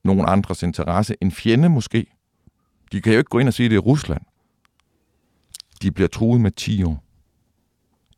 nogen 0.04 0.26
andres 0.28 0.64
interesse, 0.64 1.16
en 1.22 1.32
fjende 1.32 1.70
måske. 1.70 2.06
De 2.92 3.02
kan 3.02 3.14
jo 3.14 3.18
ikke 3.18 3.30
gå 3.30 3.40
ind 3.40 3.48
og 3.48 3.54
sige, 3.54 3.66
at 3.66 3.72
det 3.72 3.78
er 3.78 3.82
Rusland. 3.82 4.22
De 5.84 5.92
bliver 5.92 6.08
truet 6.08 6.42
med 6.42 6.52
10 6.52 6.84
år. 6.84 7.04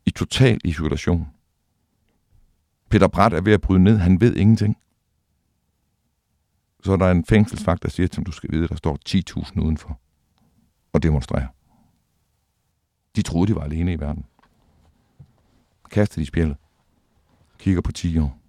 I 0.05 0.11
total 0.11 0.61
isolation. 0.63 1.27
Peter 2.89 3.07
Bratt 3.07 3.35
er 3.35 3.41
ved 3.41 3.53
at 3.53 3.61
bryde 3.61 3.83
ned. 3.83 3.97
Han 3.97 4.21
ved 4.21 4.35
ingenting. 4.35 4.77
Så 6.83 6.91
er 6.91 6.97
der 6.97 7.11
en 7.11 7.25
fængselsvagt, 7.25 7.83
der 7.83 7.89
siger 7.89 8.07
til 8.07 8.17
ham, 8.17 8.25
du 8.25 8.31
skal 8.31 8.51
vide, 8.51 8.67
der 8.67 8.75
står 8.75 8.97
10.000 9.09 9.61
udenfor 9.61 9.99
og 10.93 11.03
demonstrerer. 11.03 11.47
De 13.15 13.21
troede, 13.21 13.47
de 13.47 13.55
var 13.55 13.63
alene 13.63 13.93
i 13.93 13.99
verden. 13.99 14.25
Kaster 15.91 16.21
de 16.21 16.25
spjældet. 16.25 16.57
Kigger 17.57 17.81
på 17.81 17.91
10 17.91 18.17
år. 18.17 18.39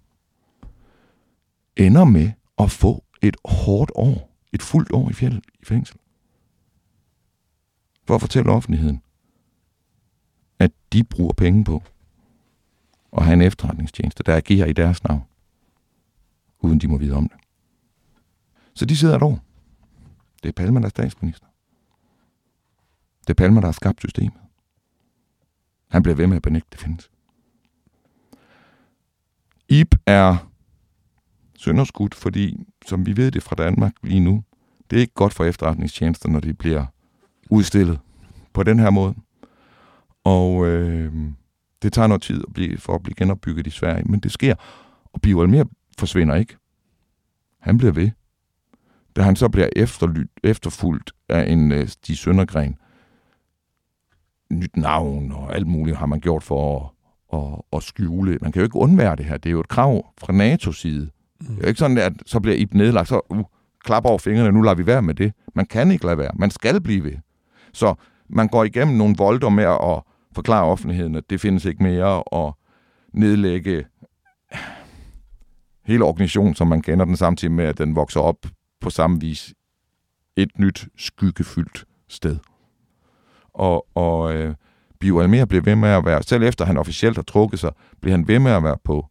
Ender 1.75 2.05
med 2.05 2.31
at 2.57 2.71
få 2.71 3.03
et 3.21 3.37
hårdt 3.45 3.91
år. 3.95 4.37
Et 4.53 4.61
fuldt 4.61 4.91
år 4.91 5.09
i, 5.09 5.13
fjellet 5.13 5.45
i 5.59 5.65
fængsel. 5.65 5.97
For 8.07 8.15
at 8.15 8.21
fortælle 8.21 8.51
offentligheden, 8.51 9.01
de 10.93 11.03
bruger 11.03 11.33
penge 11.33 11.63
på 11.63 11.83
at 13.17 13.23
have 13.23 13.33
en 13.33 13.41
efterretningstjeneste, 13.41 14.23
der 14.23 14.35
agerer 14.35 14.65
i 14.65 14.73
deres 14.73 15.03
navn, 15.03 15.23
uden 16.59 16.79
de 16.79 16.87
må 16.87 16.97
vide 16.97 17.13
om 17.13 17.29
det. 17.29 17.37
Så 18.73 18.85
de 18.85 18.97
sidder 18.97 19.15
et 19.15 19.23
år. 19.23 19.39
Det 20.43 20.49
er 20.49 20.53
Palme, 20.53 20.79
der 20.79 20.85
er 20.85 20.89
statsminister. 20.89 21.47
Det 23.21 23.29
er 23.29 23.33
Palme, 23.33 23.61
der 23.61 23.67
har 23.67 23.71
skabt 23.71 23.99
systemet. 23.99 24.41
Han 25.87 26.03
bliver 26.03 26.15
ved 26.15 26.27
med 26.27 26.35
at 26.35 26.41
benægte, 26.41 26.67
det 26.71 26.79
findes. 26.79 27.11
Ip 29.69 29.95
er 30.05 30.49
sønderskudt, 31.57 32.15
fordi, 32.15 32.65
som 32.85 33.05
vi 33.05 33.17
ved 33.17 33.31
det 33.31 33.43
fra 33.43 33.55
Danmark 33.55 33.93
lige 34.03 34.19
nu, 34.19 34.43
det 34.89 34.95
er 34.97 35.01
ikke 35.01 35.13
godt 35.13 35.33
for 35.33 35.45
efterretningstjenester, 35.45 36.29
når 36.29 36.39
de 36.39 36.53
bliver 36.53 36.85
udstillet 37.49 37.99
på 38.53 38.63
den 38.63 38.79
her 38.79 38.89
måde. 38.89 39.15
Og 40.27 40.67
øh, 40.67 41.13
det 41.81 41.93
tager 41.93 42.07
noget 42.07 42.21
tid 42.21 42.43
at 42.47 42.53
blive, 42.53 42.77
for 42.77 42.95
at 42.95 43.03
blive 43.03 43.15
genopbygget 43.15 43.67
i 43.67 43.69
Sverige, 43.69 44.03
men 44.05 44.19
det 44.19 44.31
sker. 44.31 44.55
Og 45.13 45.21
Bio 45.21 45.41
Almer 45.41 45.63
forsvinder 45.99 46.35
ikke. 46.35 46.57
Han 47.59 47.77
bliver 47.77 47.91
ved. 47.91 48.11
Da 49.15 49.21
han 49.21 49.35
så 49.35 49.49
bliver 49.49 49.69
efterlyt, 49.75 50.29
efterfulgt 50.43 51.11
af 51.29 51.51
en 51.51 51.71
uh, 51.71 51.87
Stig 51.87 52.17
Søndergren, 52.17 52.75
nyt 54.51 54.77
navn 54.77 55.31
og 55.31 55.55
alt 55.55 55.67
muligt 55.67 55.97
har 55.97 56.05
man 56.05 56.19
gjort 56.19 56.43
for 56.43 56.93
at, 57.33 57.39
at, 57.39 57.61
at 57.73 57.83
skjule. 57.83 58.37
Man 58.41 58.51
kan 58.51 58.59
jo 58.59 58.63
ikke 58.63 58.75
undvære 58.75 59.15
det 59.15 59.25
her. 59.25 59.37
Det 59.37 59.49
er 59.49 59.53
jo 59.53 59.59
et 59.59 59.67
krav 59.67 60.13
fra 60.17 60.33
NATO's 60.33 60.81
side. 60.81 61.09
Mm. 61.41 61.55
Det 61.55 61.63
er 61.63 61.67
ikke 61.67 61.79
sådan, 61.79 61.97
at 61.97 62.13
så 62.25 62.39
bliver 62.39 62.55
Ib 62.55 62.73
nedlagt, 62.73 63.07
så 63.07 63.21
uh, 63.29 63.43
klap 63.83 64.05
over 64.05 64.17
fingrene, 64.17 64.51
nu 64.51 64.61
lader 64.61 64.75
vi 64.75 64.85
være 64.85 65.01
med 65.01 65.13
det. 65.13 65.33
Man 65.55 65.65
kan 65.65 65.91
ikke 65.91 66.05
lade 66.05 66.17
være. 66.17 66.31
Man 66.35 66.51
skal 66.51 66.81
blive 66.81 67.03
ved. 67.03 67.15
Så 67.73 67.95
man 68.29 68.47
går 68.47 68.63
igennem 68.63 68.97
nogle 68.97 69.15
volder 69.17 69.49
med 69.49 69.63
at 69.63 70.03
forklare 70.37 70.65
offentligheden, 70.65 71.15
at 71.15 71.29
det 71.29 71.41
findes 71.41 71.65
ikke 71.65 71.83
mere, 71.83 72.23
og 72.23 72.57
nedlægge 73.13 73.85
hele 75.85 76.03
organisationen, 76.03 76.55
som 76.55 76.67
man 76.67 76.81
kender 76.81 77.05
den, 77.05 77.17
samtidig 77.17 77.51
med, 77.51 77.65
at 77.65 77.77
den 77.77 77.95
vokser 77.95 78.19
op 78.19 78.37
på 78.81 78.89
samme 78.89 79.19
vis 79.19 79.53
et 80.35 80.59
nyt 80.59 80.87
skyggefyldt 80.97 81.85
sted. 82.07 82.37
Og, 83.53 83.87
og 83.95 84.35
øh, 84.35 84.55
Bio 84.99 85.19
Almer 85.19 85.45
bliver 85.45 85.63
ved 85.63 85.75
med 85.75 85.89
at 85.89 86.05
være, 86.05 86.23
selv 86.23 86.43
efter 86.43 86.65
han 86.65 86.77
officielt 86.77 87.17
har 87.17 87.23
trukket 87.23 87.59
sig, 87.59 87.71
bliver 88.01 88.17
han 88.17 88.27
ved 88.27 88.39
med 88.39 88.51
at 88.51 88.63
være 88.63 88.77
på 88.83 89.05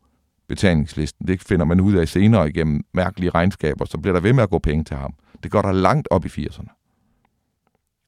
betalingslisten. 0.49 1.29
Det 1.29 1.43
finder 1.43 1.65
man 1.65 1.81
ud 1.81 1.95
af 1.95 2.09
senere 2.09 2.49
igennem 2.49 2.85
mærkelige 2.95 3.31
regnskaber, 3.31 3.85
så 3.85 3.99
bliver 3.99 4.13
der 4.13 4.21
ved 4.21 4.33
med 4.33 4.43
at 4.43 4.51
gå 4.51 4.59
penge 4.59 4.85
til 4.85 4.97
ham. 4.97 5.15
Det 5.43 5.51
går 5.51 5.63
der 5.63 5.73
langt 5.73 6.09
op 6.11 6.25
i 6.25 6.29
80'erne. 6.29 6.69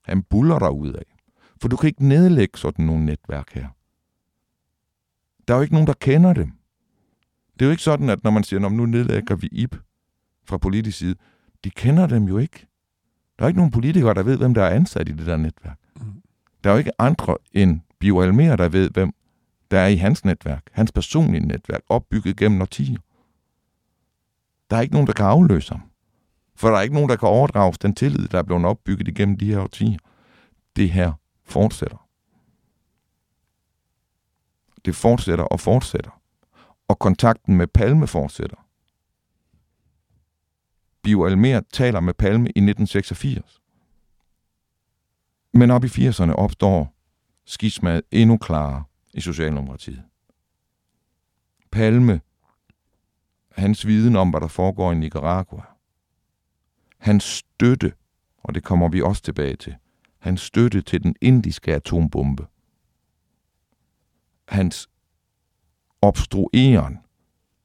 Han 0.05 0.23
buller 0.23 0.59
der 0.59 0.69
ud 0.69 0.93
af. 0.93 1.18
For 1.61 1.69
du 1.69 1.77
kan 1.77 1.87
ikke 1.89 2.07
nedlægge 2.07 2.59
sådan 2.59 2.85
nogle 2.85 3.05
netværk 3.05 3.55
her. 3.55 3.67
Der 5.49 5.55
er 5.55 5.59
jo 5.59 5.63
ikke 5.63 5.75
nogen, 5.75 5.87
der 5.87 5.95
kender 6.01 6.33
dem. 6.33 6.53
Det 7.53 7.63
er 7.63 7.67
jo 7.67 7.71
ikke 7.71 7.83
sådan, 7.83 8.09
at 8.09 8.25
når 8.25 8.31
man 8.31 8.45
siger, 8.45 8.69
nu 8.69 8.87
nedlægger 8.87 9.37
vi 9.37 9.49
IP 9.53 9.77
fra 10.45 10.59
politisk 10.59 10.99
side, 10.99 11.15
de 11.65 11.71
kender 11.71 12.07
dem 12.07 12.25
jo 12.25 12.39
ikke. 12.39 12.67
Der 13.39 13.45
er 13.45 13.49
ikke 13.49 13.59
nogen 13.59 13.73
politikere, 13.73 14.15
der 14.15 14.23
ved, 14.23 14.37
hvem 14.39 14.55
der 14.55 14.63
er 14.63 14.75
ansat 14.75 15.09
i 15.09 15.13
det 15.13 15.27
der 15.27 15.37
netværk. 15.37 15.79
Mm. 15.97 16.23
Der 16.65 16.71
er 16.71 16.75
jo 16.75 16.79
ikke 16.79 17.01
andre 17.01 17.37
end 17.53 17.81
Bio 17.99 18.23
Almer, 18.23 18.57
der 18.57 18.69
ved, 18.69 18.91
hvem 18.91 19.13
der 19.71 19.79
er 19.79 19.87
i 19.87 19.97
hans 19.97 20.25
netværk, 20.25 20.63
hans 20.73 20.93
personlige 20.93 21.47
netværk, 21.47 21.81
opbygget 21.89 22.37
gennem 22.37 22.63
årtier. 22.63 22.99
Der 24.71 24.77
er 24.77 24.81
ikke 24.81 24.95
nogen, 24.95 25.07
der 25.07 25.13
kan 25.13 25.27
afløse 25.27 25.73
ham. 25.73 25.83
For 26.57 26.69
der 26.69 26.77
er 26.77 26.83
ikke 26.83 26.95
nogen, 26.95 27.11
der 27.11 27.17
kan 27.17 27.29
overdrages 27.29 27.79
den 27.79 27.95
tillid, 27.95 28.29
der 28.29 28.39
er 28.39 28.43
blevet 28.43 28.65
opbygget 28.65 29.09
igennem 29.09 29.37
de 29.37 29.47
her 29.47 29.61
årtier. 29.61 29.99
Det 30.77 30.91
her 30.91 31.13
fortsætter. 31.49 32.09
Det 34.85 34.97
fortsætter 34.97 35.45
og 35.45 35.61
fortsætter. 35.61 36.21
Og 36.89 36.99
kontakten 36.99 37.57
med 37.57 37.67
Palme 37.67 38.07
fortsætter. 38.07 38.57
Bio 41.03 41.27
Almer 41.27 41.61
taler 41.73 42.01
med 42.01 42.15
Palme 42.15 42.45
i 42.45 42.61
1986. 42.61 43.61
Men 45.53 45.71
op 45.71 45.85
i 45.85 45.87
80'erne 45.87 46.33
opstår 46.33 46.95
skismaet 47.45 48.03
endnu 48.11 48.39
klarere 48.39 48.85
i 49.15 49.21
Socialdemokratiet. 49.21 50.03
Palme, 51.73 52.21
hans 53.53 53.87
viden 53.87 54.17
om, 54.17 54.31
hvad 54.31 54.41
der 54.41 54.49
foregår 54.49 54.93
i 54.93 54.95
Nicaragua, 54.95 55.65
hans 56.99 57.25
støtte, 57.25 57.93
og 58.39 58.55
det 58.55 58.65
kommer 58.65 58.89
vi 58.89 59.03
også 59.03 59.23
tilbage 59.23 59.57
til, 59.57 59.77
hans 60.19 60.41
støtte 60.41 60.83
til 60.83 61.03
den 61.03 61.15
indiske 61.21 61.75
atombombe, 61.75 62.47
hans 64.49 64.89
obstrueren 66.03 66.99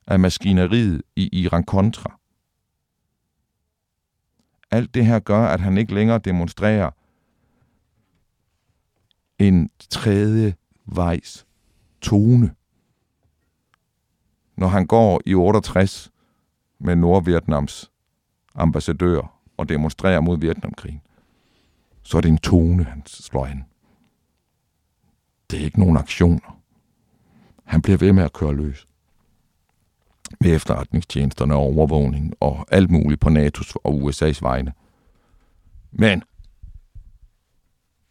af 0.07 0.19
maskineriet 0.19 1.01
i 1.15 1.47
Iran-Contra. 1.47 2.19
Alt 4.71 4.93
det 4.93 5.05
her 5.05 5.19
gør, 5.19 5.45
at 5.45 5.59
han 5.59 5.77
ikke 5.77 5.93
længere 5.93 6.19
demonstrerer 6.19 6.91
en 9.39 9.69
tredje 9.89 10.55
vejs 10.85 11.45
tone. 12.01 12.55
Når 14.55 14.67
han 14.67 14.87
går 14.87 15.21
i 15.25 15.33
68 15.33 16.11
med 16.79 16.95
Nordvietnams 16.95 17.91
ambassadør 18.55 19.39
og 19.57 19.69
demonstrerer 19.69 20.19
mod 20.19 20.37
Vietnamkrigen, 20.39 21.01
så 22.03 22.17
er 22.17 22.21
det 22.21 22.29
en 22.29 22.37
tone, 22.37 22.83
han 22.83 23.03
slår 23.05 23.45
an. 23.45 23.65
Det 25.51 25.59
er 25.59 25.63
ikke 25.63 25.79
nogen 25.79 25.97
aktioner. 25.97 26.61
Han 27.63 27.81
bliver 27.81 27.97
ved 27.97 28.13
med 28.13 28.23
at 28.23 28.33
køre 28.33 28.55
løs. 28.55 28.87
Med 30.41 30.55
efterretningstjenesterne 30.55 31.55
og 31.55 31.61
overvågning 31.61 32.33
og 32.39 32.65
alt 32.71 32.91
muligt 32.91 33.21
på 33.21 33.29
NATO's 33.29 33.73
og 33.83 34.01
USA's 34.01 34.39
vegne. 34.41 34.73
Men 35.91 36.23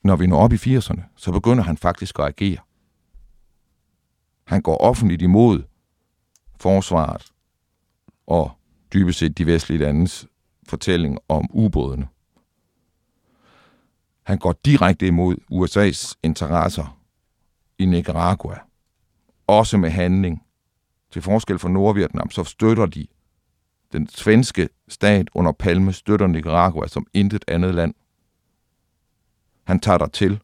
når 0.04 0.16
vi 0.16 0.26
når 0.26 0.38
op 0.38 0.52
i 0.52 0.56
80'erne, 0.56 1.02
så 1.16 1.32
begynder 1.32 1.64
han 1.64 1.76
faktisk 1.76 2.18
at 2.18 2.24
agere. 2.24 2.58
Han 4.44 4.62
går 4.62 4.76
offentligt 4.76 5.22
imod 5.22 5.62
forsvaret 6.56 7.32
og 8.26 8.50
dybest 8.92 9.18
set 9.18 9.38
de 9.38 9.46
vestlige 9.46 9.78
landes 9.78 10.26
fortælling 10.68 11.18
om 11.28 11.48
ubådene. 11.50 12.08
Han 14.22 14.38
går 14.38 14.54
direkte 14.64 15.06
imod 15.06 15.36
USA's 15.52 16.14
interesser 16.22 16.98
i 17.78 17.84
Nicaragua. 17.84 18.58
Også 19.46 19.78
med 19.78 19.90
handling. 19.90 20.42
Til 21.10 21.22
forskel 21.22 21.58
fra 21.58 21.68
Nordvietnam, 21.68 22.30
så 22.30 22.44
støtter 22.44 22.86
de 22.86 23.06
den 23.92 24.08
svenske 24.08 24.68
stat 24.88 25.30
under 25.34 25.52
Palme 25.52 25.92
støtter 25.92 26.26
Nicaragua 26.26 26.88
som 26.88 27.06
intet 27.12 27.44
andet 27.48 27.74
land. 27.74 27.94
Han 29.64 29.80
tager 29.80 29.98
der 29.98 30.06
til. 30.06 30.40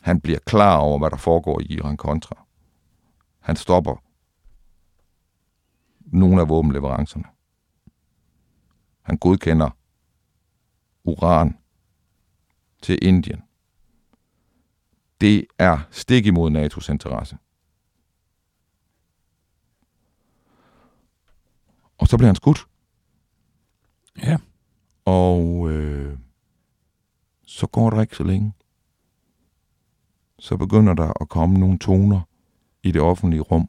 Han 0.00 0.20
bliver 0.20 0.38
klar 0.38 0.76
over, 0.76 0.98
hvad 0.98 1.10
der 1.10 1.16
foregår 1.16 1.60
i 1.60 1.64
Iran 1.64 1.96
kontra. 1.96 2.46
Han 3.40 3.56
stopper 3.56 3.96
nogle 6.00 6.40
af 6.40 6.48
våbenleverancerne. 6.48 7.24
Han 9.02 9.16
godkender 9.16 9.70
uran 11.04 11.58
til 12.84 12.98
Indien. 13.02 13.42
Det 15.20 15.46
er 15.58 15.78
stik 15.90 16.26
imod 16.26 16.50
NATO's 16.50 16.92
interesse. 16.92 17.38
Og 21.98 22.08
så 22.08 22.16
bliver 22.16 22.28
han 22.28 22.36
skudt. 22.36 22.66
Ja. 24.18 24.36
Og 25.04 25.70
øh, 25.70 26.18
så 27.46 27.66
går 27.66 27.90
der 27.90 28.00
ikke 28.00 28.16
så 28.16 28.24
længe. 28.24 28.52
Så 30.38 30.56
begynder 30.56 30.94
der 30.94 31.22
at 31.22 31.28
komme 31.28 31.58
nogle 31.58 31.78
toner 31.78 32.20
i 32.82 32.90
det 32.90 33.02
offentlige 33.02 33.40
rum 33.40 33.68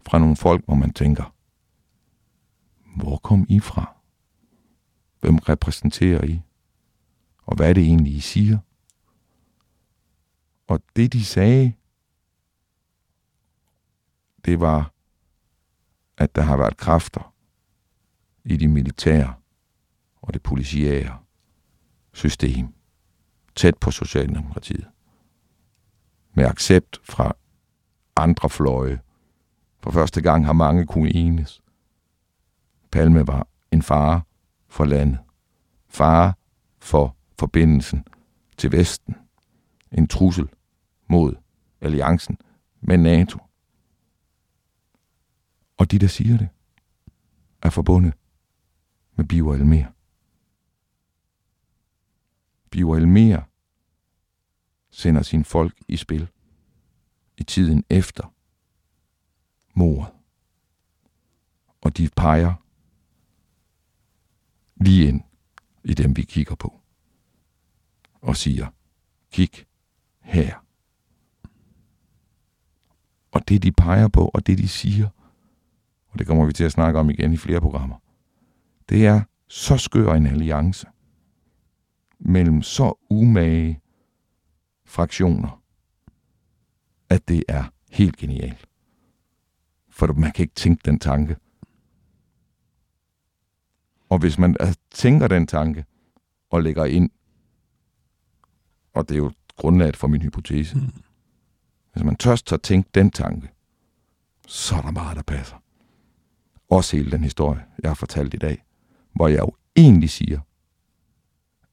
fra 0.00 0.18
nogle 0.18 0.36
folk, 0.36 0.64
hvor 0.64 0.74
man 0.74 0.92
tænker, 0.92 1.34
hvor 2.96 3.16
kom 3.16 3.46
I 3.48 3.60
fra? 3.60 3.96
Hvem 5.20 5.36
repræsenterer 5.36 6.24
I? 6.24 6.40
Og 7.50 7.56
hvad 7.56 7.68
er 7.68 7.72
det 7.72 7.82
egentlig, 7.82 8.14
I 8.14 8.20
siger? 8.20 8.58
Og 10.66 10.82
det, 10.96 11.12
de 11.12 11.24
sagde, 11.24 11.72
det 14.44 14.60
var, 14.60 14.92
at 16.16 16.34
der 16.34 16.42
har 16.42 16.56
været 16.56 16.76
kræfter 16.76 17.34
i 18.44 18.56
de 18.56 18.68
militære 18.68 19.34
og 20.22 20.34
det 20.34 20.42
policiære 20.42 21.18
system 22.12 22.74
tæt 23.54 23.78
på 23.78 23.90
Socialdemokratiet. 23.90 24.88
Med 26.34 26.44
accept 26.44 27.00
fra 27.02 27.32
andre 28.16 28.50
fløje. 28.50 29.00
For 29.80 29.90
første 29.90 30.20
gang 30.20 30.46
har 30.46 30.52
mange 30.52 30.86
kunne 30.86 31.14
enes. 31.14 31.62
Palme 32.90 33.26
var 33.26 33.46
en 33.70 33.82
fare 33.82 34.22
for 34.68 34.84
landet. 34.84 35.18
Fare 35.88 36.32
for 36.78 37.16
forbindelsen 37.40 38.04
til 38.56 38.72
Vesten. 38.72 39.14
En 39.92 40.08
trussel 40.08 40.48
mod 41.08 41.34
alliancen 41.80 42.38
med 42.80 42.98
NATO. 42.98 43.38
Og 45.76 45.90
de, 45.90 45.98
der 45.98 46.06
siger 46.06 46.38
det, 46.38 46.48
er 47.62 47.70
forbundet 47.70 48.14
med 49.16 49.24
Biver 49.24 49.54
Elmer. 49.54 49.84
Biver 52.70 52.96
Elmer 52.96 53.42
sender 54.90 55.22
sine 55.22 55.44
folk 55.44 55.78
i 55.88 55.96
spil 55.96 56.28
i 57.36 57.44
tiden 57.44 57.84
efter 57.90 58.34
mordet. 59.74 60.14
Og 61.80 61.96
de 61.96 62.08
peger 62.16 62.54
lige 64.76 65.08
ind 65.08 65.20
i 65.84 65.94
dem, 65.94 66.16
vi 66.16 66.22
kigger 66.22 66.54
på. 66.54 66.79
Og 68.20 68.36
siger, 68.36 68.66
kig 69.32 69.50
her. 70.20 70.64
Og 73.32 73.48
det, 73.48 73.62
de 73.62 73.72
peger 73.72 74.08
på, 74.08 74.30
og 74.34 74.46
det, 74.46 74.58
de 74.58 74.68
siger, 74.68 75.08
og 76.08 76.18
det 76.18 76.26
kommer 76.26 76.46
vi 76.46 76.52
til 76.52 76.64
at 76.64 76.72
snakke 76.72 76.98
om 77.00 77.10
igen 77.10 77.32
i 77.32 77.36
flere 77.36 77.60
programmer, 77.60 77.96
det 78.88 79.06
er 79.06 79.22
så 79.48 79.76
skør 79.76 80.12
en 80.12 80.26
alliance 80.26 80.86
mellem 82.18 82.62
så 82.62 82.98
umage 83.10 83.80
fraktioner, 84.84 85.62
at 87.08 87.28
det 87.28 87.44
er 87.48 87.64
helt 87.90 88.16
genialt. 88.16 88.66
For 89.88 90.12
man 90.12 90.32
kan 90.32 90.42
ikke 90.42 90.54
tænke 90.54 90.82
den 90.84 90.98
tanke. 90.98 91.36
Og 94.08 94.18
hvis 94.18 94.38
man 94.38 94.56
altså, 94.60 94.80
tænker 94.90 95.28
den 95.28 95.46
tanke 95.46 95.84
og 96.50 96.62
lægger 96.62 96.84
ind, 96.84 97.10
og 98.94 99.08
det 99.08 99.14
er 99.14 99.18
jo 99.18 99.32
grundlaget 99.56 99.96
for 99.96 100.08
min 100.08 100.22
hypotese, 100.22 100.76
mm. 100.76 101.02
hvis 101.92 102.04
man 102.04 102.16
tørst 102.16 102.46
tager 102.46 102.58
tænke 102.58 102.90
den 102.94 103.10
tanke, 103.10 103.48
så 104.46 104.76
er 104.76 104.82
der 104.82 104.90
meget, 104.90 105.16
der 105.16 105.22
passer. 105.22 105.56
Også 106.70 106.96
hele 106.96 107.10
den 107.10 107.24
historie, 107.24 107.64
jeg 107.82 107.90
har 107.90 107.94
fortalt 107.94 108.34
i 108.34 108.36
dag, 108.36 108.64
hvor 109.12 109.28
jeg 109.28 109.38
jo 109.38 109.52
egentlig 109.76 110.10
siger, 110.10 110.40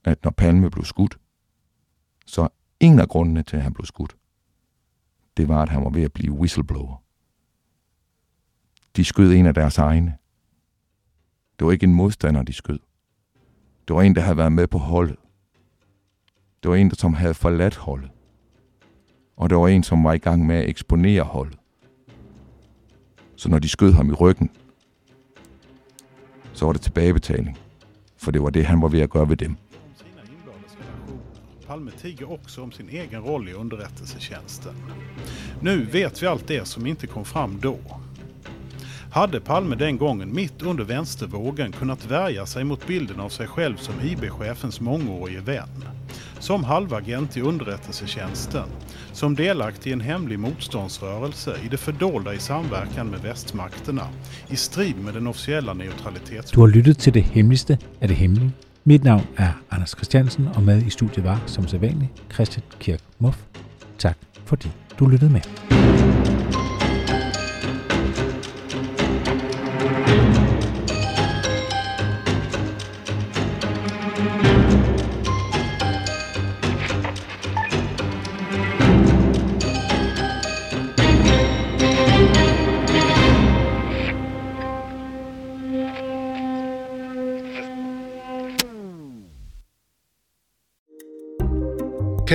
at 0.03 0.23
når 0.23 0.31
Palme 0.31 0.69
blev 0.69 0.85
skudt, 0.85 1.17
så 2.25 2.47
en 2.79 2.99
af 2.99 3.07
grundene 3.07 3.43
til, 3.43 3.57
at 3.57 3.63
han 3.63 3.73
blev 3.73 3.85
skudt, 3.85 4.17
det 5.37 5.47
var, 5.47 5.61
at 5.61 5.69
han 5.69 5.83
var 5.83 5.89
ved 5.89 6.03
at 6.03 6.13
blive 6.13 6.33
whistleblower. 6.33 7.03
De 8.95 9.05
skød 9.05 9.33
en 9.33 9.45
af 9.45 9.53
deres 9.53 9.77
egne. 9.77 10.17
Det 11.59 11.65
var 11.65 11.71
ikke 11.71 11.83
en 11.83 11.93
modstander, 11.93 12.43
de 12.43 12.53
skød. 12.53 12.79
Det 13.87 13.95
var 13.95 14.01
en, 14.01 14.15
der 14.15 14.21
havde 14.21 14.37
været 14.37 14.51
med 14.51 14.67
på 14.67 14.77
holdet. 14.77 15.15
Det 16.63 16.69
var 16.69 16.75
en, 16.75 16.91
som 16.91 17.13
havde 17.13 17.33
forladt 17.33 17.75
holdet. 17.75 18.09
Og 19.37 19.49
det 19.49 19.57
var 19.57 19.67
en, 19.67 19.83
som 19.83 20.03
var 20.03 20.13
i 20.13 20.17
gang 20.17 20.45
med 20.45 20.55
at 20.55 20.69
eksponere 20.69 21.23
holdet. 21.23 21.57
Så 23.35 23.49
når 23.49 23.59
de 23.59 23.69
skød 23.69 23.93
ham 23.93 24.09
i 24.09 24.13
ryggen, 24.13 24.49
så 26.53 26.65
var 26.65 26.73
det 26.73 26.81
tilbagebetaling. 26.81 27.57
For 28.17 28.31
det 28.31 28.41
var 28.41 28.49
det, 28.49 28.65
han 28.65 28.81
var 28.81 28.87
ved 28.87 29.01
at 29.01 29.09
gøre 29.09 29.29
ved 29.29 29.37
dem. 29.37 29.57
Palme 31.67 31.91
tiger 31.91 32.31
också 32.31 32.63
om 32.63 32.71
sin 32.71 32.89
egen 32.89 33.21
roll 33.21 33.49
i 33.49 33.53
underrättelsetjänsten. 33.53 34.75
Nu 35.61 35.85
vet 35.85 36.21
vi 36.21 36.27
allt 36.27 36.47
det 36.47 36.67
som 36.67 36.85
inte 36.85 37.07
kom 37.07 37.25
fram 37.25 37.59
då. 37.61 37.77
Hade 39.11 39.39
Palme 39.39 39.75
den 39.75 39.97
gången 39.97 40.35
mitt 40.35 40.61
under 40.61 40.83
vänstervågen 40.83 41.71
kunnat 41.71 42.05
värja 42.05 42.45
sig 42.45 42.63
mot 42.63 42.87
bilden 42.87 43.19
av 43.19 43.29
sig 43.29 43.47
själv 43.47 43.77
som 43.77 43.95
IB-chefens 44.01 44.81
mångårige 44.81 45.41
vän? 45.41 45.96
Som 46.39 46.63
halvagent 46.63 47.37
i 47.37 47.41
underrättelsetjänsten, 47.41 48.69
som 49.13 49.35
delaktig 49.35 49.89
i 49.89 49.93
en 49.93 50.01
hemlig 50.01 50.39
motståndsrörelse 50.39 51.55
i 51.65 51.67
det 51.67 51.77
fördolda 51.77 52.33
i 52.33 52.39
samverkan 52.39 53.09
med 53.09 53.19
västmakterna, 53.19 54.07
i 54.49 54.55
strid 54.55 54.95
med 54.95 55.13
den 55.13 55.27
officiella 55.27 55.73
neutralitets... 55.73 56.51
Du 56.51 56.59
har 56.59 56.67
lyttet 56.67 56.97
til 56.97 57.13
det 57.13 57.21
hemmeligste 57.21 57.77
af 58.01 58.07
det 58.07 58.17
hemmelige. 58.17 58.51
Mit 58.83 59.03
navn 59.03 59.27
er 59.37 59.51
Anders 59.71 59.91
Christiansen, 59.91 60.47
og 60.55 60.63
med 60.63 60.85
i 60.85 60.89
studiet 60.89 61.23
var, 61.23 61.43
som 61.45 61.67
sædvanligt, 61.67 62.11
Christian 62.33 62.63
Kirk 62.79 63.01
Muff. 63.19 63.37
Tak 63.97 64.17
fordi 64.45 64.71
du 64.99 65.07
lyttede 65.07 65.31
med. 65.31 65.41